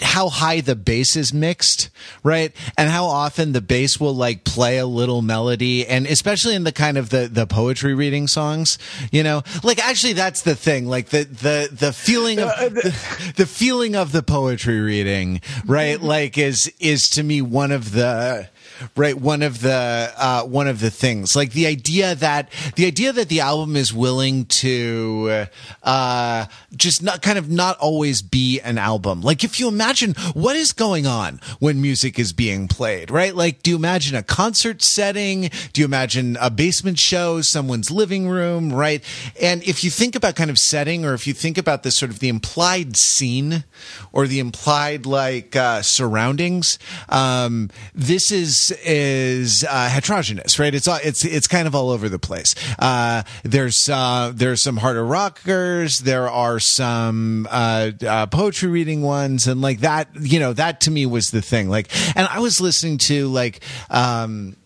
how 0.00 0.28
high 0.28 0.60
the 0.60 0.76
bass 0.76 1.16
is 1.16 1.32
mixed, 1.32 1.90
right? 2.22 2.52
And 2.76 2.90
how 2.90 3.06
often 3.06 3.52
the 3.52 3.60
bass 3.60 4.00
will 4.00 4.14
like 4.14 4.44
play 4.44 4.78
a 4.78 4.86
little 4.86 5.22
melody, 5.22 5.86
and 5.86 6.06
especially 6.06 6.54
in 6.54 6.64
the 6.64 6.72
kind 6.72 6.98
of 6.98 7.10
the 7.10 7.28
the 7.32 7.46
poetry 7.46 7.94
reading 7.94 8.28
songs, 8.28 8.78
you 9.10 9.22
know, 9.22 9.42
like 9.62 9.84
actually 9.84 10.14
that's 10.14 10.42
the 10.42 10.54
thing, 10.54 10.86
like 10.86 11.08
the 11.08 11.24
the 11.24 11.68
the 11.72 11.92
feeling 11.92 12.38
of 12.40 12.48
uh, 12.48 12.68
the, 12.68 13.32
the 13.36 13.46
feeling 13.46 13.96
of 13.96 14.12
the 14.12 14.22
poetry 14.22 14.80
reading, 14.80 15.40
right? 15.66 16.00
Like 16.00 16.38
is 16.38 16.72
is 16.80 17.08
to 17.10 17.22
me 17.22 17.42
one 17.42 17.72
of 17.72 17.92
the 17.92 18.48
right 18.96 19.18
one 19.18 19.42
of 19.42 19.60
the 19.60 20.12
uh, 20.16 20.42
one 20.44 20.68
of 20.68 20.80
the 20.80 20.90
things. 20.90 21.34
Like 21.36 21.52
the 21.52 21.66
idea 21.66 22.14
that 22.16 22.50
the 22.76 22.86
idea 22.86 23.12
that 23.12 23.28
the 23.28 23.40
album 23.40 23.76
is 23.76 23.92
willing 23.92 24.46
to 24.46 25.46
uh, 25.82 26.46
just 26.76 27.02
not 27.02 27.22
kind 27.22 27.38
of 27.38 27.50
not 27.50 27.78
always 27.78 28.22
be 28.22 28.60
an 28.60 28.78
album 28.78 29.20
like 29.22 29.44
if 29.44 29.58
you 29.60 29.68
imagine 29.68 30.14
what 30.34 30.56
is 30.56 30.72
going 30.72 31.06
on 31.06 31.40
when 31.58 31.80
music 31.80 32.18
is 32.18 32.32
being 32.32 32.68
played 32.68 33.10
right 33.10 33.34
like 33.34 33.62
do 33.62 33.70
you 33.70 33.76
imagine 33.76 34.16
a 34.16 34.22
concert 34.22 34.82
setting 34.82 35.50
do 35.72 35.80
you 35.80 35.84
imagine 35.84 36.36
a 36.40 36.50
basement 36.50 36.98
show 36.98 37.40
someone's 37.40 37.90
living 37.90 38.28
room 38.28 38.72
right 38.72 39.04
and 39.40 39.62
if 39.64 39.84
you 39.84 39.90
think 39.90 40.14
about 40.14 40.34
kind 40.34 40.50
of 40.50 40.58
setting 40.58 41.04
or 41.04 41.14
if 41.14 41.26
you 41.26 41.32
think 41.32 41.58
about 41.58 41.82
this 41.82 41.96
sort 41.96 42.10
of 42.10 42.18
the 42.20 42.28
implied 42.28 42.96
scene 42.96 43.64
or 44.12 44.26
the 44.26 44.38
implied 44.38 45.06
like 45.06 45.54
uh, 45.56 45.82
surroundings 45.82 46.78
um, 47.08 47.70
this 47.94 48.30
is 48.30 48.70
is 48.84 49.64
uh, 49.68 49.88
heterogeneous, 49.88 50.58
right? 50.58 50.74
It's 50.74 50.86
it's 50.86 51.24
it's 51.24 51.46
kind 51.46 51.66
of 51.66 51.74
all 51.74 51.90
over 51.90 52.08
the 52.08 52.18
place. 52.18 52.54
Uh, 52.78 53.22
there's 53.42 53.88
uh, 53.88 54.32
there's 54.34 54.62
some 54.62 54.78
harder 54.78 55.04
rockers. 55.04 56.00
There 56.00 56.28
are 56.28 56.60
some 56.62 57.46
uh, 57.50 57.90
uh, 58.06 58.26
poetry 58.26 58.68
reading 58.70 59.02
ones, 59.02 59.46
and 59.46 59.60
like 59.60 59.80
that. 59.80 60.08
You 60.20 60.40
know, 60.40 60.52
that 60.54 60.82
to 60.82 60.90
me 60.90 61.06
was 61.06 61.30
the 61.30 61.42
thing. 61.42 61.68
Like, 61.68 61.88
and 62.16 62.26
I 62.28 62.40
was 62.40 62.60
listening 62.60 62.98
to 62.98 63.28
like. 63.28 63.60
Um, 63.90 64.56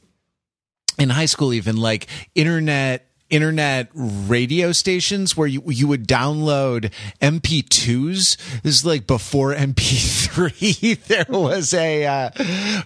in 0.98 1.10
high 1.10 1.26
school, 1.26 1.52
even 1.52 1.76
like 1.76 2.06
internet 2.34 3.06
internet 3.28 3.88
radio 3.92 4.70
stations 4.70 5.36
where 5.36 5.48
you 5.48 5.62
you 5.66 5.88
would 5.88 6.06
download 6.06 6.92
MP2s. 7.20 8.62
This 8.62 8.74
is 8.76 8.86
like 8.86 9.06
before 9.06 9.54
MP3. 9.54 11.04
there 11.06 11.26
was 11.28 11.74
a 11.74 12.06
uh, 12.06 12.30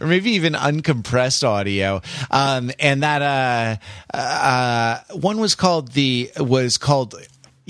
or 0.01 0.07
maybe 0.07 0.33
even 0.33 0.55
uncompressed 0.55 1.47
audio. 1.47 2.01
Um, 2.31 2.71
and 2.79 3.03
that 3.03 3.23
uh, 4.15 4.17
uh, 4.17 4.99
one 5.13 5.39
was 5.39 5.55
called 5.55 5.93
the 5.93 6.31
was 6.39 6.79
called 6.79 7.15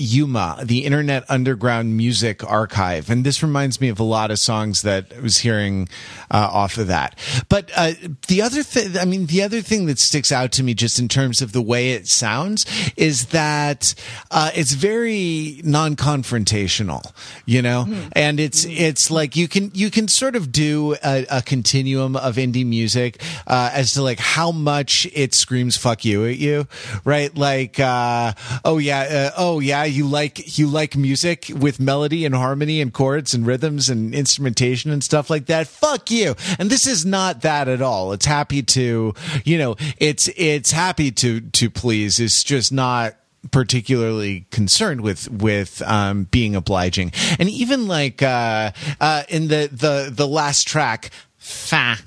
IUMA, 0.01 0.65
the 0.65 0.85
Internet 0.85 1.25
Underground 1.29 1.95
Music 1.95 2.43
Archive. 2.43 3.09
And 3.09 3.23
this 3.23 3.43
reminds 3.43 3.79
me 3.79 3.89
of 3.89 3.99
a 3.99 4.03
lot 4.03 4.31
of 4.31 4.39
songs 4.39 4.81
that 4.81 5.13
I 5.15 5.19
was 5.19 5.39
hearing 5.39 5.87
uh, 6.29 6.49
off 6.51 6.77
of 6.77 6.87
that. 6.87 7.17
But 7.49 7.71
uh, 7.75 7.93
the 8.27 8.41
other 8.41 8.63
thing, 8.63 8.97
I 8.97 9.05
mean, 9.05 9.27
the 9.27 9.43
other 9.43 9.61
thing 9.61 9.85
that 9.85 9.99
sticks 9.99 10.31
out 10.31 10.51
to 10.53 10.63
me 10.63 10.73
just 10.73 10.99
in 10.99 11.07
terms 11.07 11.41
of 11.41 11.51
the 11.51 11.61
way 11.61 11.91
it 11.91 12.07
sounds 12.07 12.65
is 12.95 13.27
that 13.27 13.93
uh, 14.31 14.51
it's 14.55 14.73
very 14.73 15.61
non-confrontational, 15.63 17.11
you 17.45 17.61
know, 17.61 17.85
mm-hmm. 17.87 18.09
and 18.13 18.39
it's 18.39 18.65
it's 18.65 19.11
like 19.11 19.35
you 19.35 19.47
can 19.47 19.71
you 19.73 19.91
can 19.91 20.07
sort 20.07 20.35
of 20.35 20.51
do 20.51 20.95
a, 21.03 21.25
a 21.29 21.41
continuum 21.41 22.15
of 22.15 22.35
indie 22.35 22.65
music 22.65 23.21
uh, 23.47 23.69
as 23.73 23.93
to 23.93 24.01
like 24.01 24.19
how 24.19 24.51
much 24.51 25.07
it 25.13 25.35
screams 25.35 25.77
"fuck 25.77 26.05
you" 26.05 26.25
at 26.25 26.37
you, 26.37 26.67
right? 27.03 27.35
Like, 27.35 27.79
uh, 27.79 28.33
oh 28.63 28.77
yeah, 28.77 29.31
uh, 29.33 29.37
oh 29.37 29.59
yeah 29.59 29.83
you 29.91 30.07
like 30.07 30.57
you 30.57 30.67
like 30.67 30.95
music 30.95 31.51
with 31.55 31.79
melody 31.79 32.25
and 32.25 32.35
harmony 32.35 32.81
and 32.81 32.93
chords 32.93 33.33
and 33.33 33.45
rhythms 33.45 33.89
and 33.89 34.13
instrumentation 34.13 34.91
and 34.91 35.03
stuff 35.03 35.29
like 35.29 35.45
that. 35.47 35.67
Fuck 35.67 36.11
you. 36.11 36.35
And 36.59 36.69
this 36.69 36.87
is 36.87 37.05
not 37.05 37.41
that 37.41 37.67
at 37.67 37.81
all. 37.81 38.13
It's 38.13 38.25
happy 38.25 38.63
to, 38.63 39.13
you 39.43 39.57
know, 39.57 39.75
it's 39.97 40.29
it's 40.35 40.71
happy 40.71 41.11
to 41.11 41.41
to 41.41 41.69
please. 41.69 42.19
It's 42.19 42.43
just 42.43 42.71
not 42.71 43.15
particularly 43.49 44.45
concerned 44.51 45.01
with 45.01 45.29
with 45.31 45.81
um, 45.83 46.25
being 46.25 46.55
obliging. 46.55 47.11
And 47.39 47.49
even 47.49 47.87
like 47.87 48.21
uh, 48.21 48.71
uh, 48.99 49.23
in 49.29 49.47
the 49.47 49.69
the 49.71 50.11
the 50.13 50.27
last 50.27 50.67
track, 50.67 51.09
fa, 51.37 51.97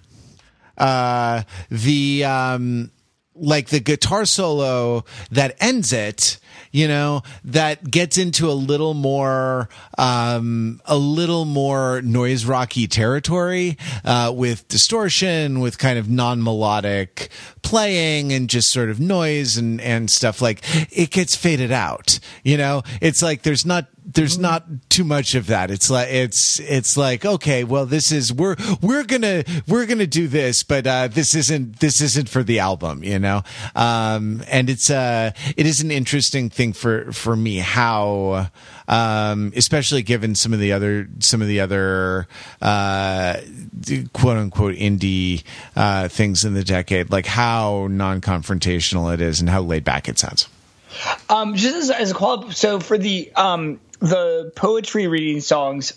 uh, 0.78 1.42
the 1.70 2.24
um, 2.24 2.90
like 3.34 3.68
the 3.68 3.80
guitar 3.80 4.24
solo 4.24 5.04
that 5.30 5.56
ends 5.60 5.92
it 5.92 6.38
you 6.74 6.88
know, 6.88 7.22
that 7.44 7.88
gets 7.88 8.18
into 8.18 8.50
a 8.50 8.52
little 8.52 8.94
more, 8.94 9.68
um, 9.96 10.80
a 10.86 10.96
little 10.96 11.44
more 11.44 12.02
noise 12.02 12.44
rocky 12.44 12.88
territory, 12.88 13.78
uh, 14.04 14.32
with 14.34 14.66
distortion, 14.66 15.60
with 15.60 15.78
kind 15.78 16.00
of 16.00 16.10
non 16.10 16.42
melodic 16.42 17.30
playing 17.62 18.32
and 18.32 18.50
just 18.50 18.72
sort 18.72 18.90
of 18.90 18.98
noise 18.98 19.56
and, 19.56 19.80
and 19.80 20.10
stuff 20.10 20.42
like 20.42 20.62
it 20.90 21.12
gets 21.12 21.36
faded 21.36 21.70
out. 21.70 22.18
You 22.42 22.56
know, 22.56 22.82
it's 23.00 23.22
like 23.22 23.42
there's 23.42 23.64
not 23.64 23.86
there's 24.04 24.38
not 24.38 24.64
too 24.88 25.04
much 25.04 25.34
of 25.34 25.46
that. 25.46 25.70
It's 25.70 25.90
like 25.90 26.08
it's 26.10 26.60
it's 26.60 26.96
like 26.96 27.24
okay, 27.24 27.64
well 27.64 27.86
this 27.86 28.12
is 28.12 28.32
we're 28.32 28.56
we're 28.80 29.04
gonna 29.04 29.44
we're 29.66 29.86
gonna 29.86 30.06
do 30.06 30.28
this, 30.28 30.62
but 30.62 30.86
uh, 30.86 31.08
this 31.08 31.34
isn't 31.34 31.80
this 31.80 32.00
isn't 32.00 32.28
for 32.28 32.42
the 32.42 32.58
album, 32.58 33.02
you 33.02 33.18
know. 33.18 33.42
Um, 33.74 34.42
and 34.48 34.68
it's 34.68 34.90
uh 34.90 35.32
it 35.56 35.66
is 35.66 35.80
an 35.80 35.90
interesting 35.90 36.50
thing 36.50 36.72
for 36.72 37.12
for 37.12 37.34
me 37.34 37.58
how 37.58 38.50
um, 38.88 39.52
especially 39.56 40.02
given 40.02 40.34
some 40.34 40.52
of 40.52 40.60
the 40.60 40.72
other 40.72 41.08
some 41.20 41.40
of 41.40 41.48
the 41.48 41.60
other 41.60 42.28
uh, 42.60 43.40
quote 44.12 44.36
unquote 44.36 44.74
indie 44.76 45.42
uh, 45.76 46.08
things 46.08 46.44
in 46.44 46.54
the 46.54 46.64
decade, 46.64 47.10
like 47.10 47.26
how 47.26 47.88
non 47.90 48.20
confrontational 48.20 49.12
it 49.12 49.20
is 49.20 49.40
and 49.40 49.48
how 49.48 49.60
laid 49.60 49.84
back 49.84 50.08
it 50.08 50.18
sounds. 50.18 50.48
Um, 51.28 51.56
just 51.56 51.74
as, 51.74 51.90
as 51.90 52.12
a 52.12 52.52
so 52.52 52.78
for 52.78 52.96
the 52.96 53.32
um, 53.34 53.80
the 54.00 54.52
poetry 54.54 55.06
reading 55.06 55.40
songs 55.40 55.92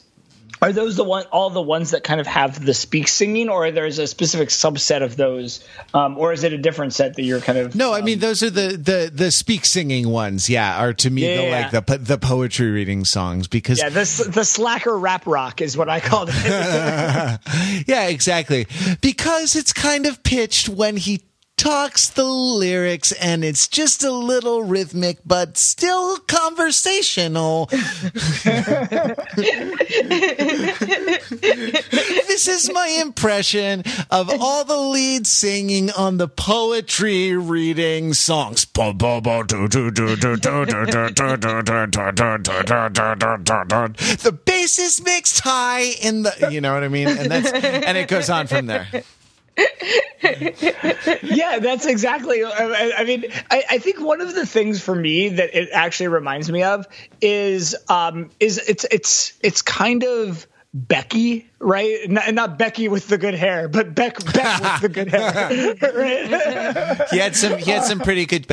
are 0.61 0.73
those 0.73 0.95
the 0.95 1.03
one 1.03 1.23
all 1.25 1.49
the 1.49 1.61
ones 1.61 1.91
that 1.91 2.03
kind 2.03 2.19
of 2.19 2.27
have 2.27 2.63
the 2.63 2.73
speak 2.73 3.07
singing 3.07 3.49
or 3.49 3.71
there's 3.71 3.99
a 3.99 4.07
specific 4.07 4.49
subset 4.49 5.03
of 5.03 5.15
those 5.15 5.63
um, 5.93 6.17
or 6.17 6.33
is 6.33 6.43
it 6.43 6.53
a 6.53 6.57
different 6.57 6.93
set 6.93 7.15
that 7.15 7.23
you're 7.23 7.39
kind 7.39 7.57
of 7.57 7.75
no 7.75 7.93
i 7.93 7.99
um, 7.99 8.05
mean 8.05 8.19
those 8.19 8.41
are 8.41 8.49
the 8.49 8.69
the 8.69 9.11
the 9.13 9.31
speak 9.31 9.65
singing 9.65 10.09
ones 10.09 10.49
yeah 10.49 10.81
are 10.81 10.93
to 10.93 11.09
me 11.09 11.23
yeah, 11.23 11.37
the 11.37 11.43
yeah. 11.43 11.71
like 11.71 11.87
the 11.87 11.97
the 11.97 12.17
poetry 12.17 12.71
reading 12.71 13.05
songs 13.05 13.47
because 13.47 13.79
yeah 13.79 13.89
the, 13.89 14.29
the 14.33 14.43
slacker 14.43 14.97
rap 14.97 15.25
rock 15.27 15.61
is 15.61 15.77
what 15.77 15.89
i 15.89 15.99
called 15.99 16.29
it 16.31 16.35
yeah 17.87 18.07
exactly 18.07 18.67
because 19.01 19.55
it's 19.55 19.73
kind 19.73 20.05
of 20.05 20.21
pitched 20.23 20.69
when 20.69 20.97
he 20.97 21.21
talks 21.57 22.07
the 22.09 22.23
lyrics 22.23 23.11
and 23.13 23.43
it's 23.43 23.67
just 23.67 24.03
a 24.03 24.11
little 24.11 24.61
rhythmic 24.61 25.17
but 25.25 25.57
still 25.57 26.17
conversational. 26.19 27.65
this 27.65 27.87
is 32.47 32.71
my 32.71 32.87
impression 33.01 33.83
of 34.11 34.29
all 34.39 34.63
the 34.65 34.77
lead 34.77 35.25
singing 35.25 35.89
on 35.91 36.17
the 36.17 36.27
poetry 36.27 37.35
reading 37.35 38.13
songs. 38.13 38.65
the 44.21 44.31
bass 44.45 44.77
is 44.77 45.03
mixed 45.03 45.39
high 45.39 45.81
in 46.01 46.21
the 46.21 46.49
you 46.51 46.61
know 46.61 46.75
what 46.75 46.83
I 46.83 46.87
mean? 46.87 47.07
And 47.07 47.31
that's 47.31 47.51
and 47.51 47.97
it 47.97 48.07
goes 48.07 48.29
on 48.29 48.45
from 48.45 48.67
there 48.67 48.87
yeah, 51.23 51.59
that's 51.59 51.85
exactly. 51.85 52.43
I, 52.43 52.91
I 52.97 53.03
mean, 53.05 53.25
I, 53.49 53.63
I, 53.71 53.77
think 53.79 53.99
one 53.99 54.21
of 54.21 54.35
the 54.35 54.45
things 54.45 54.81
for 54.81 54.93
me 54.93 55.29
that 55.29 55.55
it 55.57 55.69
actually 55.73 56.09
reminds 56.09 56.51
me 56.51 56.63
of 56.63 56.87
is 57.21 57.75
um, 57.89 58.29
is 58.39 58.59
it's 58.59 58.85
it's 58.91 59.33
it's 59.41 59.61
kind 59.63 60.03
of 60.03 60.45
Becky 60.73 61.49
right? 61.59 61.99
And 62.05 62.35
not 62.35 62.57
Becky 62.57 62.87
with 62.87 63.07
the 63.07 63.17
good 63.17 63.33
hair, 63.33 63.67
but 63.67 63.95
Beck 63.95 64.23
Beck 64.33 64.61
with 64.61 64.81
the 64.81 64.89
good 64.89 65.07
hair. 65.07 65.75
right? 66.99 67.09
he 67.09 67.17
had 67.17 67.35
some. 67.35 67.57
He 67.57 67.71
had 67.71 67.83
some 67.83 67.99
pretty 67.99 68.25
good. 68.25 68.45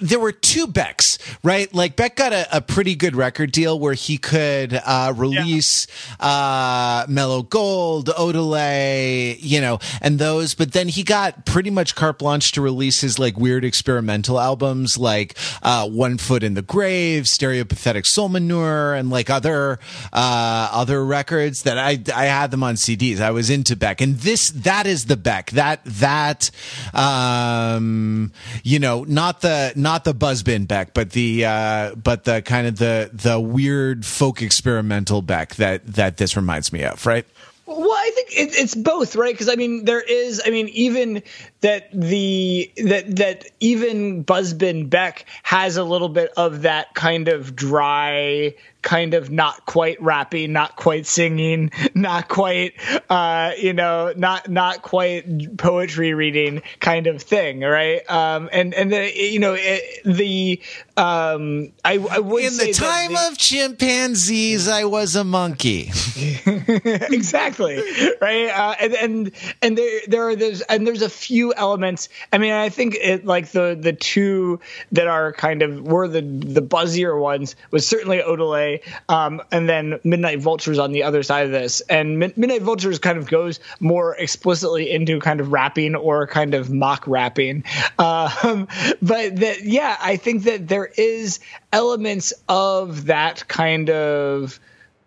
There 0.00 0.18
were 0.18 0.32
two 0.32 0.66
Becks, 0.66 1.18
right? 1.42 1.72
Like 1.72 1.96
Beck 1.96 2.16
got 2.16 2.32
a, 2.32 2.56
a 2.56 2.60
pretty 2.60 2.94
good 2.94 3.14
record 3.14 3.52
deal 3.52 3.78
where 3.78 3.94
he 3.94 4.18
could 4.18 4.74
uh, 4.84 5.12
release 5.16 5.86
yeah. 6.20 6.26
uh, 6.26 7.06
Mellow 7.08 7.42
Gold, 7.42 8.08
Odelay, 8.08 9.36
you 9.40 9.60
know, 9.60 9.78
and 10.00 10.18
those. 10.18 10.54
But 10.54 10.72
then 10.72 10.88
he 10.88 11.02
got 11.02 11.46
pretty 11.46 11.70
much 11.70 11.94
carte 11.94 12.18
blanche 12.18 12.52
to 12.52 12.60
release 12.60 13.00
his 13.00 13.18
like 13.18 13.36
weird 13.38 13.64
experimental 13.64 14.40
albums, 14.40 14.98
like 14.98 15.36
uh, 15.62 15.88
One 15.88 16.18
Foot 16.18 16.42
in 16.42 16.54
the 16.54 16.62
Grave, 16.62 17.24
Stereopathetic 17.24 18.06
Soul 18.06 18.28
Manure, 18.28 18.94
and 18.94 19.10
like 19.10 19.30
other 19.30 19.78
uh, 20.12 20.68
other 20.72 21.04
records 21.04 21.62
that 21.62 21.78
I 21.78 22.02
I 22.14 22.24
had 22.24 22.47
them 22.50 22.62
on 22.62 22.74
CDs. 22.74 23.20
I 23.20 23.30
was 23.30 23.50
into 23.50 23.76
Beck, 23.76 24.00
and 24.00 24.16
this 24.16 24.50
that 24.50 24.86
is 24.86 25.06
the 25.06 25.16
Beck 25.16 25.50
that 25.52 25.84
that 25.84 26.50
um 26.94 28.32
you 28.62 28.78
know 28.78 29.04
not 29.04 29.40
the 29.40 29.72
not 29.76 30.04
the 30.04 30.14
buzzbin 30.14 30.66
Beck, 30.66 30.94
but 30.94 31.10
the 31.10 31.44
uh, 31.44 31.94
but 31.94 32.24
the 32.24 32.42
kind 32.42 32.66
of 32.66 32.76
the 32.76 33.10
the 33.12 33.38
weird 33.40 34.04
folk 34.04 34.42
experimental 34.42 35.22
Beck 35.22 35.54
that 35.56 35.86
that 35.86 36.16
this 36.16 36.36
reminds 36.36 36.72
me 36.72 36.84
of, 36.84 37.04
right? 37.06 37.26
Well, 37.68 37.92
I 37.92 38.10
think 38.14 38.30
it, 38.30 38.58
it's 38.58 38.74
both, 38.74 39.14
right? 39.14 39.34
Because 39.34 39.50
I 39.50 39.54
mean, 39.54 39.84
there 39.84 40.00
is, 40.00 40.40
I 40.44 40.48
mean, 40.48 40.68
even 40.68 41.22
that 41.60 41.90
the 41.92 42.70
that 42.84 43.16
that 43.16 43.46
even 43.60 44.24
Buzzbin 44.24 44.88
Beck 44.88 45.26
has 45.42 45.76
a 45.76 45.84
little 45.84 46.08
bit 46.08 46.32
of 46.36 46.62
that 46.62 46.94
kind 46.94 47.28
of 47.28 47.56
dry 47.56 48.54
kind 48.82 49.14
of 49.14 49.30
not 49.30 49.66
quite 49.66 50.00
rapping, 50.00 50.52
not 50.52 50.76
quite 50.76 51.04
singing, 51.04 51.70
not 51.94 52.28
quite, 52.28 52.74
uh, 53.10 53.52
you 53.58 53.72
know, 53.72 54.12
not 54.16 54.48
not 54.48 54.82
quite 54.82 55.58
poetry 55.58 56.14
reading 56.14 56.62
kind 56.80 57.06
of 57.06 57.22
thing, 57.22 57.60
right? 57.60 58.08
Um, 58.10 58.48
and 58.52 58.74
and 58.74 58.92
the 58.92 59.14
you 59.14 59.40
know 59.40 59.54
it, 59.58 59.82
the 60.04 60.60
um, 60.96 61.72
I, 61.84 61.98
I 62.10 62.18
would 62.18 62.44
in 62.44 62.56
the 62.56 62.72
time 62.72 63.12
the, 63.12 63.28
of 63.28 63.38
chimpanzees, 63.38 64.68
I 64.68 64.84
was 64.84 65.16
a 65.16 65.24
monkey. 65.24 65.90
exactly, 66.16 67.82
right? 68.20 68.48
Uh, 68.48 68.74
and 68.80 68.94
and 68.94 69.32
and 69.60 69.78
there 69.78 70.00
there 70.06 70.28
are 70.28 70.36
there's 70.36 70.60
and 70.62 70.86
there's 70.86 71.02
a 71.02 71.10
few 71.10 71.47
elements. 71.56 72.08
I 72.32 72.38
mean, 72.38 72.52
I 72.52 72.68
think 72.68 72.96
it 73.00 73.24
like 73.24 73.48
the 73.48 73.76
the 73.78 73.92
two 73.92 74.60
that 74.92 75.06
are 75.06 75.32
kind 75.32 75.62
of 75.62 75.82
were 75.82 76.08
the 76.08 76.20
the 76.20 76.62
buzzier 76.62 77.18
ones 77.18 77.56
was 77.70 77.86
certainly 77.86 78.18
Odelay 78.18 78.82
um, 79.08 79.42
and 79.50 79.68
then 79.68 80.00
Midnight 80.04 80.40
Vultures 80.40 80.78
on 80.78 80.92
the 80.92 81.04
other 81.04 81.22
side 81.22 81.46
of 81.46 81.52
this. 81.52 81.80
And 81.82 82.18
Midnight 82.18 82.62
Vultures 82.62 82.98
kind 82.98 83.18
of 83.18 83.28
goes 83.28 83.60
more 83.80 84.14
explicitly 84.16 84.90
into 84.90 85.20
kind 85.20 85.40
of 85.40 85.52
rapping 85.52 85.94
or 85.94 86.26
kind 86.26 86.54
of 86.54 86.70
mock 86.70 87.06
rapping. 87.06 87.64
Um, 87.98 88.68
but 89.02 89.36
that, 89.36 89.64
yeah, 89.64 89.96
I 90.00 90.16
think 90.16 90.44
that 90.44 90.68
there 90.68 90.86
is 90.86 91.40
elements 91.72 92.32
of 92.48 93.06
that 93.06 93.48
kind 93.48 93.90
of 93.90 94.60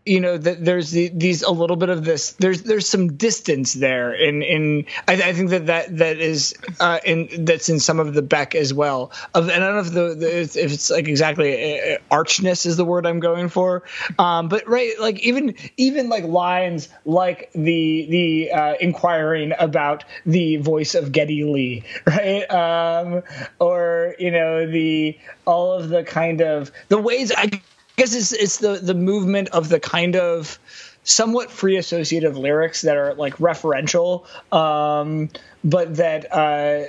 you 0.05 0.19
know 0.19 0.37
that 0.37 0.63
there's 0.65 0.91
the, 0.91 1.09
these 1.13 1.43
a 1.43 1.51
little 1.51 1.75
bit 1.75 1.89
of 1.89 2.03
this 2.03 2.33
there's 2.33 2.63
there's 2.63 2.89
some 2.89 3.17
distance 3.17 3.73
there 3.73 4.13
in 4.13 4.41
in 4.41 4.85
I, 5.07 5.13
I 5.13 5.33
think 5.33 5.51
that 5.51 5.67
that 5.67 5.97
that 5.97 6.17
is 6.17 6.55
uh, 6.79 6.99
in 7.05 7.45
that's 7.45 7.69
in 7.69 7.79
some 7.79 7.99
of 7.99 8.13
the 8.13 8.21
Beck 8.21 8.55
as 8.55 8.73
well. 8.73 9.11
Of 9.35 9.49
and 9.49 9.63
I 9.63 9.67
don't 9.67 9.75
know 9.75 9.81
if 9.81 9.93
the, 9.93 10.15
the 10.15 10.39
if 10.39 10.73
it's 10.73 10.89
like 10.89 11.07
exactly 11.07 11.93
uh, 11.93 11.97
archness 12.09 12.65
is 12.65 12.77
the 12.77 12.85
word 12.85 13.05
I'm 13.05 13.19
going 13.19 13.49
for. 13.49 13.83
Um, 14.17 14.47
but 14.47 14.67
right 14.67 14.99
like 14.99 15.19
even 15.19 15.55
even 15.77 16.09
like 16.09 16.23
lines 16.23 16.89
like 17.05 17.51
the 17.53 18.07
the 18.09 18.51
uh, 18.51 18.73
inquiring 18.79 19.53
about 19.59 20.03
the 20.25 20.57
voice 20.57 20.95
of 20.95 21.11
Geddy 21.11 21.43
Lee 21.43 21.83
right? 22.05 22.49
Um, 22.49 23.23
or 23.59 24.15
you 24.17 24.31
know 24.31 24.65
the 24.65 25.17
all 25.45 25.73
of 25.73 25.89
the 25.89 26.03
kind 26.03 26.41
of 26.41 26.71
the 26.87 26.97
ways 26.97 27.31
I 27.35 27.61
guess 28.01 28.15
it's 28.15 28.31
it's 28.31 28.57
the 28.57 28.77
the 28.77 28.95
movement 28.95 29.49
of 29.49 29.69
the 29.69 29.79
kind 29.79 30.15
of 30.15 30.57
somewhat 31.03 31.51
free 31.51 31.77
associative 31.77 32.35
lyrics 32.35 32.81
that 32.81 32.97
are 32.97 33.13
like 33.13 33.37
referential. 33.37 34.25
Um, 34.51 35.29
but 35.63 35.95
that 35.97 36.25
uh, 36.31 36.85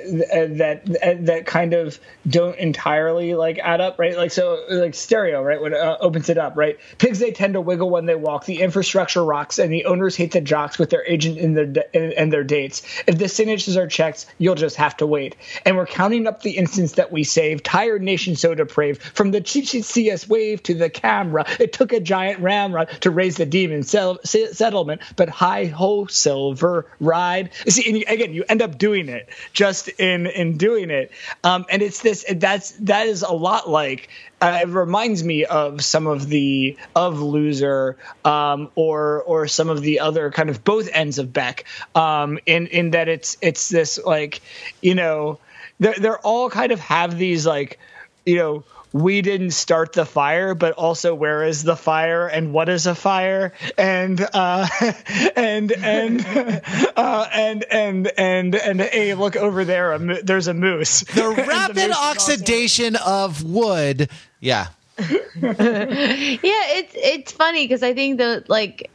that 0.49 0.83
that 1.27 1.47
kind 1.47 1.75
of 1.75 1.99
don't 2.29 2.57
entirely 2.59 3.35
like 3.35 3.59
add 3.59 3.81
up, 3.81 3.99
right? 3.99 4.17
Like 4.17 4.31
so, 4.31 4.65
like 4.71 4.95
stereo, 4.95 5.43
right? 5.43 5.61
When 5.61 5.75
uh, 5.75 5.99
opens 6.01 6.29
it 6.29 6.39
up, 6.39 6.57
right? 6.57 6.79
Pigs 6.99 7.19
they 7.19 7.33
tend 7.33 7.55
to 7.55 7.61
wiggle 7.61 7.91
when 7.91 8.07
they 8.07 8.15
walk. 8.15 8.47
The 8.47 8.61
infrastructure 8.61 9.25
rocks, 9.25 9.59
and 9.59 9.73
the 9.73 9.85
owners 9.85 10.17
hate 10.17 10.33
the 10.33 10.41
jocks 10.41 10.79
with 10.79 10.91
their 10.91 11.05
agent 11.07 11.39
in 11.39 11.55
their 11.55 11.85
and 11.95 12.33
their 12.33 12.45
dates. 12.45 12.83
If 13.07 13.19
the 13.19 13.29
signatures 13.29 13.77
are 13.77 13.87
checked, 13.87 14.27
you'll 14.39 14.55
just 14.55 14.77
have 14.77 14.97
to 14.99 15.07
wait. 15.07 15.37
And 15.67 15.77
we're 15.77 15.87
counting 15.87 16.27
up 16.27 16.43
the 16.43 16.53
instants 16.53 16.93
that 16.93 17.13
we 17.13 17.25
save. 17.25 17.63
Tired 17.63 18.03
nation 18.03 18.37
so 18.37 18.55
depraved. 18.55 19.03
From 19.03 19.33
the 19.33 19.43
CS 19.45 20.29
wave 20.29 20.63
to 20.63 20.75
the 20.75 20.89
camera, 20.89 21.45
it 21.61 21.73
took 21.73 21.93
a 21.93 22.01
giant 22.01 22.41
ramrod 22.41 22.89
to 23.03 23.11
raise 23.11 23.37
the 23.37 23.47
demon 23.47 23.83
sell- 23.83 24.19
settlement. 24.25 25.03
But 25.17 25.29
high 25.29 25.67
ho 25.67 26.07
silver 26.07 26.87
ride. 27.01 27.51
See, 27.69 27.87
and 27.87 27.99
you, 27.99 28.05
again, 28.09 28.33
you 28.33 28.45
end 28.49 28.62
up 28.63 28.79
doing 28.79 29.09
it 29.09 29.29
just 29.53 29.89
in 29.89 30.27
in 30.27 30.57
doing 30.57 30.91
it. 30.91 31.13
Um, 31.45 31.67
and 31.69 31.83
it's 31.83 32.01
this 32.01 32.25
that's 32.37 32.71
that 32.73 33.07
is 33.07 33.23
a 33.23 33.33
lot 33.33 33.69
like 33.69 34.09
uh, 34.41 34.61
it 34.63 34.69
reminds 34.69 35.23
me 35.23 35.45
of 35.45 35.85
some 35.85 36.07
of 36.07 36.29
the 36.29 36.77
of 36.97 37.21
loser 37.21 37.97
um, 38.25 38.71
or 38.75 39.23
or 39.23 39.47
some 39.47 39.69
of 39.69 39.83
the 39.83 40.01
other 40.01 40.31
kind 40.31 40.49
of 40.49 40.65
both 40.65 40.89
ends 40.93 41.19
of 41.19 41.33
beck. 41.33 41.65
Um, 41.95 42.39
in 42.47 42.67
in 42.69 42.93
that 42.93 43.09
it's 43.09 43.37
it's 43.43 43.69
this 43.69 43.99
like 44.05 44.41
you 44.81 44.95
know 44.95 45.39
they're, 45.79 45.95
they're 45.95 46.19
all 46.19 46.49
kind 46.49 46.73
of 46.73 46.81
have 46.81 47.19
these 47.19 47.47
like 47.47 47.79
you 48.25 48.37
know 48.37 48.65
we 48.93 49.23
didn't 49.23 49.53
start 49.53 49.93
the 49.95 50.05
fire, 50.05 50.55
but 50.55 50.73
also 50.75 51.15
where 51.15 51.45
is 51.45 51.63
the 51.63 51.77
fire 51.77 52.27
and 52.27 52.53
what 52.53 52.69
is 52.69 52.87
a 52.87 52.95
fire 52.95 53.53
and 53.79 54.21
uh, 54.21 54.67
and 55.37 55.73
and 55.73 56.27
uh, 56.97 57.29
and 57.33 57.65
and 57.65 58.07
and 58.19 58.55
and 58.55 58.81
hey, 58.81 59.15
look 59.15 59.37
over 59.37 59.65
there, 59.65 59.93
a, 59.93 60.23
there's 60.23 60.47
a 60.47 60.55
moose. 60.55 61.01
The 61.01 61.31
rapid 61.49 61.77
the 61.77 61.93
oxidation 61.93 62.97
of 62.97 63.43
wood. 63.43 64.11
Yeah. 64.41 64.69
yeah, 64.99 65.09
it's 65.41 66.93
it's 66.95 67.33
funny 67.33 67.65
because 67.65 67.83
I 67.83 67.95
think 67.95 68.19
the 68.19 68.45
like 68.49 68.91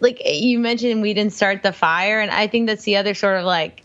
like 0.00 0.20
you 0.24 0.58
mentioned 0.58 1.00
we 1.00 1.14
didn't 1.14 1.32
start 1.32 1.62
the 1.62 1.72
fire, 1.72 2.20
and 2.20 2.30
I 2.30 2.46
think 2.48 2.66
that's 2.66 2.84
the 2.84 2.96
other 2.96 3.14
sort 3.14 3.38
of 3.38 3.44
like 3.44 3.82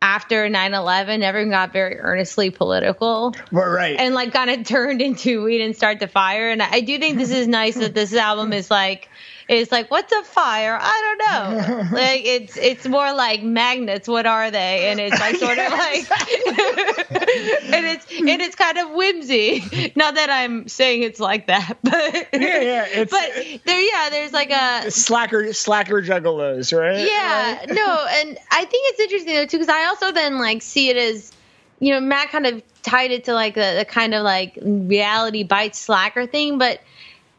after 0.00 0.48
9-11 0.48 1.22
everyone 1.22 1.50
got 1.50 1.72
very 1.72 1.98
earnestly 1.98 2.50
political. 2.50 3.34
Right 3.50 3.98
and 3.98 4.14
like 4.14 4.32
kind 4.32 4.50
of 4.50 4.64
turned 4.66 5.02
into 5.02 5.42
we 5.42 5.58
didn't 5.58 5.76
start 5.76 6.00
the 6.00 6.08
fire. 6.08 6.50
And 6.50 6.62
i 6.62 6.80
do 6.80 6.98
think 6.98 7.18
this 7.18 7.30
is 7.30 7.48
nice 7.48 7.74
that 7.76 7.94
this 7.94 8.14
album 8.14 8.52
is 8.52 8.70
like 8.70 9.08
is 9.48 9.72
like 9.72 9.90
what's 9.90 10.12
a 10.12 10.22
fire? 10.22 10.78
I 10.80 11.16
don't 11.16 11.18
know. 11.18 11.84
Like 11.98 12.24
it's 12.24 12.56
it's 12.56 12.86
more 12.86 13.12
like 13.12 13.42
magnets. 13.42 14.06
What 14.06 14.26
are 14.26 14.50
they? 14.50 14.90
And 14.90 15.00
it's 15.00 15.18
like 15.18 15.36
sort 15.36 15.58
of 15.58 15.72
like 15.72 16.10
and 17.72 17.86
it's 17.86 18.06
and 18.10 18.42
it's 18.42 18.54
kind 18.54 18.78
of 18.78 18.90
whimsy. 18.90 19.92
Not 19.96 20.14
that 20.14 20.30
i'm 20.30 20.68
saying 20.68 21.02
it's 21.02 21.20
like 21.20 21.46
that 21.46 21.78
but 21.82 22.28
yeah 22.32 22.60
yeah 22.60 22.86
it's, 22.88 23.10
but 23.10 23.64
there 23.64 23.80
yeah 23.80 24.10
there's 24.10 24.32
like 24.32 24.50
a 24.50 24.90
slacker 24.90 25.52
slacker 25.52 26.02
juggalos 26.02 26.76
right? 26.76 27.06
Yeah 27.06 27.64
no 27.68 28.06
and 28.10 28.38
i 28.50 28.64
think 28.64 28.92
it's 28.92 29.00
interesting 29.00 29.34
though 29.34 29.46
too 29.46 29.58
because 29.58 29.68
i 29.68 29.86
also 29.86 30.12
then 30.12 30.38
like 30.38 30.62
see 30.62 30.90
it 30.90 30.96
as 30.96 31.32
you 31.80 31.92
know 31.92 32.00
matt 32.00 32.30
kind 32.30 32.46
of 32.46 32.62
tied 32.82 33.10
it 33.10 33.24
to 33.24 33.34
like 33.34 33.54
the, 33.54 33.74
the 33.78 33.84
kind 33.84 34.14
of 34.14 34.22
like 34.22 34.58
reality 34.62 35.42
bites 35.42 35.78
slacker 35.78 36.26
thing 36.26 36.58
but 36.58 36.80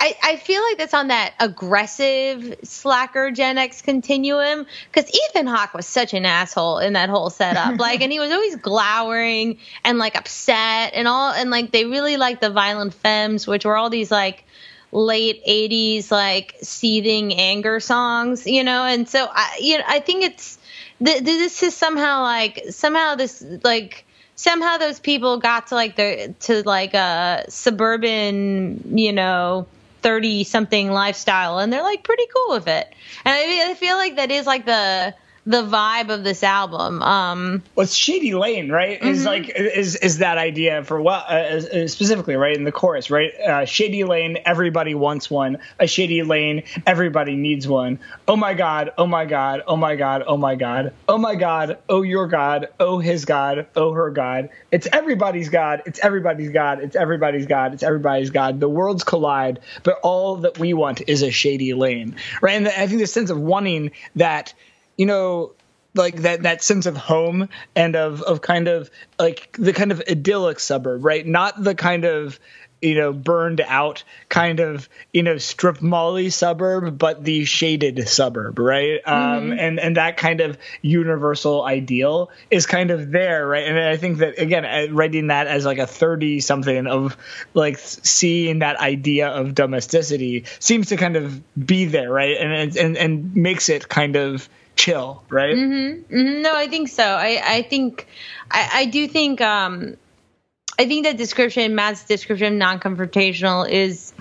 I, 0.01 0.15
I 0.23 0.35
feel 0.37 0.61
like 0.61 0.77
that's 0.77 0.93
on 0.93 1.09
that 1.09 1.33
aggressive 1.39 2.57
slacker 2.63 3.31
Gen 3.31 3.57
X 3.57 3.81
continuum 3.81 4.65
because 4.91 5.13
Ethan 5.13 5.45
Hawke 5.45 5.73
was 5.73 5.85
such 5.85 6.13
an 6.13 6.25
asshole 6.25 6.79
in 6.79 6.93
that 6.93 7.09
whole 7.09 7.29
setup. 7.29 7.77
like, 7.79 8.01
and 8.01 8.11
he 8.11 8.19
was 8.19 8.31
always 8.31 8.55
glowering 8.55 9.57
and 9.83 9.97
like 9.97 10.15
upset 10.15 10.93
and 10.93 11.07
all. 11.07 11.33
And 11.33 11.49
like, 11.49 11.71
they 11.71 11.83
really 11.83 12.15
like 12.15 12.39
the 12.39 12.49
Violent 12.49 12.93
Femmes, 12.93 13.45
which 13.45 13.65
were 13.65 13.75
all 13.75 13.89
these 13.89 14.09
like 14.09 14.45
late 14.93 15.45
80s, 15.45 16.11
like 16.11 16.55
seething 16.61 17.33
anger 17.33 17.81
songs, 17.81 18.47
you 18.47 18.63
know? 18.63 18.85
And 18.85 19.07
so 19.07 19.27
I, 19.29 19.57
you 19.59 19.79
know, 19.79 19.83
I 19.85 19.99
think 19.99 20.23
it's, 20.23 20.57
th- 21.03 21.23
this 21.23 21.61
is 21.61 21.75
somehow 21.75 22.21
like, 22.21 22.63
somehow 22.69 23.15
this, 23.15 23.43
like, 23.65 24.05
somehow 24.35 24.77
those 24.77 25.01
people 25.01 25.39
got 25.39 25.67
to 25.67 25.75
like 25.75 25.97
the, 25.97 26.33
to 26.39 26.63
like 26.63 26.93
a 26.93 27.43
suburban, 27.49 28.97
you 28.97 29.11
know, 29.11 29.67
30 30.01 30.43
something 30.43 30.91
lifestyle 30.91 31.59
and 31.59 31.71
they're 31.71 31.83
like 31.83 32.03
pretty 32.03 32.25
cool 32.33 32.55
with 32.55 32.67
it. 32.67 32.93
And 33.25 33.33
I, 33.33 33.71
I 33.71 33.73
feel 33.75 33.95
like 33.95 34.15
that 34.17 34.31
is 34.31 34.45
like 34.45 34.65
the 34.65 35.13
the 35.49 35.63
vibe 35.63 36.09
of 36.09 36.23
this 36.23 36.43
album. 36.43 37.01
Um, 37.01 37.63
What's 37.73 37.95
Shady 37.95 38.35
Lane, 38.35 38.71
right? 38.71 39.03
Is 39.03 39.25
like 39.25 39.49
is 39.49 39.95
is 39.95 40.19
that 40.19 40.37
idea 40.37 40.83
for 40.83 41.01
what 41.01 41.25
uh, 41.27 41.37
is 41.55 41.91
specifically 41.91 42.35
right 42.35 42.55
in 42.55 42.65
the 42.65 42.71
chorus, 42.71 43.09
right? 43.09 43.33
Uh, 43.33 43.65
shady 43.65 44.03
Lane, 44.03 44.37
everybody 44.45 44.93
wants 44.93 45.27
one. 45.27 45.57
A 45.79 45.87
shady 45.87 46.21
lane, 46.21 46.63
everybody 46.85 47.35
needs 47.35 47.67
one. 47.67 47.97
Oh 48.27 48.35
my 48.35 48.53
God! 48.53 48.91
Oh 48.95 49.07
my 49.07 49.25
God! 49.25 49.63
Oh 49.65 49.75
my 49.75 49.95
God! 49.95 50.23
Oh 50.27 50.37
my 50.37 50.53
God! 50.53 50.93
Oh 51.07 51.17
my 51.17 51.33
God! 51.33 51.79
Oh 51.89 52.03
your 52.03 52.27
God! 52.27 52.67
Oh 52.79 52.99
his 52.99 53.25
God! 53.25 53.65
Oh 53.75 53.93
her 53.93 54.11
God! 54.11 54.49
It's 54.71 54.87
everybody's 54.93 55.49
God! 55.49 55.81
It's 55.87 55.99
everybody's 55.99 56.51
God! 56.51 56.79
It's 56.81 56.95
everybody's 56.95 57.47
God! 57.47 57.73
It's 57.73 57.81
everybody's 57.81 58.29
God! 58.29 58.59
The 58.59 58.69
worlds 58.69 59.03
collide, 59.03 59.61
but 59.81 59.99
all 60.03 60.35
that 60.37 60.59
we 60.59 60.75
want 60.75 61.01
is 61.07 61.23
a 61.23 61.31
shady 61.31 61.73
lane, 61.73 62.17
right? 62.39 62.55
And 62.55 62.67
I 62.67 62.85
think 62.85 62.99
the 62.99 63.07
sense 63.07 63.31
of 63.31 63.39
wanting 63.39 63.91
that 64.15 64.53
you 64.99 65.05
know 65.05 65.53
like 65.95 66.17
that 66.17 66.43
that 66.43 66.61
sense 66.61 66.85
of 66.85 66.95
home 66.95 67.49
and 67.75 67.95
of 67.95 68.21
of 68.21 68.41
kind 68.41 68.67
of 68.67 68.91
like 69.17 69.55
the 69.57 69.73
kind 69.73 69.91
of 69.91 70.01
idyllic 70.09 70.59
suburb 70.59 71.03
right? 71.03 71.25
Not 71.25 71.63
the 71.63 71.73
kind 71.73 72.05
of 72.05 72.39
you 72.81 72.95
know 72.95 73.11
burned 73.11 73.59
out 73.61 74.03
kind 74.29 74.59
of 74.59 74.87
you 75.11 75.23
know 75.23 75.37
strip 75.37 75.81
molly 75.81 76.29
suburb 76.29 76.97
but 76.97 77.23
the 77.23 77.43
shaded 77.45 78.07
suburb 78.07 78.59
right? 78.59 78.99
Um 79.05 79.51
and 79.51 79.79
and 79.79 79.97
that 79.97 80.17
kind 80.17 80.41
of 80.41 80.57
universal 80.81 81.63
ideal 81.63 82.29
is 82.51 82.65
kind 82.65 82.91
of 82.91 83.11
there 83.11 83.47
right? 83.47 83.67
And 83.67 83.79
i 83.79 83.97
think 83.97 84.19
that 84.19 84.37
again 84.39 84.93
writing 84.93 85.27
that 85.27 85.47
as 85.47 85.65
like 85.65 85.79
a 85.79 85.87
30 85.87 86.41
something 86.41 86.87
of 86.87 87.17
like 87.53 87.79
seeing 87.79 88.59
that 88.59 88.79
idea 88.79 89.29
of 89.29 89.55
domesticity 89.55 90.45
seems 90.59 90.89
to 90.89 90.97
kind 90.97 91.15
of 91.15 91.41
be 91.65 91.85
there 91.85 92.11
right? 92.11 92.37
And 92.37 92.77
and 92.77 92.97
and 92.97 93.35
makes 93.35 93.69
it 93.69 93.89
kind 93.89 94.15
of 94.15 94.47
chill 94.79 95.21
right 95.29 95.55
Mhm, 95.55 96.41
No, 96.41 96.55
I 96.55 96.67
think 96.67 96.87
so. 96.87 97.03
I, 97.03 97.41
I 97.43 97.61
think, 97.63 98.07
I, 98.49 98.69
I 98.73 98.85
do 98.85 99.07
think, 99.07 99.41
um, 99.41 99.97
I 100.79 100.87
think 100.87 101.05
that 101.05 101.17
description, 101.17 101.75
Matt's 101.75 102.05
description, 102.05 102.53
of 102.53 102.59
non-confrontational 102.59 103.69
is, 103.69 104.13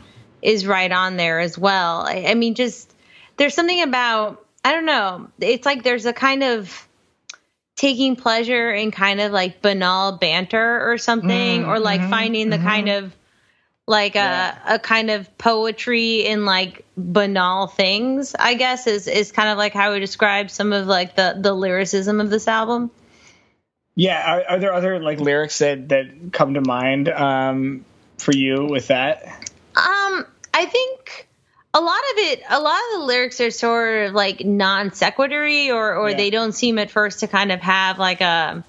is 0.42 0.66
right 0.66 0.90
on 0.90 1.16
there 1.16 1.38
as 1.38 1.56
well. 1.56 2.00
I, 2.00 2.24
I 2.28 2.34
mean, 2.34 2.56
just 2.56 2.92
there's 3.36 3.54
something 3.54 3.82
about, 3.82 4.44
I 4.64 4.72
don't 4.72 4.86
know. 4.86 5.28
It's 5.38 5.64
like 5.64 5.84
there's 5.84 6.06
a 6.06 6.12
kind 6.12 6.42
of 6.42 6.88
taking 7.76 8.16
pleasure 8.16 8.72
in 8.72 8.90
kind 8.90 9.20
of 9.20 9.30
like 9.30 9.62
banal 9.62 10.18
banter 10.18 10.90
or 10.90 10.98
something, 10.98 11.64
or 11.64 11.78
like 11.78 12.00
finding 12.11 12.50
the 12.50 12.59
kind 12.59 12.88
of 12.88 13.14
like 13.89 14.16
a, 14.16 14.61
a 14.66 14.78
kind 14.78 15.11
of 15.11 15.39
poetry 15.39 16.26
in 16.26 16.45
like 16.45 16.84
banal 16.97 17.66
things 17.66 18.34
i 18.39 18.55
guess 18.55 18.86
is 18.86 19.09
is 19.09 19.32
kind 19.32 19.49
of 19.49 19.57
like 19.57 19.72
how 19.72 19.93
we 19.93 19.99
describe 20.01 20.51
some 20.51 20.72
of 20.72 20.86
like 20.86 21.16
the 21.16 21.36
the 21.41 21.53
lyricism 21.53 22.20
of 22.20 22.28
this 22.30 22.47
album 22.47 22.91
Yeah, 23.95 24.22
are, 24.22 24.45
are 24.53 24.59
there 24.61 24.72
other 24.74 25.01
like 25.01 25.18
lyrics 25.20 25.59
that 25.59 25.89
that 25.89 26.32
come 26.32 26.55
to 26.55 26.61
mind 26.61 27.09
um, 27.09 27.84
for 28.18 28.32
you 28.32 28.66
with 28.66 28.89
that? 28.89 29.24
um 29.74 30.26
i 30.55 30.66
think 30.66 31.26
a 31.74 31.80
lot 31.80 32.01
of 32.12 32.18
it 32.18 32.43
a 32.51 32.61
lot 32.61 32.78
of 32.93 33.01
the 33.01 33.07
lyrics 33.07 33.41
are 33.41 33.51
sort 33.51 34.07
of 34.09 34.14
like 34.14 34.45
non 34.45 34.93
sequitory 34.93 35.70
or 35.70 35.95
or 35.95 36.11
Yeah. 36.11 36.16
they 36.16 36.30
don't 36.30 36.53
seem 36.53 36.78
at 36.78 36.91
first 36.91 37.20
to 37.20 37.26
kind 37.26 37.53
of 37.53 37.61
have 37.61 37.99
like 37.99 38.20
a 38.20 38.64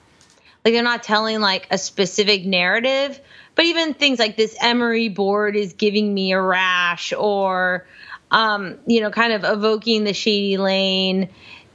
like 0.63 0.73
they're 0.73 0.83
not 0.83 1.03
telling 1.03 1.39
like 1.41 1.67
a 1.71 1.77
specific 1.77 2.45
narrative 2.45 3.19
but 3.59 3.65
even 3.65 3.93
things 3.93 4.19
like 4.19 4.37
this 4.37 4.55
emery 4.61 5.09
board 5.09 5.57
is 5.57 5.73
giving 5.73 6.13
me 6.13 6.31
a 6.31 6.41
rash 6.41 7.11
or 7.11 7.85
um 8.31 8.77
you 8.87 9.01
know 9.01 9.11
kind 9.11 9.33
of 9.33 9.43
evoking 9.43 10.05
the 10.05 10.13
shady 10.13 10.55
lane. 10.55 11.27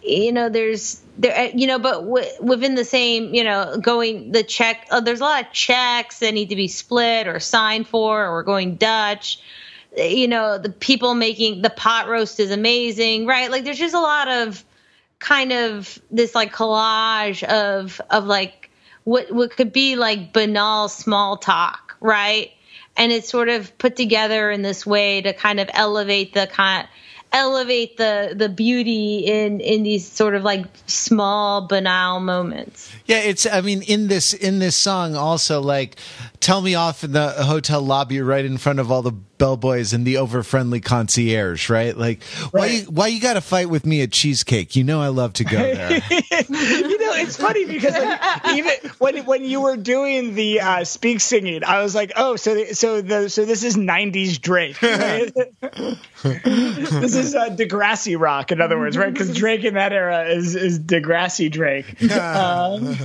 You 0.03 0.32
know 0.32 0.49
there's 0.49 1.03
there 1.18 1.51
you 1.55 1.66
know 1.66 1.78
but 1.78 2.01
w- 2.01 2.26
within 2.41 2.74
the 2.74 2.87
same 2.87 3.35
you 3.35 3.45
know 3.45 3.76
going 3.76 4.32
the 4.32 4.43
check 4.43 4.87
uh, 4.91 5.01
there's 5.01 5.20
a 5.20 5.24
lot 5.24 5.45
of 5.45 5.53
checks 5.53 6.20
that 6.20 6.32
need 6.32 6.49
to 6.49 6.57
be 6.57 6.68
split 6.68 7.28
or 7.28 7.39
signed 7.39 7.87
for 7.87 8.28
or 8.28 8.43
going 8.43 8.76
dutch. 8.76 9.39
You 9.95 10.26
know 10.26 10.57
the 10.57 10.70
people 10.70 11.12
making 11.14 11.61
the 11.61 11.68
pot 11.68 12.09
roast 12.09 12.41
is 12.41 12.51
amazing 12.51 13.26
right? 13.26 13.51
Like 13.51 13.64
there's 13.64 13.78
just 13.78 13.95
a 13.95 14.01
lot 14.01 14.28
of 14.28 14.64
kind 15.18 15.53
of 15.53 15.99
this 16.11 16.35
like 16.35 16.51
collage 16.51 17.43
of 17.43 18.01
of 18.09 18.24
like 18.24 18.63
what 19.05 19.30
what 19.30 19.57
could 19.57 19.72
be 19.72 19.96
like 19.96 20.32
banal 20.32 20.88
small 20.88 21.36
talk 21.36 21.84
right? 22.05 22.50
And 22.96 23.11
it's 23.11 23.28
sort 23.28 23.48
of 23.48 23.76
put 23.78 23.96
together 23.96 24.50
in 24.50 24.62
this 24.62 24.86
way 24.86 25.22
to 25.22 25.32
kind 25.32 25.59
of 25.59 25.68
elevate 25.72 26.34
the 26.34 26.46
kind 26.46 26.86
elevate 27.35 27.97
the 27.97 28.32
the 28.35 28.49
beauty 28.49 29.18
in 29.26 29.61
in 29.61 29.82
these 29.82 30.11
sort 30.11 30.35
of 30.35 30.43
like 30.43 30.66
small 30.87 31.66
banal 31.66 32.20
moments 32.20 32.91
Yeah, 33.07 33.18
it's. 33.18 33.45
I 33.45 33.61
mean, 33.61 33.82
in 33.82 34.09
this 34.09 34.32
in 34.32 34.61
this 34.61 34.76
song, 34.76 35.14
also 35.14 35.61
like, 35.61 35.97
tell 36.41 36.62
me 36.62 36.74
off 36.74 37.05
in 37.05 37.12
the 37.12 37.30
hotel 37.30 37.82
lobby 37.82 38.20
right 38.22 38.45
in 38.45 38.57
front 38.57 38.78
of 38.78 38.91
all 38.91 39.03
the 39.03 39.12
bellboys 39.12 39.93
and 39.93 40.07
the 40.07 40.16
over 40.16 40.43
friendly 40.43 40.80
concierge, 40.80 41.68
right? 41.68 41.97
Like, 41.97 42.22
why 42.51 42.66
you 42.66 42.82
why 42.85 43.09
you 43.09 43.20
got 43.20 43.35
to 43.35 43.43
fight 43.43 43.68
with 43.68 43.85
me 43.85 44.01
at 44.01 44.11
cheesecake? 44.12 44.74
You 44.74 44.85
know 44.85 45.03
I 45.03 45.09
love 45.09 45.35
to 45.35 45.45
go 45.45 45.59
there. 45.59 45.91
you 46.11 46.99
know, 46.99 47.12
it's 47.14 47.37
funny 47.37 47.66
because 47.66 47.93
like, 47.93 48.55
even 48.55 48.72
when 48.99 49.26
when 49.26 49.45
you 49.45 49.61
were 49.61 49.76
doing 49.76 50.35
the 50.35 50.61
uh, 50.61 50.85
speak 50.85 51.20
singing, 51.20 51.62
I 51.62 51.82
was 51.82 51.95
like, 51.95 52.12
oh, 52.16 52.37
so 52.37 52.55
the, 52.55 52.74
so 52.74 53.03
the 53.03 53.28
so 53.28 53.45
this 53.45 53.62
is 53.64 53.76
'90s 53.76 54.41
Drake. 54.41 54.78
Right? 54.95 55.32
this 56.22 57.14
is 57.14 57.34
uh, 57.34 57.50
Degrassi 57.50 58.18
rock, 58.18 58.52
in 58.52 58.60
other 58.60 58.78
words, 58.78 58.96
right? 58.96 59.12
Because 59.12 59.36
Drake 59.36 59.64
in 59.64 59.74
that 59.74 59.92
era 59.92 60.24
is 60.28 60.54
is 60.54 60.78
Degrassi 60.78 61.50
Drake. 61.50 61.96
Um, 62.14 62.96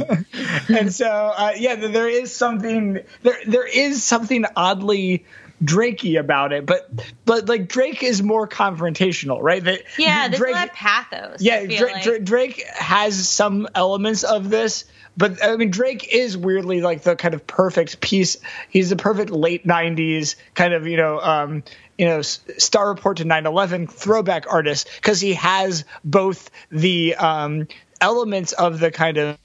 and 0.69 0.93
so, 0.93 1.07
uh, 1.07 1.53
yeah, 1.57 1.75
there 1.75 2.07
is 2.07 2.33
something 2.35 2.99
there. 3.23 3.37
There 3.45 3.67
is 3.67 4.03
something 4.03 4.45
oddly. 4.55 5.25
Drakey 5.63 6.19
about 6.19 6.53
it, 6.53 6.65
but 6.65 6.89
but 7.25 7.49
like 7.49 7.67
Drake 7.67 8.01
is 8.01 8.23
more 8.23 8.47
confrontational, 8.47 9.39
right? 9.41 9.63
That 9.63 9.81
yeah 9.97 10.27
there's 10.27 10.39
Drake, 10.39 10.55
a 10.55 10.57
lot 10.57 10.67
of 10.69 10.73
pathos 10.73 11.41
yeah, 11.41 11.65
Drake, 11.65 11.81
like. 11.81 12.03
Drake, 12.03 12.23
Drake 12.23 12.63
has 12.67 13.27
some 13.27 13.67
elements 13.75 14.23
of 14.23 14.49
this, 14.49 14.85
but 15.17 15.43
I 15.43 15.57
mean, 15.57 15.69
Drake 15.69 16.13
is 16.13 16.37
weirdly 16.37 16.81
like 16.81 17.01
the 17.01 17.15
kind 17.15 17.33
of 17.33 17.45
perfect 17.45 17.99
piece. 17.99 18.37
He's 18.69 18.89
the 18.89 18.95
perfect 18.95 19.31
late 19.31 19.67
'90s 19.67 20.35
kind 20.53 20.73
of 20.73 20.87
you 20.87 20.95
know, 20.95 21.19
um, 21.19 21.63
you 21.97 22.05
know, 22.05 22.21
Starr 22.21 22.87
Report 22.87 23.17
to 23.17 23.25
9/11 23.25 23.91
throwback 23.91 24.45
artist 24.49 24.89
because 24.95 25.19
he 25.19 25.33
has 25.33 25.83
both 26.05 26.49
the 26.71 27.15
um, 27.15 27.67
elements 27.99 28.53
of 28.53 28.79
the 28.79 28.91
kind 28.91 29.17
of 29.17 29.37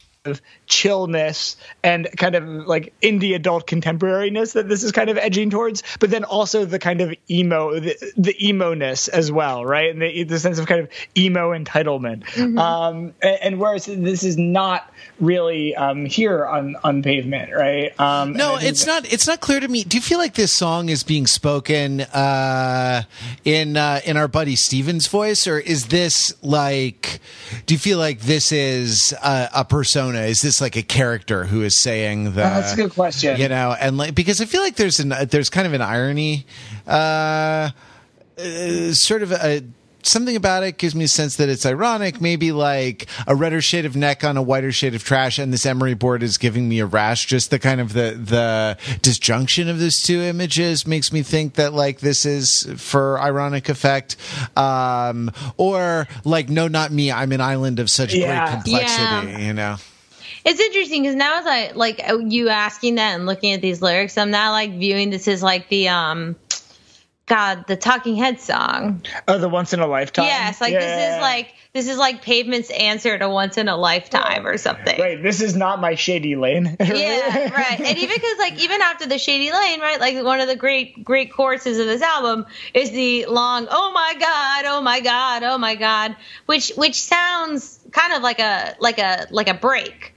chillness 0.74 1.56
and 1.82 2.08
kind 2.16 2.34
of 2.34 2.44
like 2.66 2.92
indie 3.00 3.34
adult 3.34 3.66
contemporariness 3.66 4.54
that 4.54 4.68
this 4.68 4.82
is 4.82 4.90
kind 4.92 5.08
of 5.08 5.16
edging 5.18 5.50
towards, 5.50 5.82
but 6.00 6.10
then 6.10 6.24
also 6.24 6.64
the 6.64 6.78
kind 6.78 7.00
of 7.00 7.14
emo, 7.30 7.78
the, 7.78 8.12
the 8.16 8.34
emo 8.48 8.74
ness 8.74 9.06
as 9.08 9.30
well, 9.30 9.64
right? 9.64 9.90
And 9.90 10.02
the, 10.02 10.24
the 10.24 10.38
sense 10.38 10.58
of 10.58 10.66
kind 10.66 10.80
of 10.80 10.88
emo 11.16 11.52
entitlement. 11.56 12.24
Um, 12.58 13.14
and, 13.22 13.38
and 13.42 13.60
whereas 13.60 13.86
this 13.86 14.24
is 14.24 14.36
not 14.36 14.92
really 15.20 15.76
um, 15.76 16.06
here 16.06 16.46
on 16.46 16.76
on 16.82 17.02
pavement, 17.02 17.52
right? 17.52 17.98
Um, 18.00 18.32
No, 18.32 18.54
I 18.54 18.58
think 18.58 18.70
it's 18.70 18.86
not. 18.86 19.12
It's 19.12 19.26
not 19.26 19.40
clear 19.40 19.60
to 19.60 19.68
me. 19.68 19.84
Do 19.84 19.96
you 19.96 20.02
feel 20.02 20.18
like 20.18 20.34
this 20.34 20.50
song 20.52 20.88
is 20.88 21.02
being 21.04 21.26
spoken 21.26 22.00
uh, 22.00 23.02
in 23.44 23.76
uh, 23.76 24.00
in 24.04 24.16
our 24.16 24.28
buddy 24.28 24.56
Stephen's 24.56 25.06
voice, 25.06 25.46
or 25.46 25.58
is 25.58 25.86
this 25.86 26.34
like? 26.42 27.20
Do 27.66 27.74
you 27.74 27.78
feel 27.78 27.98
like 27.98 28.20
this 28.20 28.50
is 28.50 29.12
a, 29.22 29.48
a 29.56 29.64
persona? 29.64 30.22
Is 30.22 30.40
this 30.40 30.60
like 30.60 30.63
a 30.76 30.82
character 30.82 31.44
who 31.44 31.62
is 31.62 31.76
saying 31.76 32.24
the? 32.24 32.30
That's 32.30 32.72
a 32.72 32.76
good 32.76 32.92
question. 32.92 33.38
You 33.40 33.48
know, 33.48 33.74
and 33.78 33.96
like 33.96 34.14
because 34.14 34.40
I 34.40 34.44
feel 34.46 34.62
like 34.62 34.76
there's 34.76 35.00
an 35.00 35.12
there's 35.30 35.50
kind 35.50 35.66
of 35.66 35.72
an 35.72 35.82
irony, 35.82 36.46
uh, 36.86 37.70
uh, 38.38 38.92
sort 38.92 39.22
of 39.22 39.32
a. 39.32 39.62
Something 40.06 40.36
about 40.36 40.62
it 40.64 40.76
gives 40.76 40.94
me 40.94 41.04
a 41.04 41.08
sense 41.08 41.36
that 41.36 41.48
it's 41.48 41.64
ironic. 41.64 42.20
Maybe 42.20 42.52
like 42.52 43.06
a 43.26 43.34
redder 43.34 43.62
shade 43.62 43.86
of 43.86 43.96
neck 43.96 44.22
on 44.22 44.36
a 44.36 44.42
whiter 44.42 44.70
shade 44.70 44.94
of 44.94 45.02
trash, 45.02 45.38
and 45.38 45.50
this 45.50 45.64
emery 45.64 45.94
board 45.94 46.22
is 46.22 46.36
giving 46.36 46.68
me 46.68 46.78
a 46.80 46.84
rash. 46.84 47.24
Just 47.24 47.50
the 47.50 47.58
kind 47.58 47.80
of 47.80 47.94
the 47.94 48.10
the 48.22 48.76
disjunction 49.00 49.66
of 49.70 49.78
those 49.78 50.02
two 50.02 50.20
images 50.20 50.86
makes 50.86 51.10
me 51.10 51.22
think 51.22 51.54
that 51.54 51.72
like 51.72 52.00
this 52.00 52.26
is 52.26 52.68
for 52.76 53.18
ironic 53.18 53.70
effect, 53.70 54.16
um, 54.58 55.30
or 55.56 56.06
like 56.22 56.50
no, 56.50 56.68
not 56.68 56.92
me. 56.92 57.10
I'm 57.10 57.32
an 57.32 57.40
island 57.40 57.78
of 57.78 57.88
such 57.88 58.12
Yeah. 58.12 58.26
great 58.50 58.62
complexity. 58.62 59.30
Yeah. 59.32 59.38
You 59.38 59.52
know. 59.54 59.76
It's 60.45 60.61
interesting 60.61 61.03
because 61.03 61.16
now 61.16 61.38
as 61.38 61.47
I 61.47 61.72
like 61.74 62.03
you 62.26 62.51
asking 62.51 62.97
that 62.97 63.14
and 63.14 63.26
looking 63.26 63.53
at 63.53 63.62
these 63.62 63.80
lyrics, 63.80 64.18
I'm 64.18 64.30
now 64.30 64.53
like 64.53 64.72
viewing 64.72 65.11
this 65.11 65.26
as 65.26 65.42
like 65.42 65.68
the 65.68 65.88
um 65.88 66.36
God, 67.26 67.66
the 67.66 67.76
Talking 67.76 68.16
Head 68.16 68.38
song. 68.38 69.03
Oh, 69.26 69.38
the 69.38 69.49
Once 69.49 69.72
in 69.72 69.80
a 69.80 69.86
Lifetime. 69.86 70.26
Yes, 70.26 70.61
like 70.61 70.72
Yeah. 70.72 70.80
this 70.80 71.14
is 71.14 71.20
like 71.20 71.55
this 71.72 71.88
is 71.88 71.97
like 71.97 72.20
Pavement's 72.20 72.68
answer 72.70 73.18
to 73.18 73.28
Once 73.30 73.57
in 73.57 73.68
a 73.68 73.76
Lifetime 73.76 74.47
or 74.47 74.59
something. 74.59 75.01
Right, 75.01 75.22
this 75.22 75.40
is 75.40 75.57
not 75.57 75.80
my 75.80 75.95
shady 75.95 76.36
lane. 76.36 76.76
Yeah, 76.84 77.51
right. 77.51 77.80
And 77.80 77.99
even 77.99 78.14
because 78.14 78.38
like 78.38 78.61
even 78.62 78.82
after 78.82 79.07
the 79.07 79.16
Shady 79.16 79.51
Lane, 79.51 79.80
right? 79.80 79.99
Like 79.99 80.22
one 80.22 80.40
of 80.40 80.49
the 80.49 80.57
great 80.57 81.03
great 81.03 81.32
choruses 81.32 81.78
of 81.78 81.86
this 81.86 82.03
album 82.03 82.45
is 82.74 82.90
the 82.90 83.24
long 83.26 83.66
"Oh 83.70 83.92
my 83.92 84.14
God, 84.20 84.64
oh 84.66 84.82
my 84.82 85.01
God, 85.01 85.42
oh 85.42 85.57
my 85.57 85.74
God," 85.74 86.16
which 86.45 86.72
which 86.76 87.01
sounds 87.01 87.80
kind 87.90 88.12
of 88.12 88.22
like 88.22 88.38
a 88.38 88.76
like 88.80 88.99
a 88.99 89.26
like 89.30 89.49
a 89.49 89.55
break. 89.55 90.13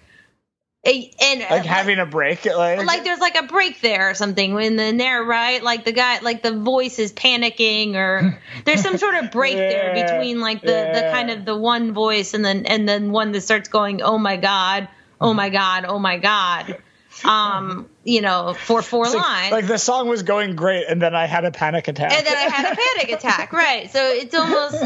A- 0.87 1.11
And 1.21 1.41
like 1.41 1.65
having 1.65 1.99
a 1.99 2.05
break. 2.05 2.45
Like, 2.45 2.85
like 2.85 3.03
there's 3.03 3.19
like 3.19 3.35
a 3.37 3.43
break 3.43 3.81
there 3.81 4.09
or 4.09 4.13
something 4.13 4.53
when 4.53 4.79
in 4.79 4.97
there 4.97 5.21
right 5.23 5.61
like 5.61 5.83
the 5.83 5.91
guy 5.91 6.19
like 6.19 6.41
the 6.43 6.57
voice 6.57 6.97
is 6.97 7.11
panicking 7.11 7.95
or 7.95 8.41
there's 8.65 8.81
some 8.81 8.97
sort 8.97 9.15
of 9.15 9.29
break 9.31 9.55
there 9.55 9.93
between 9.93 10.39
like 10.39 10.61
the 10.61 10.67
the 10.67 11.09
kind 11.11 11.29
of 11.29 11.43
the 11.45 11.55
one 11.57 11.91
voice 11.91 12.33
and 12.33 12.43
then 12.45 12.65
and 12.65 12.87
then 12.87 13.11
one 13.11 13.33
that 13.33 13.41
starts 13.41 13.67
going 13.67 14.01
oh 14.01 14.17
my 14.17 14.37
god 14.37 14.87
oh 15.19 15.33
my 15.33 15.49
god 15.49 15.85
oh 15.85 15.99
my 15.99 16.17
god 16.17 16.77
um 17.25 17.89
you 18.07 18.21
know 18.21 18.55
for 18.65 18.81
four 18.81 19.05
It's 19.05 19.13
lines 19.13 19.51
like 19.51 19.67
the 19.67 19.77
song 19.77 20.07
was 20.07 20.23
going 20.23 20.55
great, 20.55 20.85
and 20.87 21.01
then 21.01 21.13
I 21.13 21.25
had 21.25 21.43
a 21.43 21.51
panic 21.51 21.89
attack. 21.89 22.13
and 22.13 22.25
then 22.25 22.37
I 22.37 22.49
had 22.49 22.73
a 22.73 22.75
panic 22.75 23.11
attack, 23.15 23.51
right? 23.53 23.91
So 23.91 23.99
it's 24.01 24.33
almost, 24.33 24.77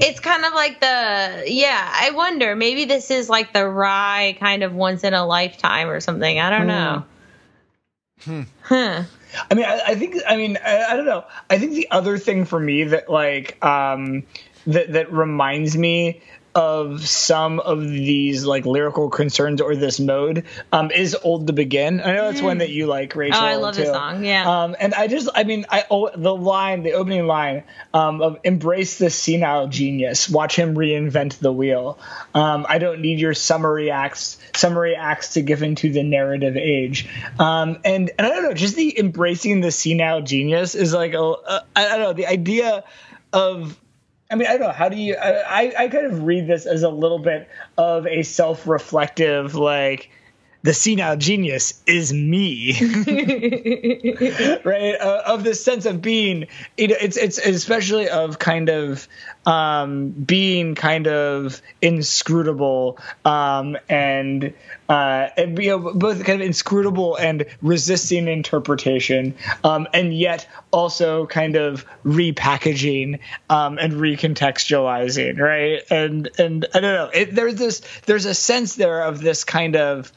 it's 0.00 0.20
kind 0.20 0.44
of 0.44 0.54
like 0.54 0.80
the, 0.80 1.44
yeah. 1.48 1.92
I 1.92 2.10
wonder, 2.10 2.54
maybe 2.54 2.84
this 2.84 3.10
is 3.10 3.28
like 3.28 3.52
the 3.52 3.66
rye 3.66 4.36
kind 4.38 4.62
of 4.62 4.72
once 4.72 5.02
in 5.02 5.12
a 5.12 5.26
lifetime 5.26 5.88
or 5.88 5.98
something. 5.98 6.38
I 6.38 6.50
don't 6.50 6.68
know. 6.68 7.04
Huh. 8.62 9.02
I 9.50 9.54
mean, 9.54 9.64
I, 9.64 9.80
I 9.88 9.94
think. 9.96 10.16
I 10.28 10.36
mean, 10.36 10.58
I, 10.64 10.84
I 10.84 10.96
don't 10.96 11.06
know. 11.06 11.24
I 11.50 11.58
think 11.58 11.72
the 11.72 11.90
other 11.90 12.18
thing 12.18 12.44
for 12.44 12.60
me 12.60 12.84
that 12.84 13.10
like 13.10 13.62
um 13.64 14.22
that 14.66 14.92
that 14.92 15.12
reminds 15.12 15.76
me 15.76 16.20
of 16.54 17.06
some 17.06 17.60
of 17.60 17.80
these 17.88 18.44
like 18.44 18.66
lyrical 18.66 19.08
concerns 19.08 19.60
or 19.60 19.74
this 19.74 19.98
mode 19.98 20.44
um 20.70 20.90
is 20.90 21.16
old 21.22 21.46
to 21.46 21.52
begin. 21.52 22.00
I 22.00 22.12
know 22.12 22.28
it's 22.28 22.42
one 22.42 22.58
that 22.58 22.70
you 22.70 22.86
like, 22.86 23.16
Rachel. 23.16 23.40
Oh, 23.40 23.44
I 23.44 23.54
love 23.56 23.74
this 23.74 23.88
too. 23.88 23.92
song, 23.94 24.24
yeah. 24.24 24.64
Um, 24.64 24.76
and 24.78 24.92
I 24.94 25.06
just, 25.06 25.28
I 25.34 25.44
mean, 25.44 25.64
I 25.70 25.84
oh, 25.90 26.10
the 26.14 26.34
line, 26.34 26.82
the 26.82 26.92
opening 26.92 27.26
line 27.26 27.64
um, 27.94 28.20
of 28.20 28.38
"Embrace 28.44 28.98
the 28.98 29.08
senile 29.10 29.68
genius, 29.68 30.28
watch 30.28 30.56
him 30.56 30.74
reinvent 30.74 31.38
the 31.38 31.52
wheel." 31.52 31.98
Um, 32.34 32.66
I 32.68 32.78
don't 32.78 33.00
need 33.00 33.18
your 33.18 33.34
summary 33.34 33.90
acts, 33.90 34.38
summary 34.54 34.94
acts 34.94 35.34
to 35.34 35.42
give 35.42 35.62
into 35.62 35.92
the 35.92 36.02
narrative 36.02 36.56
age. 36.56 37.08
Um, 37.38 37.78
and 37.84 38.10
and 38.18 38.26
I 38.26 38.28
don't 38.28 38.42
know, 38.42 38.54
just 38.54 38.76
the 38.76 38.98
embracing 38.98 39.60
the 39.60 39.70
senile 39.70 40.22
genius 40.22 40.74
is 40.74 40.92
like, 40.92 41.14
a, 41.14 41.22
a, 41.22 41.64
I 41.74 41.88
don't 41.88 42.00
know, 42.00 42.12
the 42.12 42.26
idea 42.26 42.84
of 43.32 43.78
I 44.32 44.34
mean, 44.34 44.48
I 44.48 44.52
don't 44.56 44.62
know. 44.62 44.72
How 44.72 44.88
do 44.88 44.96
you? 44.96 45.14
I, 45.16 45.72
I- 45.78 45.88
kind 45.88 46.06
of 46.06 46.22
read 46.24 46.46
this 46.46 46.64
as 46.64 46.82
a 46.82 46.88
little 46.88 47.18
bit 47.18 47.48
of 47.76 48.06
a 48.06 48.22
self-reflective, 48.22 49.54
like 49.54 50.10
the 50.62 50.72
senile 50.72 51.16
genius 51.16 51.82
is 51.86 52.12
me, 52.12 52.72
right? 54.64 54.94
Uh, 54.94 55.22
of 55.26 55.42
this 55.42 55.64
sense 55.64 55.86
of 55.86 56.00
being, 56.00 56.46
you 56.76 56.88
know, 56.88 56.96
it's 57.00 57.16
it's 57.16 57.38
especially 57.38 58.08
of 58.08 58.38
kind 58.38 58.68
of 58.68 59.08
um, 59.44 60.10
being 60.10 60.76
kind 60.76 61.08
of 61.08 61.60
inscrutable 61.80 62.98
um, 63.24 63.76
and 63.88 64.54
uh, 64.88 65.28
and 65.36 65.58
you 65.58 65.70
know, 65.70 65.94
both 65.94 66.24
kind 66.24 66.40
of 66.40 66.46
inscrutable 66.46 67.16
and 67.16 67.46
resisting 67.60 68.28
interpretation, 68.28 69.34
um, 69.64 69.88
and 69.92 70.16
yet 70.16 70.46
also 70.70 71.26
kind 71.26 71.56
of 71.56 71.84
repackaging 72.04 73.18
um, 73.50 73.78
and 73.78 73.94
recontextualizing, 73.94 75.40
right? 75.40 75.82
And 75.90 76.30
and 76.38 76.66
I 76.72 76.80
don't 76.80 76.94
know. 76.94 77.10
It, 77.12 77.34
there's 77.34 77.56
this 77.56 77.82
there's 78.06 78.26
a 78.26 78.34
sense 78.34 78.76
there 78.76 79.02
of 79.02 79.20
this 79.20 79.42
kind 79.42 79.74
of 79.74 80.12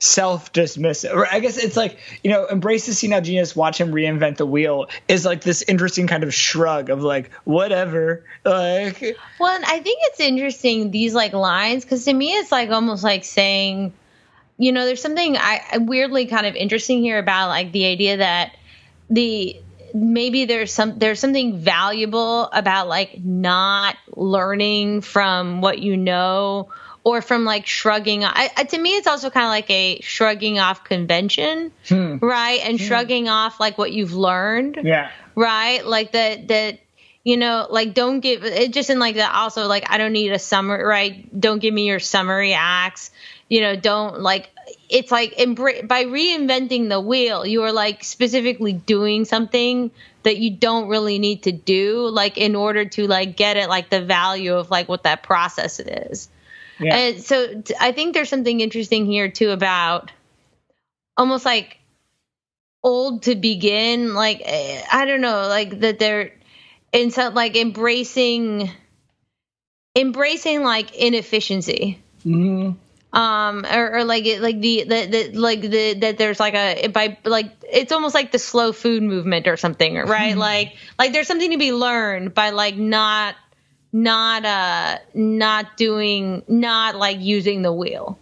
self-dismissive 0.00 1.14
or 1.14 1.26
i 1.30 1.40
guess 1.40 1.58
it's 1.58 1.76
like 1.76 1.98
you 2.24 2.30
know 2.30 2.46
embrace 2.46 2.86
the 2.86 2.94
senile 2.94 3.20
genius 3.20 3.54
watch 3.54 3.78
him 3.78 3.92
reinvent 3.92 4.38
the 4.38 4.46
wheel 4.46 4.88
is 5.08 5.26
like 5.26 5.42
this 5.42 5.62
interesting 5.62 6.06
kind 6.06 6.24
of 6.24 6.32
shrug 6.32 6.88
of 6.88 7.02
like 7.02 7.30
whatever 7.44 8.24
like 8.44 9.16
Well, 9.38 9.54
and 9.54 9.64
I 9.64 9.80
think 9.80 10.00
it's 10.02 10.20
interesting 10.20 10.90
these 10.90 11.14
like 11.14 11.32
lines 11.32 11.84
because 11.84 12.04
to 12.04 12.12
me 12.12 12.32
it's 12.32 12.52
like 12.52 12.70
almost 12.70 13.04
like 13.04 13.24
saying, 13.24 13.92
you 14.58 14.72
know, 14.72 14.84
there's 14.84 15.02
something 15.02 15.36
I 15.36 15.78
weirdly 15.78 16.26
kind 16.26 16.46
of 16.46 16.54
interesting 16.54 17.00
here 17.00 17.18
about 17.18 17.48
like 17.48 17.72
the 17.72 17.86
idea 17.86 18.18
that 18.18 18.56
the 19.08 19.60
maybe 19.94 20.44
there's 20.44 20.72
some 20.72 20.98
there's 20.98 21.20
something 21.20 21.58
valuable 21.58 22.44
about 22.52 22.88
like 22.88 23.22
not 23.22 23.96
learning 24.14 25.00
from 25.00 25.60
what 25.60 25.80
you 25.80 25.96
know 25.96 26.68
or 27.02 27.22
from 27.22 27.44
like 27.44 27.66
shrugging 27.66 28.24
I, 28.24 28.50
I, 28.56 28.64
to 28.64 28.78
me 28.78 28.96
it's 28.96 29.06
also 29.06 29.30
kind 29.30 29.44
of 29.44 29.50
like 29.50 29.70
a 29.70 30.00
shrugging 30.00 30.58
off 30.58 30.84
convention 30.84 31.72
hmm. 31.88 32.18
right 32.18 32.60
and 32.62 32.78
hmm. 32.78 32.84
shrugging 32.84 33.28
off 33.28 33.58
like 33.58 33.78
what 33.78 33.92
you've 33.92 34.14
learned 34.14 34.80
yeah 34.82 35.10
right? 35.34 35.84
Like 35.84 36.12
that 36.12 36.48
that 36.48 36.78
you 37.24 37.36
know, 37.36 37.66
like 37.68 37.94
don't 37.94 38.20
give 38.20 38.44
it 38.44 38.72
just 38.72 38.90
in 38.90 38.98
like 38.98 39.16
that 39.16 39.34
also 39.34 39.66
like 39.66 39.90
I 39.90 39.98
don't 39.98 40.12
need 40.12 40.32
a 40.32 40.38
summary, 40.38 40.84
right? 40.84 41.40
Don't 41.40 41.58
give 41.58 41.74
me 41.74 41.86
your 41.86 42.00
summary 42.00 42.54
acts. 42.54 43.10
You 43.48 43.60
know, 43.62 43.76
don't 43.76 44.20
like 44.20 44.50
it's 44.88 45.10
like 45.10 45.36
by 45.36 46.04
reinventing 46.04 46.88
the 46.88 47.00
wheel, 47.00 47.44
you 47.44 47.64
are 47.64 47.72
like 47.72 48.04
specifically 48.04 48.72
doing 48.72 49.24
something 49.24 49.90
that 50.22 50.38
you 50.38 50.50
don't 50.50 50.88
really 50.88 51.18
need 51.18 51.44
to 51.44 51.52
do 51.52 52.08
like 52.08 52.36
in 52.36 52.54
order 52.54 52.84
to 52.84 53.06
like 53.06 53.36
get 53.36 53.56
it 53.56 53.68
like 53.68 53.90
the 53.90 54.02
value 54.02 54.54
of 54.54 54.70
like 54.70 54.88
what 54.88 55.02
that 55.04 55.22
process 55.22 55.80
is. 55.80 56.28
Yeah 56.80 56.96
And 56.96 57.22
so 57.22 57.62
I 57.80 57.92
think 57.92 58.14
there's 58.14 58.28
something 58.28 58.60
interesting 58.60 59.06
here 59.06 59.30
too 59.30 59.50
about 59.50 60.10
almost 61.16 61.44
like 61.44 61.78
old 62.82 63.24
to 63.24 63.34
begin. 63.34 64.14
Like 64.14 64.42
eh, 64.44 64.82
I 64.90 65.04
don't 65.04 65.20
know, 65.20 65.48
like 65.48 65.80
that 65.80 65.98
they're 65.98 66.32
in 66.92 67.10
some 67.10 67.34
like 67.34 67.56
embracing 67.56 68.70
embracing 69.96 70.62
like 70.62 70.94
inefficiency. 70.94 72.00
Mhm. 72.24 72.76
Um, 73.12 73.66
or, 73.66 73.96
or 73.96 74.04
like 74.04 74.24
it, 74.24 74.40
like 74.40 74.60
the, 74.60 74.84
the, 74.84 75.06
the 75.06 75.38
like 75.38 75.62
the 75.62 75.94
that 75.94 76.16
there's 76.16 76.38
like 76.38 76.54
a 76.54 76.86
by 76.88 77.18
like 77.24 77.50
it's 77.68 77.90
almost 77.90 78.14
like 78.14 78.30
the 78.30 78.38
slow 78.38 78.72
food 78.72 79.02
movement 79.02 79.48
or 79.48 79.56
something, 79.56 79.96
right? 79.96 80.36
like 80.36 80.76
like 80.96 81.12
there's 81.12 81.26
something 81.26 81.50
to 81.50 81.58
be 81.58 81.72
learned 81.72 82.34
by 82.34 82.50
like 82.50 82.76
not 82.76 83.34
not 83.92 84.44
uh 84.44 84.98
not 85.14 85.76
doing 85.76 86.42
not 86.48 86.96
like 86.96 87.20
using 87.20 87.62
the 87.62 87.72
wheel. 87.72 88.18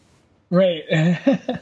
right 0.51 0.85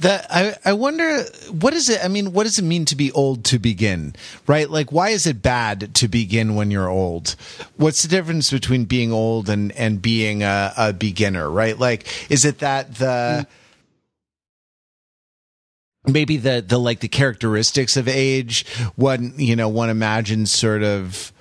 That 0.00 0.26
I, 0.30 0.54
I 0.64 0.72
wonder 0.72 1.24
what 1.50 1.74
is 1.74 1.90
it? 1.90 2.02
I 2.02 2.08
mean, 2.08 2.32
what 2.32 2.44
does 2.44 2.58
it 2.58 2.64
mean 2.64 2.86
to 2.86 2.96
be 2.96 3.12
old 3.12 3.44
to 3.46 3.58
begin? 3.58 4.14
Right? 4.46 4.70
Like, 4.70 4.90
why 4.90 5.10
is 5.10 5.26
it 5.26 5.42
bad 5.42 5.94
to 5.96 6.08
begin 6.08 6.54
when 6.54 6.70
you're 6.70 6.88
old? 6.88 7.36
What's 7.76 8.02
the 8.02 8.08
difference 8.08 8.50
between 8.50 8.86
being 8.86 9.12
old 9.12 9.50
and 9.50 9.72
and 9.72 10.00
being 10.00 10.42
a, 10.42 10.72
a 10.78 10.92
beginner? 10.94 11.50
Right? 11.50 11.78
Like, 11.78 12.30
is 12.30 12.46
it 12.46 12.60
that 12.60 12.94
the 12.94 13.46
maybe 16.06 16.38
the 16.38 16.64
the 16.66 16.78
like 16.78 17.00
the 17.00 17.08
characteristics 17.08 17.98
of 17.98 18.08
age? 18.08 18.66
One 18.94 19.34
you 19.36 19.56
know 19.56 19.68
one 19.68 19.90
imagines 19.90 20.52
sort 20.52 20.82
of. 20.82 21.32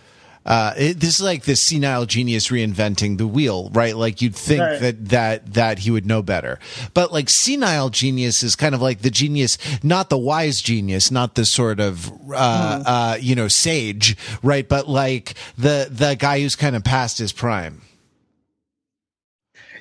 Uh, 0.46 0.74
it, 0.78 1.00
this 1.00 1.16
is 1.16 1.22
like 1.22 1.44
the 1.44 1.56
senile 1.56 2.06
genius 2.06 2.50
reinventing 2.50 3.18
the 3.18 3.26
wheel, 3.26 3.72
right? 3.74 3.96
Like 3.96 4.22
you'd 4.22 4.36
think 4.36 4.62
Right. 4.62 4.80
that 4.80 5.10
that 5.10 5.54
that 5.56 5.80
he 5.80 5.90
would 5.90 6.06
know 6.06 6.22
better. 6.22 6.60
But 6.94 7.12
like 7.12 7.30
senile 7.30 7.90
genius 7.90 8.44
is 8.44 8.56
kind 8.56 8.76
of 8.76 8.82
like 8.82 9.02
the 9.02 9.10
genius, 9.10 9.58
not 9.84 10.10
the 10.10 10.18
wise 10.20 10.62
genius, 10.62 11.10
not 11.10 11.34
the 11.34 11.46
sort 11.46 11.80
of 11.80 12.12
uh, 12.32 12.84
uh, 12.86 13.18
you 13.20 13.34
know 13.34 13.48
sage, 13.48 14.16
right? 14.44 14.70
But 14.70 14.88
like 14.88 15.34
the 15.58 15.88
the 15.90 16.16
guy 16.16 16.42
who's 16.42 16.56
kind 16.56 16.76
of 16.76 16.84
past 16.84 17.18
his 17.18 17.32
prime. 17.32 17.82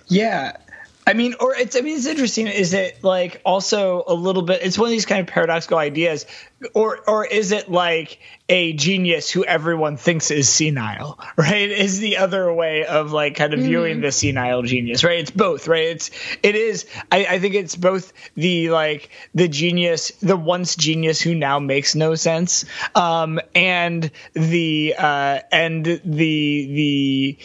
Yeah. 0.06 0.56
I 1.06 1.12
mean, 1.12 1.34
or 1.38 1.54
it's, 1.54 1.76
I 1.76 1.82
mean, 1.82 1.96
it's 1.98 2.06
interesting. 2.06 2.46
Is 2.46 2.72
it 2.72 3.04
like 3.04 3.42
also 3.44 4.04
a 4.06 4.14
little 4.14 4.40
bit, 4.42 4.60
it's 4.62 4.78
one 4.78 4.86
of 4.86 4.90
these 4.90 5.04
kind 5.04 5.20
of 5.20 5.26
paradoxical 5.26 5.76
ideas, 5.76 6.24
or, 6.72 6.98
or 7.08 7.26
is 7.26 7.52
it 7.52 7.70
like 7.70 8.18
a 8.48 8.74
genius 8.74 9.30
who 9.30 9.44
everyone 9.44 9.96
thinks 9.96 10.30
is 10.30 10.48
senile, 10.48 11.18
right? 11.36 11.70
Is 11.70 11.98
the 11.98 12.18
other 12.18 12.52
way 12.52 12.84
of 12.84 13.12
like 13.12 13.36
kind 13.36 13.54
of 13.54 13.60
viewing 13.60 14.00
the 14.00 14.12
senile 14.12 14.62
genius, 14.62 15.02
right? 15.02 15.20
It's 15.20 15.30
both, 15.30 15.66
right? 15.66 15.86
It's, 15.88 16.10
it 16.42 16.54
is, 16.54 16.86
I, 17.10 17.26
I 17.26 17.38
think 17.38 17.54
it's 17.54 17.76
both 17.76 18.12
the 18.34 18.70
like 18.70 19.10
the 19.34 19.48
genius, 19.48 20.10
the 20.22 20.36
once 20.36 20.76
genius 20.76 21.20
who 21.20 21.34
now 21.34 21.58
makes 21.58 21.94
no 21.94 22.14
sense, 22.14 22.64
um, 22.94 23.40
and 23.54 24.10
the, 24.34 24.94
uh, 24.98 25.40
and 25.50 25.84
the, 25.84 26.00
the, 26.04 27.38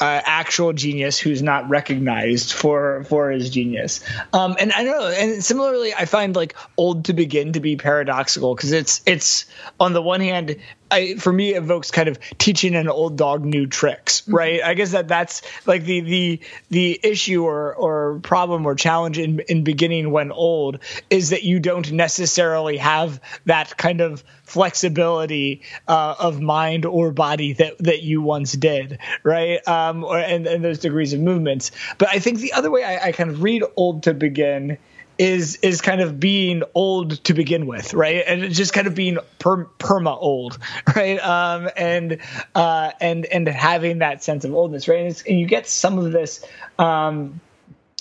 uh, 0.00 0.20
actual 0.24 0.72
genius 0.72 1.18
who's 1.18 1.42
not 1.42 1.68
recognized 1.68 2.52
for 2.52 3.04
for 3.04 3.30
his 3.30 3.50
genius. 3.50 4.00
Um, 4.32 4.56
and 4.58 4.72
I 4.72 4.84
don't 4.84 4.98
know. 4.98 5.08
And 5.08 5.44
similarly, 5.44 5.94
I 5.94 6.04
find 6.04 6.34
like 6.34 6.56
old 6.76 7.06
to 7.06 7.12
begin 7.12 7.52
to 7.52 7.60
be 7.60 7.76
paradoxical 7.76 8.54
because 8.58 8.72
it's 8.72 9.00
it's 9.06 9.46
on 9.78 9.92
the 9.92 10.02
one 10.02 10.20
hand 10.20 10.56
I, 10.90 11.14
for 11.16 11.32
me 11.32 11.54
evokes 11.54 11.90
kind 11.90 12.08
of 12.08 12.18
teaching 12.38 12.74
an 12.74 12.88
old 12.88 13.16
dog 13.16 13.44
new 13.44 13.66
tricks 13.66 14.18
Mm-hmm. 14.18 14.34
right? 14.34 14.62
I 14.62 14.74
guess 14.74 14.92
that 14.92 15.06
that's 15.08 15.42
like 15.66 15.84
the 15.84 16.00
the 16.00 16.40
the 16.70 17.00
issue 17.02 17.44
or 17.44 17.74
or 17.74 18.20
problem 18.20 18.66
or 18.66 18.74
challenge 18.74 19.18
in 19.18 19.40
in 19.48 19.64
beginning 19.64 20.10
when 20.10 20.32
old 20.32 20.80
is 21.08 21.30
that 21.30 21.44
you 21.44 21.60
don't 21.60 21.92
necessarily 21.92 22.78
have 22.78 23.20
that 23.46 23.76
kind 23.76 24.00
of 24.00 24.24
flexibility 24.44 25.62
uh, 25.86 26.14
of 26.18 26.40
mind 26.40 26.84
or 26.84 27.12
body 27.12 27.52
that 27.54 27.78
that 27.78 28.02
you 28.02 28.20
once 28.22 28.52
did 28.52 28.98
right? 29.22 29.66
Um 29.68 30.04
or 30.04 30.18
and, 30.18 30.46
and 30.46 30.64
those 30.64 30.78
degrees 30.80 31.12
of 31.12 31.20
movements. 31.20 31.70
But 31.98 32.08
i 32.08 32.18
think 32.18 32.40
the 32.40 32.52
other 32.54 32.70
way 32.70 32.82
I, 32.82 33.08
I 33.08 33.12
kind 33.12 33.30
of 33.30 33.42
read 33.42 33.62
old 33.76 34.02
to 34.04 34.14
begin 34.14 34.78
is 35.18 35.56
is 35.56 35.80
kind 35.80 36.00
of 36.00 36.20
being 36.20 36.62
old 36.74 37.22
to 37.24 37.34
begin 37.34 37.66
with, 37.66 37.92
right? 37.92 38.22
And 38.26 38.52
just 38.52 38.72
kind 38.72 38.86
of 38.86 38.94
being 38.94 39.18
per, 39.38 39.64
perma 39.64 40.16
old, 40.16 40.58
right? 40.96 41.18
Um, 41.18 41.68
and 41.76 42.18
uh, 42.54 42.92
and 43.00 43.26
and 43.26 43.48
having 43.48 43.98
that 43.98 44.22
sense 44.22 44.44
of 44.44 44.54
oldness, 44.54 44.88
right? 44.88 45.06
And, 45.06 45.22
and 45.28 45.40
you 45.40 45.46
get 45.46 45.68
some 45.68 45.98
of 45.98 46.12
this. 46.12 46.44
Um, 46.78 47.40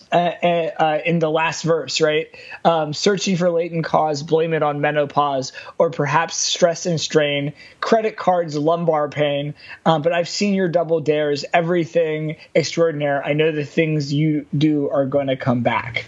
uh, 0.09 0.15
uh, 0.15 0.99
in 1.05 1.19
the 1.19 1.29
last 1.29 1.63
verse, 1.63 1.99
right? 1.99 2.27
Um, 2.63 2.93
searching 2.93 3.35
for 3.35 3.49
latent 3.49 3.83
cause, 3.83 4.23
blame 4.23 4.53
it 4.53 4.63
on 4.63 4.79
menopause, 4.79 5.51
or 5.77 5.89
perhaps 5.89 6.37
stress 6.37 6.85
and 6.85 6.99
strain, 6.99 7.51
credit 7.81 8.15
cards, 8.15 8.55
lumbar 8.55 9.09
pain. 9.09 9.53
Um, 9.85 10.03
but 10.03 10.13
I've 10.13 10.29
seen 10.29 10.53
your 10.53 10.69
double 10.69 11.01
dares, 11.01 11.43
everything 11.53 12.37
extraordinary. 12.55 13.21
I 13.21 13.33
know 13.33 13.51
the 13.51 13.65
things 13.65 14.13
you 14.13 14.45
do 14.57 14.89
are 14.89 15.05
going 15.05 15.27
to 15.27 15.35
come 15.35 15.61
back. 15.61 16.05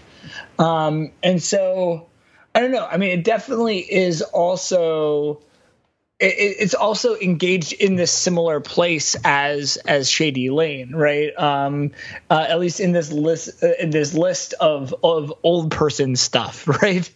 Um, 0.60 1.12
and 1.24 1.42
so 1.42 2.08
I 2.54 2.60
don't 2.60 2.72
know. 2.72 2.86
I 2.86 2.98
mean, 2.98 3.18
it 3.18 3.24
definitely 3.24 3.80
is 3.80 4.22
also 4.22 5.42
it, 6.20 6.58
it's 6.60 6.74
also 6.74 7.16
engaged 7.16 7.72
in 7.72 7.96
this 7.96 8.12
similar 8.12 8.60
place 8.60 9.16
as 9.24 9.78
as 9.78 10.10
Shady 10.10 10.50
Lane, 10.50 10.94
right? 10.94 11.32
Um, 11.38 11.92
uh, 12.30 12.46
at 12.50 12.60
least 12.60 12.82
in 12.82 12.92
this 12.92 13.12
list, 13.12 13.64
uh, 13.64 13.72
in 13.80 13.90
this 13.90 14.14
list 14.14 14.54
of 14.60 14.94
of 15.02 15.34
old 15.44 15.72
person 15.72 16.18
stuff, 16.18 16.68
right? 16.82 17.10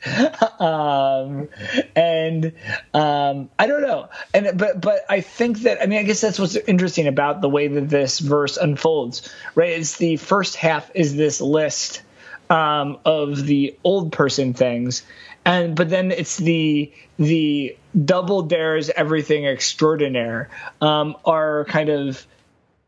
um, 0.62 1.50
and 1.96 2.54
um, 2.94 3.50
I 3.60 3.68
don't 3.68 3.82
know, 3.82 4.08
and 4.34 4.58
but 4.58 4.80
but 4.80 5.02
I 5.10 5.20
think 5.20 5.60
that 5.64 5.82
I 5.82 5.86
mean 5.86 6.00
I 6.00 6.04
guess 6.04 6.22
that's 6.22 6.40
what's 6.40 6.56
interesting 6.56 7.08
about 7.08 7.42
the 7.42 7.50
way 7.50 7.68
that 7.68 7.90
this 7.90 8.20
verse 8.20 8.56
unfolds, 8.56 9.30
right? 9.56 9.72
It's 9.72 9.98
the 9.98 10.16
first 10.16 10.56
half 10.56 10.90
is 10.96 11.14
this 11.16 11.42
list 11.42 12.03
um, 12.50 12.98
of 13.06 13.46
the 13.46 13.76
old 13.84 14.12
person 14.12 14.54
things, 14.54 15.04
and 15.46 15.76
but 15.76 15.90
then 15.90 16.12
it's 16.12 16.38
the 16.38 16.92
the 17.18 17.76
double 18.06 18.44
dares 18.44 18.90
everything 18.90 19.46
extraordinaire 19.46 20.50
um, 20.82 21.16
are 21.26 21.66
kind 21.66 21.90
of 21.90 22.26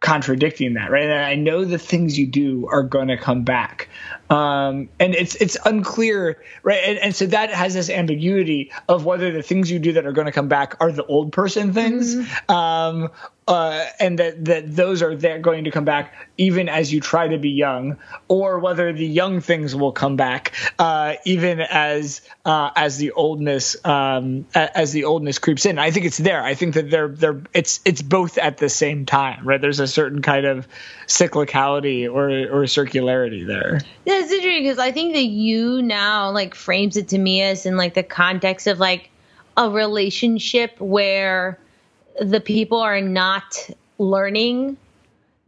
contradicting 0.06 0.76
that, 0.76 0.92
right? 0.92 1.06
And 1.06 1.14
I 1.14 1.34
know 1.34 1.66
the 1.66 1.80
things 1.80 2.18
you 2.18 2.28
do 2.28 2.68
are 2.68 2.84
going 2.84 3.08
to 3.08 3.18
come 3.18 3.44
back, 3.44 3.90
um, 4.30 4.88
and 5.00 5.16
it's 5.16 5.34
it's 5.36 5.58
unclear, 5.66 6.42
right? 6.62 6.82
And, 6.86 7.00
and 7.00 7.16
so 7.16 7.26
that 7.28 7.50
has 7.52 7.74
this 7.74 7.90
ambiguity 7.90 8.72
of 8.88 9.06
whether 9.06 9.32
the 9.32 9.42
things 9.42 9.72
you 9.72 9.80
do 9.80 9.94
that 9.94 10.06
are 10.06 10.12
going 10.12 10.28
to 10.28 10.32
come 10.32 10.48
back 10.48 10.76
are 10.80 10.92
the 10.92 11.06
old 11.06 11.32
person 11.32 11.74
things, 11.74 12.16
um, 12.50 13.10
uh, 13.48 13.86
and 14.00 14.18
that 14.18 14.44
that 14.46 14.76
those 14.76 15.04
are 15.04 15.16
they're 15.16 15.40
going 15.40 15.66
to 15.66 15.72
come 15.72 15.86
back 15.86 16.14
even 16.38 16.68
as 16.68 16.92
you 16.92 17.00
try 17.00 17.28
to 17.28 17.38
be 17.38 17.52
young, 17.52 17.98
or 18.28 18.60
whether 18.60 18.92
the 18.92 19.06
young 19.06 19.40
things 19.40 19.76
will 19.76 19.92
come 19.92 20.16
back 20.16 20.54
uh, 20.80 21.14
even 21.26 21.62
as 21.62 22.22
uh, 22.44 22.72
as 22.76 22.98
the 22.98 23.12
oldness 23.12 23.76
um, 23.86 24.46
as 24.56 24.92
the 24.94 25.04
oldness 25.04 25.38
creeps 25.38 25.66
in. 25.66 25.78
I 25.78 25.92
think 25.92 26.08
it's 26.08 26.18
there. 26.18 26.44
I 26.44 26.56
think 26.56 26.74
that 26.74 26.90
they're 26.90 27.10
they're 27.10 27.42
it's 27.54 27.82
it's 27.86 28.02
both 28.02 28.40
at 28.40 28.58
the 28.58 28.70
same 28.70 29.06
time, 29.06 29.48
right? 29.48 29.62
There's 29.62 29.80
a 29.80 29.88
certain 29.88 30.24
kind 30.24 30.46
of 30.46 30.68
cyclicality 31.06 32.12
or 32.12 32.30
or 32.30 32.64
circularity 32.64 33.46
there. 33.46 33.82
Yeah, 34.06 34.22
it's 34.22 34.32
interesting 34.32 34.64
because 34.64 34.80
I 34.80 34.92
think 34.92 35.14
that 35.14 35.26
you 35.26 35.84
now 35.84 36.32
like 36.32 36.56
frames 36.56 36.98
it 36.98 37.10
to 37.10 37.18
me 37.18 37.44
as 37.44 37.68
in 37.68 37.78
like 37.78 37.94
the 37.94 38.04
context 38.04 38.66
of 38.66 38.80
like 38.80 39.12
a 39.56 39.70
relationship 39.70 40.80
where 40.82 41.60
the 42.20 42.40
people 42.40 42.80
are 42.80 43.02
not 43.02 43.70
learning. 43.98 44.78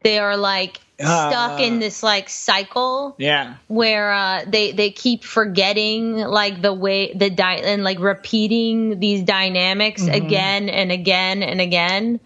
They 0.04 0.20
are 0.20 0.38
like 0.38 0.80
stuck 1.00 1.52
Ah. 1.52 1.58
in 1.60 1.80
this 1.80 2.02
like 2.02 2.28
cycle 2.30 3.16
Yeah. 3.20 3.56
where 3.68 4.12
uh, 4.12 4.46
they 4.48 4.72
they 4.72 4.90
keep 4.90 5.24
forgetting 5.24 6.16
like 6.18 6.62
the 6.62 6.74
way 6.74 7.14
the 7.14 7.30
di- 7.30 7.62
and 7.64 7.84
like 7.84 8.00
repeating 8.00 9.00
these 9.00 9.22
dynamics 9.22 10.08
again 10.08 10.70
and 10.70 10.92
again 10.92 11.44
and 11.44 11.62
again. 11.62 12.20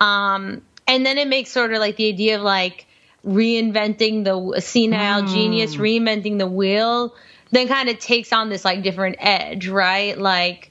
Um, 0.00 0.62
and 0.86 1.04
then 1.06 1.18
it 1.18 1.28
makes 1.28 1.50
sort 1.50 1.72
of 1.72 1.78
like 1.78 1.96
the 1.96 2.08
idea 2.08 2.36
of 2.36 2.42
like 2.42 2.86
reinventing 3.26 4.24
the 4.24 4.60
senile 4.60 5.26
genius, 5.26 5.76
reinventing 5.76 6.38
the 6.38 6.46
wheel, 6.46 7.14
then 7.50 7.68
kind 7.68 7.88
of 7.88 7.98
takes 7.98 8.32
on 8.32 8.48
this 8.48 8.64
like 8.64 8.82
different 8.82 9.16
edge, 9.18 9.68
right? 9.68 10.18
Like 10.18 10.70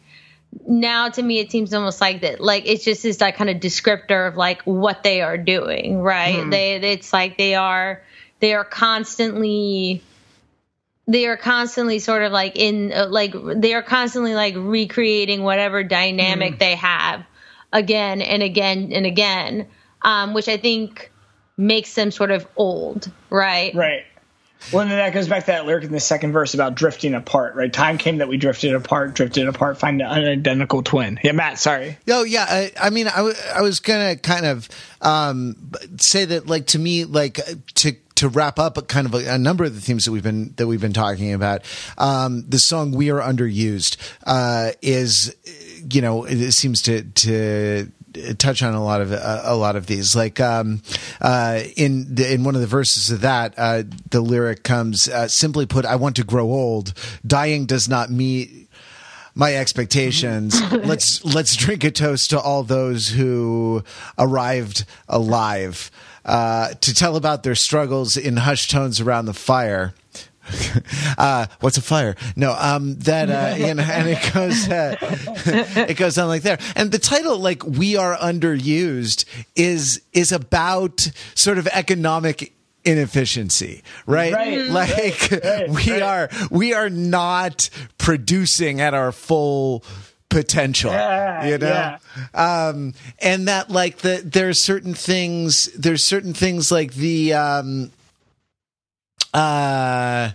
now 0.66 1.10
to 1.10 1.22
me 1.22 1.40
it 1.40 1.52
seems 1.52 1.74
almost 1.74 2.02
like 2.02 2.22
that 2.22 2.42
like 2.42 2.68
it's 2.68 2.84
just 2.84 3.04
this 3.04 3.22
like 3.22 3.36
kind 3.36 3.50
of 3.50 3.58
descriptor 3.58 4.28
of 4.28 4.36
like 4.36 4.62
what 4.64 5.04
they 5.04 5.22
are 5.22 5.38
doing, 5.38 6.02
right? 6.02 6.50
They 6.50 6.76
it's 6.76 7.14
like 7.14 7.38
they 7.38 7.56
are 7.56 8.02
they 8.40 8.54
are 8.54 8.66
constantly 8.66 10.02
they 11.08 11.26
are 11.26 11.38
constantly 11.38 12.00
sort 12.00 12.24
of 12.24 12.32
like 12.32 12.58
in 12.58 12.92
uh, 12.92 13.08
like 13.10 13.34
they 13.56 13.74
are 13.74 13.82
constantly 13.82 14.36
like 14.36 14.56
recreating 14.58 15.44
whatever 15.44 15.84
dynamic 15.84 16.60
they 16.60 16.76
have 16.76 17.26
again 17.72 18.22
and 18.22 18.44
again 18.44 18.92
and 18.94 19.06
again 19.06 19.68
um, 20.02 20.34
which 20.34 20.48
i 20.48 20.58
think 20.58 21.12
makes 21.56 21.96
them 21.96 22.12
sort 22.12 22.32
of 22.32 22.46
old 22.56 23.10
right 23.30 23.74
Right. 23.76 24.06
Well, 24.72 24.82
and 24.82 24.92
that 24.92 25.14
goes 25.14 25.28
back 25.28 25.46
to 25.46 25.52
that 25.52 25.66
lyric 25.66 25.86
in 25.86 25.92
the 25.92 26.00
second 26.00 26.34
verse 26.34 26.54
about 26.54 26.76
drifting 26.76 27.14
apart, 27.14 27.56
right? 27.56 27.72
Time 27.72 27.98
came 27.98 28.18
that 28.18 28.28
we 28.28 28.38
drifted 28.38 28.74
apart, 28.74 29.14
drifted 29.14 29.48
apart, 29.48 29.78
find 29.78 30.02
an 30.02 30.08
unidentical 30.08 30.84
twin. 30.84 31.20
Yeah, 31.24 31.32
Matt, 31.32 31.60
sorry. 31.60 31.98
Oh 32.10 32.24
yeah, 32.24 32.46
I, 32.48 32.72
I 32.80 32.90
mean, 32.90 33.08
I, 33.08 33.18
w- 33.18 33.36
I 33.56 33.62
was 33.62 33.80
gonna 33.80 34.16
kind 34.16 34.46
of 34.46 34.68
um, 35.02 35.72
say 36.00 36.26
that, 36.26 36.48
like 36.48 36.68
to 36.68 36.80
me, 36.80 37.06
like 37.06 37.40
to 37.76 37.96
to 38.16 38.30
wrap 38.30 38.58
up 38.58 38.88
kind 38.88 39.06
of 39.06 39.14
a, 39.14 39.36
a 39.36 39.38
number 39.38 39.64
of 39.64 39.76
the 39.76 39.82
themes 39.82 40.06
that 40.06 40.12
we've 40.12 40.24
been 40.24 40.54
that 40.58 40.68
we've 40.68 40.82
been 40.82 40.94
talking 40.94 41.34
about. 41.34 41.62
Um, 41.98 42.44
the 42.48 42.60
song 42.60 42.92
"We 42.92 43.12
Are 43.12 43.22
Underused" 43.22 43.98
uh, 44.26 44.72
is, 44.82 45.36
you 45.90 46.02
know, 46.02 46.26
it 46.26 46.52
seems 46.52 46.82
to 46.84 47.04
to 47.04 47.92
touch 48.38 48.64
on 48.64 48.74
a 48.74 48.84
lot 48.84 49.02
of 49.02 49.12
uh, 49.12 49.42
a 49.44 49.56
lot 49.56 49.76
of 49.76 49.88
these. 49.88 50.16
Like 50.16 50.40
um, 50.40 50.82
uh, 51.22 51.62
in 51.76 52.16
the, 52.16 52.34
in 52.34 52.44
one 52.44 52.56
of 52.56 52.62
the 52.62 52.68
verses 52.68 53.10
of 53.12 53.22
that, 53.22 53.54
uh, 53.58 53.84
the 54.10 54.22
lyric 54.22 54.64
comes 54.64 55.08
uh, 55.08 55.28
simply 55.28 55.66
put, 55.66 55.86
"I 55.86 55.96
want 55.96 56.16
to 56.18 56.24
grow 56.24 56.46
old. 56.46 56.94
Dying 57.26 57.66
does 57.66 57.88
not 57.88 58.10
meet." 58.10 58.64
my 59.38 59.56
expectations. 59.56 60.60
let's 60.72 61.24
let's 61.24 61.56
drink 61.56 61.84
a 61.84 61.92
toast 61.92 62.32
to 62.32 62.40
all 62.40 62.64
those 62.64 63.10
who 63.10 63.84
arrived 64.18 64.84
alive 65.08 65.92
uh, 66.26 66.74
to 66.82 66.94
tell 66.94 67.16
about 67.16 67.44
their 67.44 67.56
struggles 67.56 68.18
in 68.18 68.38
hushed 68.38 68.72
tones 68.72 69.00
around 69.00 69.26
the 69.26 69.34
fire. 69.34 69.94
uh, 71.18 71.48
what's 71.60 71.78
a 71.78 71.82
fire? 71.82 72.16
No, 72.36 72.56
um, 72.60 72.96
that 73.00 73.30
uh, 73.30 73.56
you 73.58 73.74
know, 73.74 73.84
and 73.84 74.10
it 74.10 74.34
goes, 74.34 74.68
uh, 74.70 74.96
it 75.90 75.98
goes 75.98 76.18
on 76.18 76.28
like 76.28 76.42
there. 76.44 76.60
And 76.76 76.92
the 76.92 77.00
title, 77.00 77.38
like 77.38 77.64
"We 77.66 77.96
Are 77.96 78.16
Underused," 78.18 79.26
is 79.56 80.02
is 80.14 80.32
about 80.32 81.10
sort 81.36 81.58
of 81.58 81.68
economic 81.68 82.54
inefficiency, 82.86 83.84
right? 84.06 84.34
Right, 84.34 84.68
Like 84.68 85.32
right, 85.44 85.70
we 85.70 85.92
right. 85.92 86.02
are 86.02 86.30
we 86.50 86.74
are 86.74 86.90
not 86.90 87.70
producing 87.98 88.80
at 88.82 88.94
our 88.94 89.12
full 89.12 89.84
potential 90.30 90.92
Yeah, 90.92 91.48
you 91.48 91.58
know 91.58 91.96
um 92.34 92.94
and 93.20 93.48
that 93.48 93.72
like 93.72 94.00
the 94.00 94.22
there's 94.26 94.60
certain 94.60 94.94
things 94.94 95.70
there's 95.74 96.04
certain 96.04 96.34
things 96.34 96.70
like 96.70 96.96
the 96.96 97.34
um 97.34 97.92
uh 99.38 100.32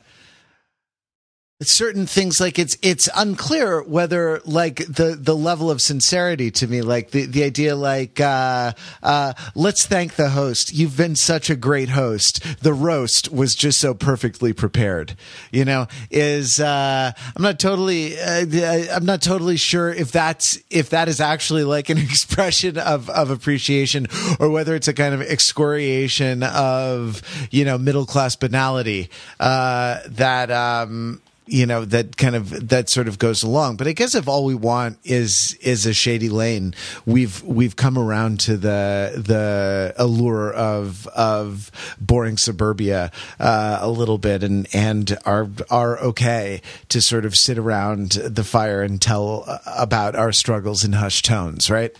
certain 1.64 2.06
things 2.06 2.40
like 2.40 2.58
it's 2.58 2.76
it's 2.82 3.08
unclear 3.14 3.82
whether 3.82 4.40
like 4.44 4.76
the 4.76 5.16
the 5.18 5.36
level 5.36 5.70
of 5.70 5.80
sincerity 5.80 6.50
to 6.50 6.66
me 6.66 6.82
like 6.82 7.10
the 7.10 7.26
the 7.26 7.44
idea 7.44 7.76
like 7.76 8.20
uh 8.20 8.72
uh 9.02 9.32
let's 9.54 9.86
thank 9.86 10.14
the 10.14 10.30
host. 10.30 10.72
You've 10.72 10.96
been 10.96 11.16
such 11.16 11.50
a 11.50 11.56
great 11.56 11.90
host. 11.90 12.42
The 12.62 12.74
roast 12.74 13.32
was 13.32 13.54
just 13.54 13.80
so 13.80 13.94
perfectly 13.94 14.52
prepared 14.52 15.16
you 15.50 15.64
know 15.64 15.86
is 16.10 16.60
uh 16.60 17.12
i'm 17.36 17.42
not 17.42 17.58
totally 17.58 18.18
uh, 18.18 18.44
i'm 18.94 19.04
not 19.04 19.22
totally 19.22 19.56
sure 19.56 19.90
if 19.90 20.10
that's 20.12 20.58
if 20.70 20.90
that 20.90 21.08
is 21.08 21.20
actually 21.20 21.64
like 21.64 21.88
an 21.88 21.98
expression 22.12 22.78
of 22.78 23.08
of 23.10 23.30
appreciation 23.30 24.06
or 24.40 24.50
whether 24.50 24.74
it's 24.74 24.88
a 24.88 24.94
kind 24.94 25.14
of 25.14 25.20
excoriation 25.20 26.42
of 26.42 27.22
you 27.50 27.64
know 27.64 27.78
middle 27.78 28.06
class 28.06 28.36
banality 28.36 29.08
uh 29.40 30.00
that 30.06 30.50
um 30.50 31.20
you 31.47 31.66
know 31.66 31.84
that 31.84 32.16
kind 32.16 32.36
of 32.36 32.68
that 32.68 32.88
sort 32.88 33.09
of 33.09 33.18
goes 33.18 33.43
along. 33.43 33.76
But 33.76 33.86
i 33.86 33.93
guess 33.93 34.14
if 34.14 34.28
all 34.28 34.45
we 34.45 34.55
want 34.55 34.99
is 35.05 35.55
is 35.61 35.86
a 35.86 35.95
shady 35.95 36.28
lane 36.28 36.74
we've 37.07 37.43
we've 37.43 37.76
come 37.76 37.99
around 37.99 38.40
to 38.40 38.57
the 38.57 39.12
the 39.16 39.95
allure 39.97 40.53
of 40.53 41.07
of 41.09 41.70
boring 42.01 42.36
suburbia 42.38 43.11
uh, 43.40 43.78
a 43.80 43.88
little 43.90 44.18
bit 44.18 44.43
and 44.43 44.66
and 44.72 45.18
are 45.24 45.49
are 45.70 45.99
okay 45.99 46.62
to 46.88 47.01
sort 47.01 47.24
of 47.24 47.34
sit 47.34 47.59
around 47.59 48.12
the 48.12 48.45
fire 48.45 48.82
and 48.82 49.01
tell 49.01 49.61
about 49.66 50.14
our 50.14 50.32
struggles 50.32 50.84
in 50.84 50.93
hushed 50.93 51.24
tones 51.24 51.70
right 51.70 51.97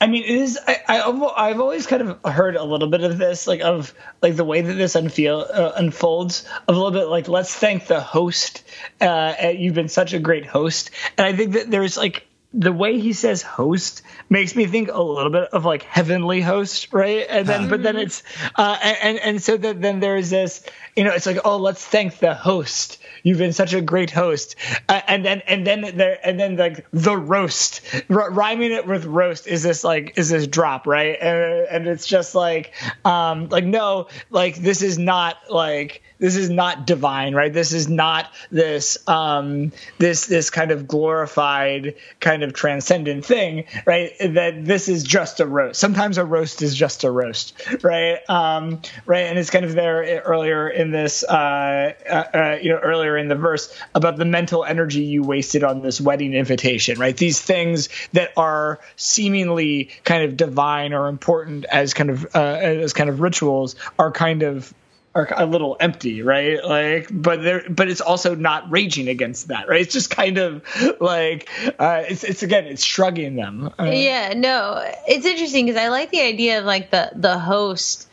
I 0.00 0.06
mean, 0.06 0.24
it 0.24 0.30
is. 0.30 0.58
I, 0.66 0.78
I 0.88 1.48
have 1.48 1.60
always 1.60 1.86
kind 1.86 2.02
of 2.02 2.32
heard 2.32 2.56
a 2.56 2.64
little 2.64 2.88
bit 2.88 3.02
of 3.02 3.18
this, 3.18 3.46
like 3.46 3.60
of 3.60 3.94
like 4.22 4.36
the 4.36 4.44
way 4.44 4.60
that 4.60 4.74
this 4.74 4.94
unfeel 4.94 5.48
uh, 5.52 5.72
unfolds. 5.76 6.46
Of 6.66 6.76
a 6.76 6.78
little 6.78 6.98
bit 6.98 7.08
like, 7.08 7.28
let's 7.28 7.54
thank 7.54 7.86
the 7.86 8.00
host. 8.00 8.64
Uh, 9.00 9.34
you've 9.56 9.74
been 9.74 9.88
such 9.88 10.12
a 10.12 10.18
great 10.18 10.46
host, 10.46 10.90
and 11.16 11.26
I 11.26 11.32
think 11.34 11.54
that 11.54 11.70
there's 11.70 11.96
like 11.96 12.26
the 12.54 12.72
way 12.72 12.98
he 12.98 13.12
says 13.12 13.42
host 13.42 14.02
makes 14.30 14.54
me 14.54 14.66
think 14.66 14.90
a 14.92 15.02
little 15.02 15.30
bit 15.30 15.44
of 15.52 15.64
like 15.64 15.82
heavenly 15.82 16.40
host, 16.40 16.92
right? 16.92 17.26
And 17.28 17.46
then, 17.46 17.68
but 17.68 17.82
then 17.82 17.96
it's, 17.96 18.22
uh, 18.56 18.78
and 18.82 19.18
and 19.18 19.42
so 19.42 19.56
that 19.56 19.80
then 19.80 20.00
there's 20.00 20.30
this, 20.30 20.62
you 20.96 21.04
know, 21.04 21.12
it's 21.12 21.26
like, 21.26 21.38
oh, 21.44 21.56
let's 21.56 21.84
thank 21.84 22.18
the 22.18 22.34
host. 22.34 22.98
You've 23.22 23.38
been 23.38 23.52
such 23.52 23.74
a 23.74 23.80
great 23.80 24.10
host, 24.10 24.56
uh, 24.88 25.00
and 25.06 25.24
then 25.24 25.42
and 25.46 25.66
then 25.66 25.96
there 25.96 26.18
and 26.24 26.38
then 26.38 26.56
like 26.56 26.86
the 26.92 27.16
roast, 27.16 27.80
R- 28.10 28.30
rhyming 28.30 28.72
it 28.72 28.86
with 28.86 29.04
roast 29.04 29.46
is 29.46 29.62
this 29.62 29.84
like 29.84 30.16
is 30.16 30.28
this 30.28 30.46
drop 30.46 30.86
right? 30.86 31.16
And, 31.20 31.66
and 31.68 31.86
it's 31.86 32.06
just 32.06 32.34
like, 32.34 32.72
um, 33.04 33.48
like 33.48 33.64
no, 33.64 34.08
like 34.30 34.56
this 34.56 34.82
is 34.82 34.98
not 34.98 35.36
like 35.50 36.02
this 36.18 36.36
is 36.36 36.50
not 36.50 36.86
divine, 36.86 37.34
right? 37.34 37.52
This 37.52 37.72
is 37.72 37.88
not 37.88 38.32
this 38.50 38.98
um, 39.08 39.72
this 39.98 40.26
this 40.26 40.50
kind 40.50 40.70
of 40.70 40.88
glorified, 40.88 41.94
kind 42.20 42.42
of 42.42 42.52
transcendent 42.52 43.24
thing, 43.24 43.64
right? 43.86 44.12
That 44.20 44.64
this 44.64 44.88
is 44.88 45.04
just 45.04 45.40
a 45.40 45.46
roast. 45.46 45.80
Sometimes 45.80 46.18
a 46.18 46.24
roast 46.24 46.62
is 46.62 46.74
just 46.74 47.04
a 47.04 47.10
roast, 47.10 47.54
right? 47.82 48.18
Um, 48.28 48.82
right, 49.06 49.26
and 49.26 49.38
it's 49.38 49.50
kind 49.50 49.64
of 49.64 49.74
there 49.74 50.22
earlier 50.24 50.68
in 50.68 50.90
this, 50.90 51.22
uh, 51.24 51.94
uh, 52.08 52.12
uh, 52.12 52.58
you 52.60 52.70
know, 52.70 52.78
earlier 52.78 53.16
in 53.16 53.28
the 53.28 53.34
verse 53.34 53.72
about 53.94 54.16
the 54.16 54.24
mental 54.24 54.64
energy 54.64 55.02
you 55.02 55.22
wasted 55.22 55.62
on 55.62 55.82
this 55.82 56.00
wedding 56.00 56.34
invitation, 56.34 56.98
right? 56.98 57.16
These 57.16 57.40
things 57.40 57.88
that 58.12 58.30
are 58.36 58.80
seemingly 58.96 59.90
kind 60.04 60.24
of 60.24 60.36
divine 60.36 60.92
or 60.92 61.08
important 61.08 61.64
as 61.66 61.94
kind 61.94 62.10
of 62.10 62.26
uh, 62.34 62.38
as 62.38 62.92
kind 62.92 63.10
of 63.10 63.20
rituals 63.20 63.76
are 63.98 64.10
kind 64.10 64.42
of 64.42 64.72
are 65.18 65.28
a 65.36 65.46
little 65.46 65.76
empty, 65.80 66.22
right? 66.22 66.64
Like, 66.64 67.08
but 67.10 67.42
there, 67.42 67.64
but 67.68 67.88
it's 67.88 68.00
also 68.00 68.34
not 68.34 68.70
raging 68.70 69.08
against 69.08 69.48
that, 69.48 69.68
right? 69.68 69.80
It's 69.80 69.92
just 69.92 70.10
kind 70.10 70.38
of 70.38 70.62
like 71.00 71.48
uh, 71.78 72.04
it's 72.08 72.24
it's 72.24 72.42
again, 72.42 72.66
it's 72.66 72.84
shrugging 72.84 73.36
them. 73.36 73.70
Uh, 73.78 73.84
yeah, 73.84 74.32
no, 74.34 74.82
it's 75.06 75.26
interesting 75.26 75.66
because 75.66 75.80
I 75.80 75.88
like 75.88 76.10
the 76.10 76.22
idea 76.22 76.60
of 76.60 76.64
like 76.64 76.90
the 76.90 77.10
the 77.14 77.38
host. 77.38 78.08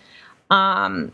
Um, 0.50 1.12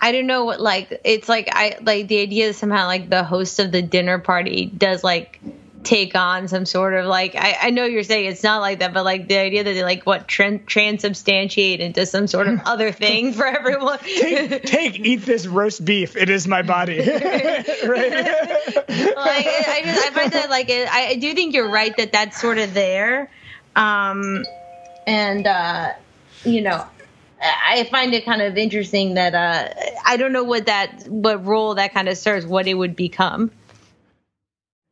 I 0.00 0.12
don't 0.12 0.26
know 0.26 0.44
what 0.44 0.60
like 0.60 1.00
it's 1.04 1.28
like 1.28 1.48
I 1.50 1.76
like 1.82 2.08
the 2.08 2.20
idea 2.20 2.48
that 2.48 2.54
somehow 2.54 2.86
like 2.86 3.10
the 3.10 3.24
host 3.24 3.58
of 3.58 3.72
the 3.72 3.82
dinner 3.82 4.18
party 4.18 4.66
does 4.66 5.02
like 5.02 5.40
take 5.82 6.14
on 6.14 6.48
some 6.48 6.66
sort 6.66 6.94
of 6.94 7.06
like 7.06 7.34
I, 7.34 7.56
I 7.62 7.70
know 7.70 7.84
you're 7.84 8.02
saying 8.02 8.26
it's 8.26 8.42
not 8.42 8.60
like 8.60 8.80
that, 8.80 8.92
but 8.92 9.04
like 9.04 9.28
the 9.28 9.38
idea 9.38 9.64
that 9.64 9.72
they 9.72 9.82
like 9.82 10.04
what 10.04 10.28
trans- 10.28 10.62
transubstantiate 10.66 11.78
into 11.78 12.04
some 12.06 12.26
sort 12.26 12.48
of 12.48 12.60
other 12.64 12.92
thing 12.92 13.32
for 13.32 13.46
everyone. 13.46 13.98
take, 13.98 14.62
take, 14.64 15.00
eat 15.00 15.24
this 15.24 15.46
roast 15.46 15.84
beef. 15.84 16.16
It 16.16 16.28
is 16.28 16.46
my 16.46 16.62
body. 16.62 16.98
right. 16.98 17.16
like, 17.16 18.86
I, 18.88 19.80
just, 19.84 20.06
I 20.06 20.10
find 20.12 20.32
that 20.32 20.46
like 20.50 20.68
it, 20.68 20.88
I 20.92 21.16
do 21.16 21.34
think 21.34 21.54
you're 21.54 21.70
right 21.70 21.96
that 21.96 22.12
that's 22.12 22.40
sort 22.40 22.58
of 22.58 22.74
there, 22.74 23.30
um, 23.76 24.44
and 25.06 25.46
uh, 25.46 25.92
you 26.44 26.62
know. 26.62 26.86
I 27.42 27.88
find 27.90 28.12
it 28.12 28.26
kind 28.26 28.42
of 28.42 28.58
interesting 28.58 29.14
that 29.14 29.34
uh, 29.34 29.72
I 30.04 30.18
don't 30.18 30.34
know 30.34 30.44
what 30.44 30.66
that 30.66 31.08
what 31.08 31.42
role 31.46 31.76
that 31.76 31.94
kind 31.94 32.06
of 32.06 32.18
serves, 32.18 32.44
what 32.44 32.66
it 32.66 32.74
would 32.74 32.94
become. 32.94 33.50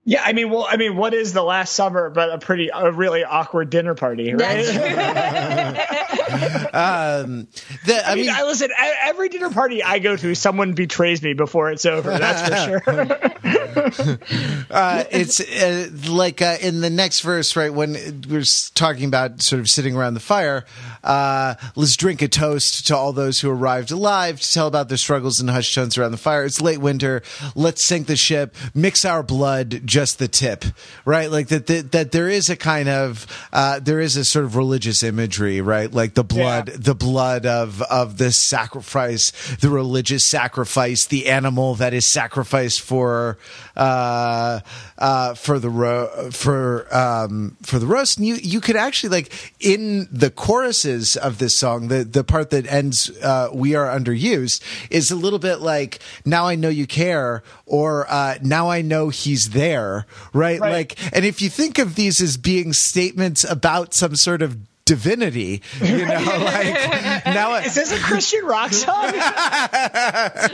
Yeah, 0.08 0.22
I 0.24 0.32
mean, 0.32 0.48
well, 0.48 0.66
I 0.66 0.78
mean, 0.78 0.96
what 0.96 1.12
is 1.12 1.34
the 1.34 1.42
last 1.42 1.74
summer 1.74 2.08
but 2.08 2.30
a 2.32 2.38
pretty, 2.38 2.70
a 2.72 2.90
really 2.90 3.24
awkward 3.24 3.68
dinner 3.68 3.94
party, 3.94 4.32
right? 4.32 4.64
um, 6.28 7.48
the, 7.86 8.02
I, 8.04 8.12
I 8.12 8.14
mean, 8.14 8.26
mean, 8.26 8.34
I 8.34 8.42
listen. 8.44 8.70
Every 9.04 9.28
dinner 9.28 9.50
party 9.50 9.82
I 9.82 9.98
go 9.98 10.16
to, 10.16 10.34
someone 10.34 10.72
betrays 10.72 11.22
me 11.22 11.34
before 11.34 11.70
it's 11.70 11.86
over. 11.86 12.10
That's 12.10 12.48
for 12.48 12.82
sure. 12.84 13.18
uh, 14.70 15.04
it's 15.10 15.40
uh, 15.40 15.88
like 16.08 16.42
uh, 16.42 16.56
in 16.60 16.80
the 16.80 16.90
next 16.90 17.20
verse, 17.20 17.56
right? 17.56 17.72
When 17.72 17.92
we're 18.28 18.44
talking 18.74 19.04
about 19.04 19.42
sort 19.42 19.60
of 19.60 19.68
sitting 19.68 19.96
around 19.96 20.14
the 20.14 20.20
fire, 20.20 20.64
uh, 21.04 21.54
let's 21.76 21.96
drink 21.96 22.22
a 22.22 22.28
toast 22.28 22.86
to 22.88 22.96
all 22.96 23.12
those 23.12 23.40
who 23.40 23.50
arrived 23.50 23.90
alive 23.90 24.40
to 24.40 24.52
tell 24.52 24.66
about 24.66 24.88
their 24.88 24.98
struggles 24.98 25.40
and 25.40 25.50
hushed 25.50 25.74
tones 25.74 25.96
around 25.96 26.12
the 26.12 26.18
fire. 26.18 26.44
It's 26.44 26.60
late 26.60 26.78
winter. 26.78 27.22
Let's 27.54 27.84
sink 27.84 28.06
the 28.06 28.16
ship, 28.16 28.54
mix 28.74 29.04
our 29.04 29.22
blood 29.22 29.82
just 29.84 30.18
the 30.18 30.28
tip, 30.28 30.64
right? 31.04 31.30
Like 31.30 31.48
that, 31.48 31.66
that, 31.66 31.92
that 31.92 32.12
there 32.12 32.28
is 32.28 32.50
a 32.50 32.56
kind 32.56 32.88
of, 32.88 33.26
uh, 33.52 33.80
there 33.80 34.00
is 34.00 34.16
a 34.16 34.24
sort 34.24 34.44
of 34.44 34.56
religious 34.56 35.02
imagery, 35.02 35.60
right? 35.60 35.92
Like 35.92 36.14
the 36.18 36.24
blood, 36.24 36.68
yeah. 36.68 36.76
the 36.80 36.94
blood 36.96 37.46
of, 37.46 37.80
of 37.82 38.18
this 38.18 38.36
sacrifice, 38.36 39.30
the 39.60 39.70
religious 39.70 40.26
sacrifice, 40.26 41.06
the 41.06 41.28
animal 41.28 41.76
that 41.76 41.94
is 41.94 42.10
sacrificed 42.10 42.80
for, 42.80 43.38
uh, 43.76 44.58
uh, 44.98 45.34
for 45.34 45.60
the 45.60 45.70
ro- 45.70 46.30
for, 46.32 46.92
um, 46.92 47.56
for 47.62 47.78
the 47.78 47.86
roast. 47.86 48.18
And 48.18 48.26
you, 48.26 48.34
you 48.34 48.60
could 48.60 48.74
actually 48.74 49.10
like 49.10 49.54
in 49.60 50.08
the 50.10 50.30
choruses 50.30 51.16
of 51.16 51.38
this 51.38 51.56
song, 51.56 51.86
the, 51.86 52.02
the 52.02 52.24
part 52.24 52.50
that 52.50 52.66
ends, 52.66 53.10
uh, 53.22 53.50
we 53.52 53.76
are 53.76 53.86
underused 53.86 54.60
is 54.90 55.12
a 55.12 55.16
little 55.16 55.38
bit 55.38 55.60
like, 55.60 56.00
now 56.24 56.46
I 56.46 56.56
know 56.56 56.68
you 56.68 56.88
care, 56.88 57.44
or, 57.64 58.10
uh, 58.10 58.38
now 58.42 58.68
I 58.68 58.82
know 58.82 59.10
he's 59.10 59.50
there 59.50 60.04
right? 60.32 60.60
right? 60.60 60.72
Like, 60.72 61.14
and 61.14 61.24
if 61.24 61.40
you 61.40 61.48
think 61.48 61.78
of 61.78 61.94
these 61.94 62.20
as 62.20 62.36
being 62.36 62.72
statements 62.72 63.44
about 63.44 63.94
some 63.94 64.16
sort 64.16 64.42
of 64.42 64.58
divinity. 64.88 65.62
You 65.82 66.06
know, 66.06 66.14
like 66.14 67.26
now 67.26 67.56
is 67.56 67.74
this 67.74 67.92
a 67.92 67.98
Christian 68.02 68.44
rock 68.46 68.72
song? 68.72 68.94
I 69.14 70.50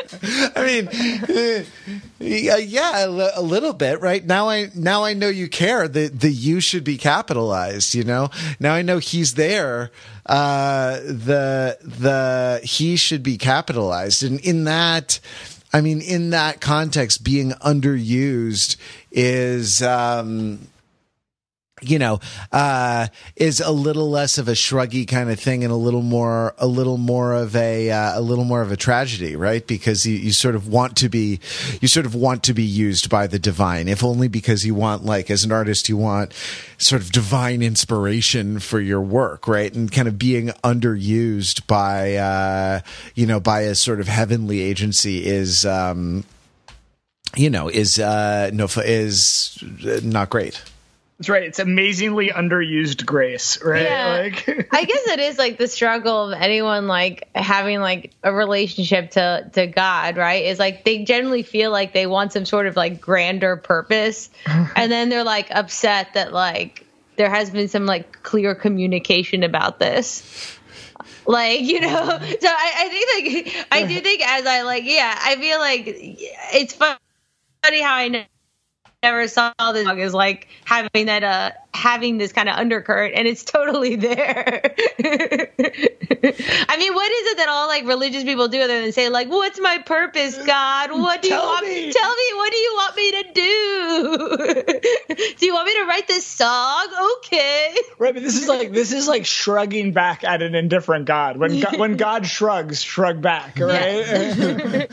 mean, 0.66 0.88
uh, 2.20 2.56
yeah, 2.56 3.06
a 3.06 3.40
little 3.42 3.72
bit, 3.72 4.00
right? 4.00 4.24
Now 4.24 4.48
I 4.48 4.70
now 4.74 5.04
I 5.04 5.14
know 5.14 5.28
you 5.28 5.48
care. 5.48 5.86
The 5.86 6.08
the 6.08 6.30
you 6.30 6.58
should 6.60 6.82
be 6.82 6.98
capitalized. 6.98 7.94
You 7.94 8.02
know, 8.02 8.30
now 8.58 8.74
I 8.74 8.82
know 8.82 8.98
he's 8.98 9.34
there. 9.34 9.92
Uh, 10.26 10.96
the 10.96 11.78
the 11.80 12.60
he 12.64 12.96
should 12.96 13.22
be 13.22 13.38
capitalized, 13.38 14.22
and 14.24 14.40
in 14.40 14.64
that. 14.64 15.20
I 15.72 15.80
mean, 15.80 16.02
in 16.02 16.30
that 16.30 16.60
context, 16.60 17.24
being 17.24 17.50
underused 17.50 18.76
is 19.10 19.82
um, 19.82 20.68
you 21.88 21.98
know, 21.98 22.20
uh, 22.52 23.08
is 23.36 23.60
a 23.60 23.70
little 23.72 24.10
less 24.10 24.38
of 24.38 24.48
a 24.48 24.52
shruggy 24.52 25.06
kind 25.06 25.30
of 25.30 25.38
thing 25.38 25.64
and 25.64 25.72
a 25.72 25.76
little 25.76 26.02
more, 26.02 26.54
a 26.58 26.66
little 26.66 26.98
more 26.98 27.34
of 27.34 27.54
a, 27.56 27.90
uh, 27.90 28.18
a 28.18 28.20
little 28.20 28.44
more 28.44 28.62
of 28.62 28.72
a 28.72 28.76
tragedy, 28.76 29.36
right? 29.36 29.66
Because 29.66 30.06
you, 30.06 30.16
you 30.16 30.32
sort 30.32 30.54
of 30.54 30.68
want 30.68 30.96
to 30.96 31.08
be, 31.08 31.40
you 31.80 31.88
sort 31.88 32.06
of 32.06 32.14
want 32.14 32.42
to 32.44 32.54
be 32.54 32.62
used 32.62 33.10
by 33.10 33.26
the 33.26 33.38
divine, 33.38 33.88
if 33.88 34.02
only 34.02 34.28
because 34.28 34.64
you 34.64 34.74
want, 34.74 35.04
like, 35.04 35.30
as 35.30 35.44
an 35.44 35.52
artist, 35.52 35.88
you 35.88 35.96
want 35.96 36.32
sort 36.78 37.02
of 37.02 37.12
divine 37.12 37.62
inspiration 37.62 38.58
for 38.58 38.80
your 38.80 39.00
work, 39.00 39.46
right? 39.48 39.74
And 39.74 39.90
kind 39.90 40.08
of 40.08 40.18
being 40.18 40.48
underused 40.62 41.66
by, 41.66 42.16
uh, 42.16 42.80
you 43.14 43.26
know, 43.26 43.40
by 43.40 43.62
a 43.62 43.74
sort 43.74 44.00
of 44.00 44.08
heavenly 44.08 44.60
agency 44.60 45.24
is, 45.24 45.64
um, 45.64 46.24
you 47.36 47.50
know, 47.50 47.68
is, 47.68 47.98
uh, 47.98 48.50
no, 48.52 48.68
is 48.76 49.58
not 50.02 50.30
great. 50.30 50.62
That's 51.18 51.28
right. 51.28 51.44
It's 51.44 51.60
amazingly 51.60 52.30
underused 52.30 53.06
grace, 53.06 53.62
right? 53.62 53.82
Yeah. 53.82 54.20
Like 54.22 54.68
I 54.72 54.84
guess 54.84 55.06
it 55.06 55.20
is 55.20 55.38
like 55.38 55.58
the 55.58 55.68
struggle 55.68 56.32
of 56.32 56.40
anyone 56.40 56.88
like 56.88 57.28
having 57.36 57.80
like 57.80 58.12
a 58.24 58.34
relationship 58.34 59.12
to 59.12 59.48
to 59.52 59.68
God, 59.68 60.16
right? 60.16 60.44
Is 60.44 60.58
like 60.58 60.84
they 60.84 61.04
generally 61.04 61.44
feel 61.44 61.70
like 61.70 61.92
they 61.92 62.08
want 62.08 62.32
some 62.32 62.44
sort 62.44 62.66
of 62.66 62.74
like 62.74 63.00
grander 63.00 63.56
purpose 63.56 64.28
and 64.46 64.90
then 64.90 65.08
they're 65.08 65.22
like 65.22 65.52
upset 65.52 66.14
that 66.14 66.32
like 66.32 66.84
there 67.14 67.30
has 67.30 67.48
been 67.48 67.68
some 67.68 67.86
like 67.86 68.24
clear 68.24 68.56
communication 68.56 69.44
about 69.44 69.78
this. 69.78 70.58
Like, 71.26 71.60
you 71.60 71.80
know, 71.80 71.88
so 71.88 72.48
I, 72.48 72.72
I 72.76 72.88
think 72.88 73.46
like 73.56 73.66
I 73.70 73.86
do 73.86 74.00
think 74.00 74.20
as 74.26 74.46
I 74.46 74.62
like 74.62 74.82
yeah, 74.84 75.16
I 75.16 75.36
feel 75.36 75.60
like 75.60 75.84
it's 75.86 76.74
funny 76.74 77.80
how 77.82 77.94
I 77.94 78.08
know 78.08 78.24
never 79.04 79.28
saw 79.28 79.52
this 79.72 79.84
dog 79.84 79.98
is 79.98 80.14
like 80.14 80.48
having 80.64 81.06
that 81.06 81.22
uh 81.22 81.50
having 81.74 82.18
this 82.18 82.32
kind 82.32 82.48
of 82.48 82.56
undercurrent 82.56 83.14
and 83.16 83.26
it's 83.26 83.42
totally 83.42 83.96
there. 83.96 84.74
I 86.66 86.76
mean, 86.78 86.94
what 86.94 87.10
is 87.10 87.26
it 87.32 87.36
that 87.38 87.46
all 87.48 87.66
like 87.68 87.84
religious 87.84 88.22
people 88.22 88.48
do 88.48 88.60
other 88.60 88.80
than 88.80 88.92
say 88.92 89.08
like, 89.08 89.28
"What's 89.28 89.60
my 89.60 89.78
purpose, 89.78 90.38
God? 90.38 90.92
What 90.92 91.20
do 91.20 91.28
Tell 91.28 91.42
you 91.42 91.48
want 91.48 91.66
me." 91.66 91.92
Tell 91.92 92.14
me 92.14 92.32
what 92.34 92.52
do 92.52 92.58
you 92.58 92.72
want 92.76 92.96
me 92.96 93.10
to 93.10 93.22
do? 93.34 95.14
do 95.36 95.46
you 95.46 95.52
want 95.52 95.66
me 95.66 95.74
to 95.74 95.84
write 95.86 96.06
this 96.06 96.26
song? 96.26 96.88
Okay. 97.18 97.74
Right, 97.98 98.14
but 98.14 98.22
this 98.22 98.40
is 98.40 98.48
like 98.48 98.72
this 98.72 98.92
is 98.92 99.08
like 99.08 99.26
shrugging 99.26 99.92
back 99.92 100.24
at 100.24 100.42
an 100.42 100.54
indifferent 100.54 101.06
God. 101.06 101.36
When 101.36 101.60
God, 101.60 101.78
when 101.78 101.96
God 101.98 102.26
shrugs, 102.26 102.82
shrug 102.82 103.20
back, 103.20 103.58
right? 103.58 104.88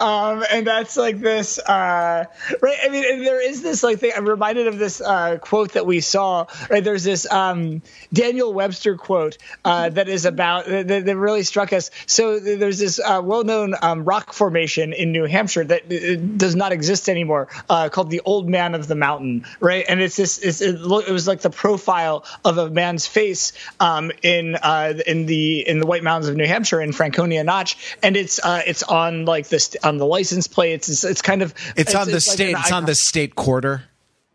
um, 0.00 0.44
and 0.50 0.66
that's 0.66 0.96
like 0.96 1.18
this, 1.18 1.58
uh, 1.58 2.24
right? 2.62 2.78
I 2.84 2.88
mean, 2.88 3.04
and 3.04 3.26
there 3.26 3.44
is 3.46 3.62
this 3.62 3.82
like 3.82 3.98
thing. 3.98 4.12
I'm 4.16 4.26
reminded 4.26 4.68
of 4.68 4.78
this 4.78 5.00
uh, 5.00 5.38
quote 5.48 5.72
that 5.72 5.86
we 5.86 6.00
saw. 6.00 6.46
Right, 6.68 6.84
there's 6.84 7.04
this 7.04 7.30
um, 7.30 7.82
Daniel 8.12 8.52
Webster 8.52 8.96
quote 8.96 9.38
uh, 9.64 9.88
that 9.88 10.08
is 10.08 10.26
about 10.26 10.66
that, 10.66 11.06
that 11.06 11.16
really 11.16 11.42
struck 11.42 11.72
us. 11.72 11.90
So 12.06 12.38
there's 12.38 12.78
this 12.78 13.00
uh, 13.00 13.22
well-known 13.24 13.74
um, 13.80 14.04
rock 14.04 14.34
formation 14.34 14.92
in 14.92 15.12
New 15.12 15.24
Hampshire 15.24 15.64
that 15.64 15.84
uh, 15.90 16.16
does 16.36 16.54
not 16.54 16.72
exist 16.72 17.08
anymore, 17.08 17.48
uh, 17.70 17.88
called 17.88 18.10
the 18.10 18.20
Old 18.24 18.48
Man 18.48 18.74
of 18.74 18.86
the 18.86 18.94
Mountain. 18.94 19.46
Right, 19.60 19.84
and 19.88 20.00
it's 20.00 20.16
this. 20.16 20.38
It's, 20.38 20.60
it, 20.60 20.78
was 20.78 21.26
like 21.26 21.40
the 21.40 21.50
profile 21.50 22.24
of 22.44 22.58
a 22.58 22.68
man's 22.68 23.06
face 23.06 23.52
um, 23.80 24.12
in 24.22 24.56
uh, 24.56 24.94
in 25.06 25.26
the 25.26 25.66
in 25.66 25.80
the 25.80 25.86
White 25.86 26.02
Mountains 26.02 26.28
of 26.28 26.36
New 26.36 26.46
Hampshire 26.46 26.80
in 26.80 26.92
Franconia 26.92 27.42
Notch, 27.42 27.96
and 28.02 28.16
it's 28.16 28.38
uh, 28.38 28.60
it's 28.66 28.82
on 28.82 29.24
like 29.24 29.48
this 29.48 29.76
on 29.82 29.96
the 29.96 30.06
license 30.06 30.46
plate. 30.46 30.74
It's 30.74 30.88
it's, 30.88 31.04
it's 31.04 31.22
kind 31.22 31.42
of 31.42 31.54
It's, 31.76 31.94
on 31.94 32.06
the 32.06 32.14
like 32.14 32.22
state. 32.22 32.54
an 32.54 32.60
It's 32.60 32.72
on 32.72 32.84
the 32.84 32.94
state 32.94 33.34
quarter. 33.34 33.84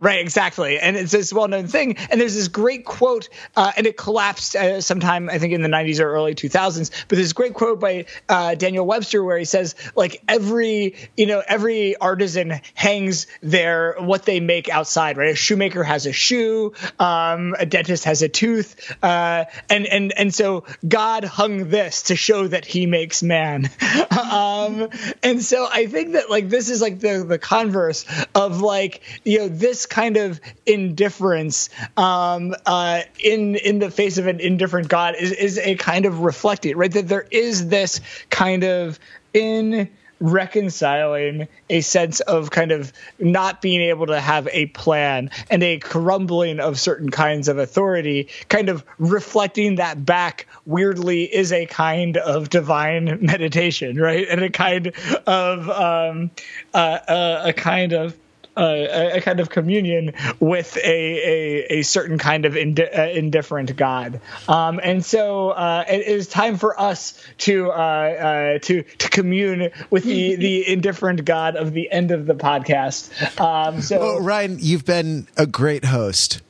Right, 0.03 0.19
exactly, 0.19 0.77
and 0.79 0.97
it's 0.97 1.13
this 1.13 1.31
well-known 1.31 1.67
thing. 1.67 1.95
And 2.11 2.19
there's 2.19 2.35
this 2.35 2.49
great 2.49 2.83
quote, 2.83 3.29
uh, 3.55 3.71
and 3.77 3.87
it 3.87 3.95
collapsed 3.95 4.53
uh, 4.53 4.81
sometime 4.81 5.29
I 5.29 5.39
think 5.39 5.53
in 5.53 5.61
the 5.61 5.69
90s 5.69 6.01
or 6.01 6.13
early 6.13 6.35
2000s. 6.35 7.05
But 7.07 7.15
there's 7.15 7.31
a 7.31 7.33
great 7.33 7.53
quote 7.53 7.79
by 7.79 8.07
uh, 8.27 8.55
Daniel 8.55 8.85
Webster 8.85 9.23
where 9.23 9.37
he 9.37 9.45
says, 9.45 9.75
like 9.95 10.21
every 10.27 10.95
you 11.15 11.25
know 11.25 11.41
every 11.47 11.95
artisan 11.95 12.59
hangs 12.73 13.27
their 13.41 13.95
what 13.97 14.23
they 14.23 14.41
make 14.41 14.67
outside. 14.67 15.15
Right, 15.15 15.29
a 15.29 15.35
shoemaker 15.35 15.85
has 15.85 16.05
a 16.05 16.11
shoe, 16.11 16.73
um, 16.99 17.55
a 17.57 17.65
dentist 17.65 18.03
has 18.03 18.21
a 18.21 18.27
tooth, 18.27 18.93
uh, 19.01 19.45
and 19.69 19.87
and 19.87 20.11
and 20.17 20.35
so 20.35 20.65
God 20.85 21.23
hung 21.23 21.69
this 21.69 22.03
to 22.03 22.17
show 22.17 22.45
that 22.45 22.65
He 22.65 22.87
makes 22.87 23.23
man. 23.23 23.69
um, 24.11 24.89
and 25.23 25.41
so 25.41 25.65
I 25.71 25.85
think 25.85 26.11
that 26.11 26.29
like 26.29 26.49
this 26.49 26.69
is 26.69 26.81
like 26.81 26.99
the 26.99 27.23
the 27.25 27.39
converse 27.39 28.05
of 28.35 28.59
like 28.59 28.99
you 29.23 29.37
know 29.37 29.47
this 29.47 29.85
kind 29.93 30.17
of 30.17 30.41
indifference 30.65 31.69
um, 31.97 32.55
uh, 32.65 33.01
in 33.19 33.55
in 33.55 33.77
the 33.77 33.91
face 33.91 34.17
of 34.17 34.25
an 34.25 34.39
indifferent 34.39 34.87
God 34.87 35.13
is 35.19 35.31
is 35.31 35.59
a 35.59 35.75
kind 35.75 36.07
of 36.07 36.21
reflecting 36.21 36.75
right? 36.75 36.91
That 36.91 37.07
there 37.07 37.27
is 37.29 37.67
this 37.67 38.01
kind 38.31 38.63
of 38.63 38.99
in 39.35 39.89
reconciling 40.19 41.47
a 41.69 41.81
sense 41.81 42.21
of 42.21 42.49
kind 42.49 42.71
of 42.71 42.91
not 43.19 43.61
being 43.61 43.81
able 43.81 44.07
to 44.07 44.19
have 44.19 44.47
a 44.51 44.67
plan 44.67 45.29
and 45.49 45.61
a 45.61 45.77
crumbling 45.77 46.59
of 46.59 46.79
certain 46.79 47.09
kinds 47.11 47.47
of 47.47 47.57
authority 47.57 48.29
kind 48.47 48.69
of 48.69 48.85
reflecting 48.97 49.75
that 49.75 50.05
back 50.05 50.47
weirdly 50.65 51.23
is 51.23 51.51
a 51.51 51.65
kind 51.65 52.17
of 52.17 52.49
divine 52.49 53.19
meditation 53.21 53.97
right? 53.97 54.25
And 54.27 54.41
a 54.41 54.49
kind 54.49 54.93
of 55.27 55.69
um 55.69 56.31
uh, 56.73 56.77
uh, 56.77 57.41
a 57.45 57.53
kind 57.53 57.93
of 57.93 58.17
a, 58.57 59.17
a 59.17 59.21
kind 59.21 59.39
of 59.39 59.49
communion 59.49 60.13
with 60.39 60.77
a, 60.77 60.81
a, 60.83 61.79
a 61.79 61.81
certain 61.83 62.17
kind 62.17 62.45
of 62.45 62.55
indi- 62.55 62.89
uh, 62.89 63.07
indifferent 63.07 63.75
God, 63.75 64.21
um, 64.47 64.79
and 64.83 65.03
so 65.03 65.49
uh, 65.49 65.83
it 65.87 66.07
is 66.07 66.27
time 66.27 66.57
for 66.57 66.79
us 66.79 67.21
to 67.39 67.71
uh, 67.71 67.73
uh, 67.73 68.59
to 68.59 68.83
to 68.83 69.09
commune 69.09 69.71
with 69.89 70.03
the 70.03 70.35
the 70.35 70.67
indifferent 70.73 71.25
God 71.25 71.55
of 71.55 71.73
the 71.73 71.91
end 71.91 72.11
of 72.11 72.25
the 72.25 72.35
podcast. 72.35 73.09
Um, 73.39 73.81
so 73.81 73.99
Well, 73.99 74.21
Ryan, 74.21 74.57
you've 74.59 74.85
been 74.85 75.27
a 75.37 75.45
great 75.45 75.85
host. 75.85 76.41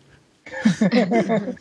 The 0.64 1.56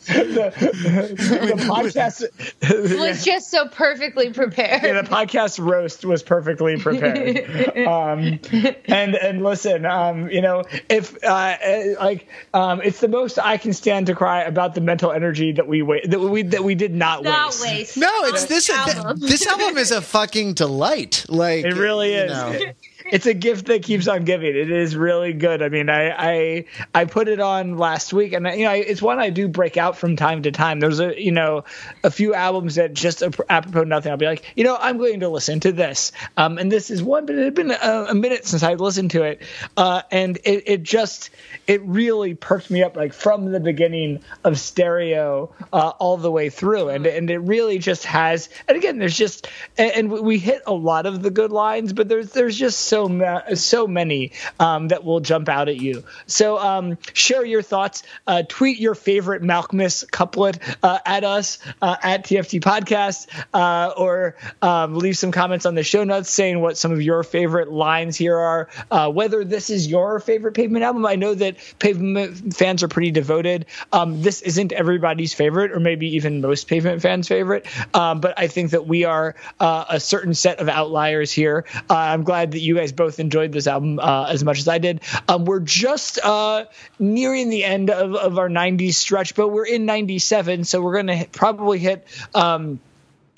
podcast 1.67 2.99
Was 2.99 3.23
just 3.25 3.49
so 3.49 3.67
perfectly 3.67 4.31
prepared. 4.31 4.83
yeah, 4.83 5.01
the 5.01 5.07
podcast 5.07 5.59
roast 5.63 6.05
was 6.05 6.23
perfectly 6.23 6.77
prepared. 6.77 7.77
um, 7.87 8.39
and 8.85 9.15
and 9.15 9.43
listen, 9.43 9.85
um, 9.85 10.29
you 10.29 10.41
know, 10.41 10.63
if 10.89 11.15
uh, 11.23 11.27
uh, 11.27 11.83
like 11.99 12.27
um, 12.53 12.81
it's 12.81 12.99
the 12.99 13.07
most 13.07 13.39
I 13.39 13.57
can 13.57 13.73
stand 13.73 14.07
to 14.07 14.15
cry 14.15 14.43
about 14.43 14.75
the 14.75 14.81
mental 14.81 15.11
energy 15.11 15.51
that 15.53 15.67
we 15.67 15.81
wa- 15.81 15.97
that 16.05 16.19
we 16.19 16.43
that 16.43 16.63
we 16.63 16.75
did 16.75 16.93
not, 16.93 17.23
Not 17.23 17.47
waste. 17.49 17.63
waste. 17.63 17.97
No, 17.97 18.09
it's 18.25 18.45
this. 18.45 18.69
album. 18.69 19.19
this 19.19 19.45
album 19.47 19.77
is 19.77 19.91
a 19.91 20.01
fucking 20.01 20.53
delight. 20.53 21.25
Like 21.29 21.65
It 21.65 21.73
really 21.75 22.13
you 22.13 22.19
is. 22.21 22.31
know. 22.31 22.59
It's 23.11 23.25
a 23.25 23.33
gift 23.33 23.65
that 23.65 23.83
keeps 23.83 24.07
on 24.07 24.23
giving. 24.23 24.55
It 24.55 24.71
is 24.71 24.95
really 24.95 25.33
good. 25.33 25.61
I 25.61 25.69
mean, 25.69 25.89
I 25.89 26.09
I, 26.09 26.65
I 26.93 27.05
put 27.05 27.27
it 27.27 27.39
on 27.39 27.77
last 27.77 28.13
week, 28.13 28.33
and 28.33 28.45
you 28.47 28.65
know, 28.65 28.71
it's 28.71 29.01
one 29.01 29.19
I 29.19 29.29
do 29.29 29.47
break 29.47 29.77
out 29.77 29.97
from 29.97 30.15
time 30.15 30.43
to 30.43 30.51
time. 30.51 30.79
There's 30.79 30.99
a 30.99 31.21
you 31.21 31.31
know 31.31 31.65
a 32.03 32.11
few 32.11 32.33
albums 32.33 32.75
that 32.75 32.93
just 32.93 33.21
apropos 33.21 33.83
nothing. 33.83 34.11
I'll 34.11 34.17
be 34.17 34.25
like, 34.25 34.43
you 34.55 34.63
know, 34.63 34.77
I'm 34.79 34.97
going 34.97 35.21
to 35.21 35.29
listen 35.29 35.59
to 35.61 35.71
this, 35.71 36.11
um, 36.37 36.57
and 36.57 36.71
this 36.71 36.89
is 36.91 37.03
one. 37.03 37.25
But 37.25 37.35
it 37.35 37.43
had 37.43 37.55
been 37.55 37.71
a, 37.71 38.07
a 38.09 38.15
minute 38.15 38.45
since 38.45 38.63
I 38.63 38.75
listened 38.75 39.11
to 39.11 39.23
it, 39.23 39.41
uh, 39.75 40.03
and 40.11 40.37
it, 40.43 40.63
it 40.67 40.83
just 40.83 41.29
it 41.67 41.81
really 41.83 42.35
perked 42.35 42.69
me 42.69 42.83
up 42.83 42.95
like 42.95 43.13
from 43.13 43.51
the 43.51 43.59
beginning 43.59 44.23
of 44.43 44.59
stereo 44.59 45.53
uh, 45.71 45.89
all 45.99 46.17
the 46.17 46.31
way 46.31 46.49
through, 46.49 46.89
and 46.89 47.05
and 47.05 47.29
it 47.29 47.39
really 47.39 47.79
just 47.79 48.05
has. 48.05 48.49
And 48.67 48.77
again, 48.77 48.97
there's 48.97 49.17
just 49.17 49.47
and, 49.77 49.91
and 49.91 50.11
we 50.11 50.39
hit 50.39 50.61
a 50.65 50.73
lot 50.73 51.05
of 51.05 51.21
the 51.21 51.31
good 51.31 51.51
lines, 51.51 51.93
but 51.93 52.07
there's 52.07 52.31
there's 52.31 52.57
just 52.57 52.79
so 52.93 53.09
ma- 53.09 53.55
so 53.55 53.87
many 53.87 54.33
um, 54.59 54.89
that 54.89 55.03
will 55.03 55.19
jump 55.19 55.49
out 55.49 55.67
at 55.67 55.77
you. 55.77 56.03
So 56.27 56.59
um, 56.59 56.99
share 57.13 57.43
your 57.43 57.63
thoughts. 57.63 58.03
Uh, 58.27 58.43
tweet 58.47 58.77
your 58.77 58.93
favorite 58.93 59.41
Malkmus 59.41 60.09
couplet 60.11 60.59
uh, 60.83 60.99
at 61.03 61.23
us 61.23 61.57
uh, 61.81 61.95
at 62.03 62.25
TFT 62.25 62.61
Podcast, 62.61 63.29
uh, 63.51 63.93
or 63.97 64.35
um, 64.61 64.95
leave 64.95 65.17
some 65.17 65.31
comments 65.31 65.65
on 65.65 65.73
the 65.73 65.81
show 65.81 66.03
notes 66.03 66.29
saying 66.29 66.61
what 66.61 66.77
some 66.77 66.91
of 66.91 67.01
your 67.01 67.23
favorite 67.23 67.71
lines 67.71 68.15
here 68.15 68.37
are. 68.37 68.69
Uh, 68.91 69.09
whether 69.09 69.43
this 69.43 69.71
is 69.71 69.87
your 69.87 70.19
favorite 70.19 70.53
Pavement 70.53 70.83
album, 70.83 71.03
I 71.07 71.15
know 71.15 71.33
that 71.33 71.57
Pavement 71.79 72.53
fans 72.53 72.83
are 72.83 72.87
pretty 72.87 73.09
devoted. 73.09 73.65
Um, 73.91 74.21
this 74.21 74.43
isn't 74.43 74.71
everybody's 74.71 75.33
favorite, 75.33 75.71
or 75.71 75.79
maybe 75.79 76.15
even 76.15 76.41
most 76.41 76.67
Pavement 76.67 77.01
fans' 77.01 77.27
favorite. 77.27 77.65
Um, 77.95 78.21
but 78.21 78.37
I 78.37 78.45
think 78.45 78.69
that 78.69 78.85
we 78.85 79.03
are 79.03 79.33
uh, 79.59 79.85
a 79.89 79.99
certain 79.99 80.35
set 80.35 80.59
of 80.59 80.69
outliers 80.69 81.31
here. 81.31 81.65
I'm 81.89 82.23
glad 82.23 82.51
that 82.51 82.59
you 82.59 82.82
guys 82.83 82.91
both 82.91 83.19
enjoyed 83.19 83.53
this 83.53 83.65
album 83.65 83.97
uh, 83.99 84.25
as 84.25 84.43
much 84.43 84.59
as 84.59 84.67
I 84.67 84.77
did. 84.77 85.01
Um, 85.29 85.45
we're 85.45 85.61
just 85.61 86.19
uh, 86.21 86.65
nearing 86.99 87.49
the 87.49 87.63
end 87.63 87.89
of, 87.89 88.15
of 88.15 88.37
our 88.37 88.49
90s 88.49 88.95
stretch, 88.95 89.35
but 89.35 89.47
we're 89.47 89.65
in 89.65 89.85
97, 89.85 90.65
so 90.65 90.81
we're 90.81 91.01
going 91.01 91.19
to 91.19 91.27
probably 91.31 91.79
hit. 91.79 92.05
Um, 92.35 92.81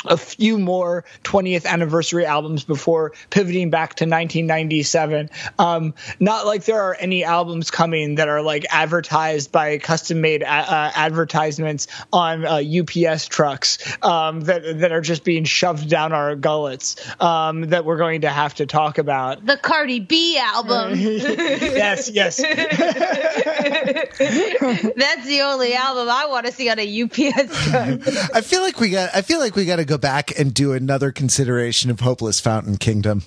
a 0.07 0.17
few 0.17 0.57
more 0.57 1.05
20th 1.23 1.65
anniversary 1.65 2.25
albums 2.25 2.63
before 2.63 3.13
pivoting 3.29 3.69
back 3.69 3.95
to 3.95 4.05
1997. 4.05 5.29
Um, 5.59 5.93
not 6.19 6.45
like 6.45 6.65
there 6.65 6.81
are 6.81 6.95
any 6.99 7.23
albums 7.23 7.71
coming 7.71 8.15
that 8.15 8.27
are 8.27 8.41
like 8.41 8.65
advertised 8.69 9.51
by 9.51 9.77
custom 9.77 10.21
made 10.21 10.43
uh, 10.43 10.45
uh, 10.45 10.91
advertisements 10.95 11.87
on 12.11 12.45
uh, 12.45 12.61
UPS 12.61 13.27
trucks 13.27 13.97
um, 14.03 14.41
that 14.41 14.79
that 14.79 14.91
are 14.91 15.01
just 15.01 15.23
being 15.23 15.43
shoved 15.43 15.89
down 15.89 16.13
our 16.13 16.35
gullets 16.35 16.95
um, 17.21 17.61
that 17.61 17.85
we're 17.85 17.97
going 17.97 18.21
to 18.21 18.29
have 18.29 18.53
to 18.55 18.65
talk 18.65 18.97
about. 18.97 19.45
the 19.45 19.57
Cardi 19.57 19.99
B 19.99 20.37
album. 20.37 20.93
yes, 20.99 22.09
yes. 22.09 22.37
That's 24.95 25.25
the 25.25 25.41
only 25.41 25.73
album 25.73 26.09
I 26.09 26.25
want 26.27 26.45
to 26.45 26.51
see 26.51 26.69
on 26.69 26.79
a 26.79 27.03
UPS 27.03 27.69
truck. 27.69 27.99
I 28.33 28.41
feel 28.41 28.61
like 28.61 28.79
we 28.79 28.89
got. 28.89 29.09
I 29.13 29.21
feel 29.21 29.39
like 29.39 29.55
we 29.55 29.65
got 29.65 29.77
to 29.77 29.85
go 29.85 29.94
back 29.97 30.37
and 30.37 30.53
do 30.53 30.73
another 30.73 31.11
consideration 31.11 31.89
of 31.89 31.99
Hopeless 31.99 32.39
Fountain 32.39 32.77
Kingdom. 32.77 33.23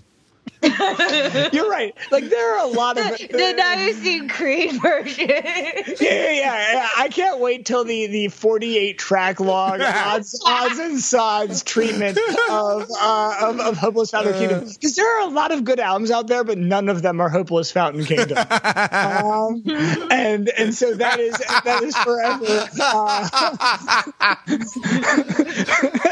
You're 1.52 1.70
right. 1.70 1.94
Like 2.10 2.28
there 2.28 2.56
are 2.56 2.64
a 2.64 2.70
lot 2.70 2.98
of 2.98 3.16
the 3.18 3.54
Nicene 3.56 4.28
Creed 4.28 4.80
version. 4.80 5.28
yeah, 5.28 5.42
yeah, 6.00 6.32
yeah. 6.32 6.88
I 6.96 7.08
can't 7.12 7.38
wait 7.38 7.64
till 7.66 7.84
the 7.84 8.06
the 8.08 8.28
48 8.28 8.98
track 8.98 9.40
long 9.40 9.80
odds, 9.82 10.42
odds 10.44 10.78
and 10.78 10.98
sods 10.98 11.62
treatment 11.62 12.18
of 12.50 12.90
uh, 12.90 13.36
of, 13.42 13.60
of 13.60 13.76
Hopeless 13.76 14.10
Fountain 14.10 14.34
Kingdom 14.34 14.68
because 14.68 14.96
there 14.96 15.18
are 15.18 15.28
a 15.28 15.30
lot 15.30 15.52
of 15.52 15.64
good 15.64 15.80
albums 15.80 16.10
out 16.10 16.26
there, 16.26 16.42
but 16.44 16.58
none 16.58 16.88
of 16.88 17.02
them 17.02 17.20
are 17.20 17.28
Hopeless 17.28 17.70
Fountain 17.70 18.04
Kingdom. 18.04 18.38
um, 18.38 19.62
and 20.10 20.48
and 20.58 20.74
so 20.74 20.94
that 20.94 21.20
is 21.20 21.36
that 21.64 21.82
is 21.82 21.96
forever. 21.98 22.68
Uh, 22.80 23.28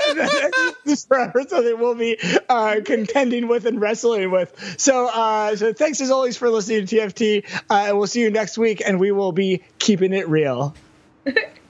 is 0.86 1.04
forever 1.04 1.44
something 1.48 1.78
we'll 1.78 1.94
be 1.94 2.18
uh, 2.48 2.80
contending 2.84 3.48
with 3.48 3.66
and 3.66 3.80
wrestling 3.80 4.30
with. 4.30 4.76
So, 4.78 5.08
uh, 5.08 5.56
so 5.56 5.72
thanks 5.72 6.00
as 6.00 6.10
always 6.10 6.36
for 6.36 6.48
listening 6.50 6.86
to 6.86 6.96
TFT. 6.96 7.44
Uh, 7.68 7.96
we'll 7.96 8.06
see 8.06 8.20
you 8.20 8.30
next 8.30 8.58
week, 8.58 8.82
and 8.84 9.00
we 9.00 9.12
will 9.12 9.32
be 9.32 9.62
keeping 9.78 10.12
it 10.12 10.28
real. 10.28 10.74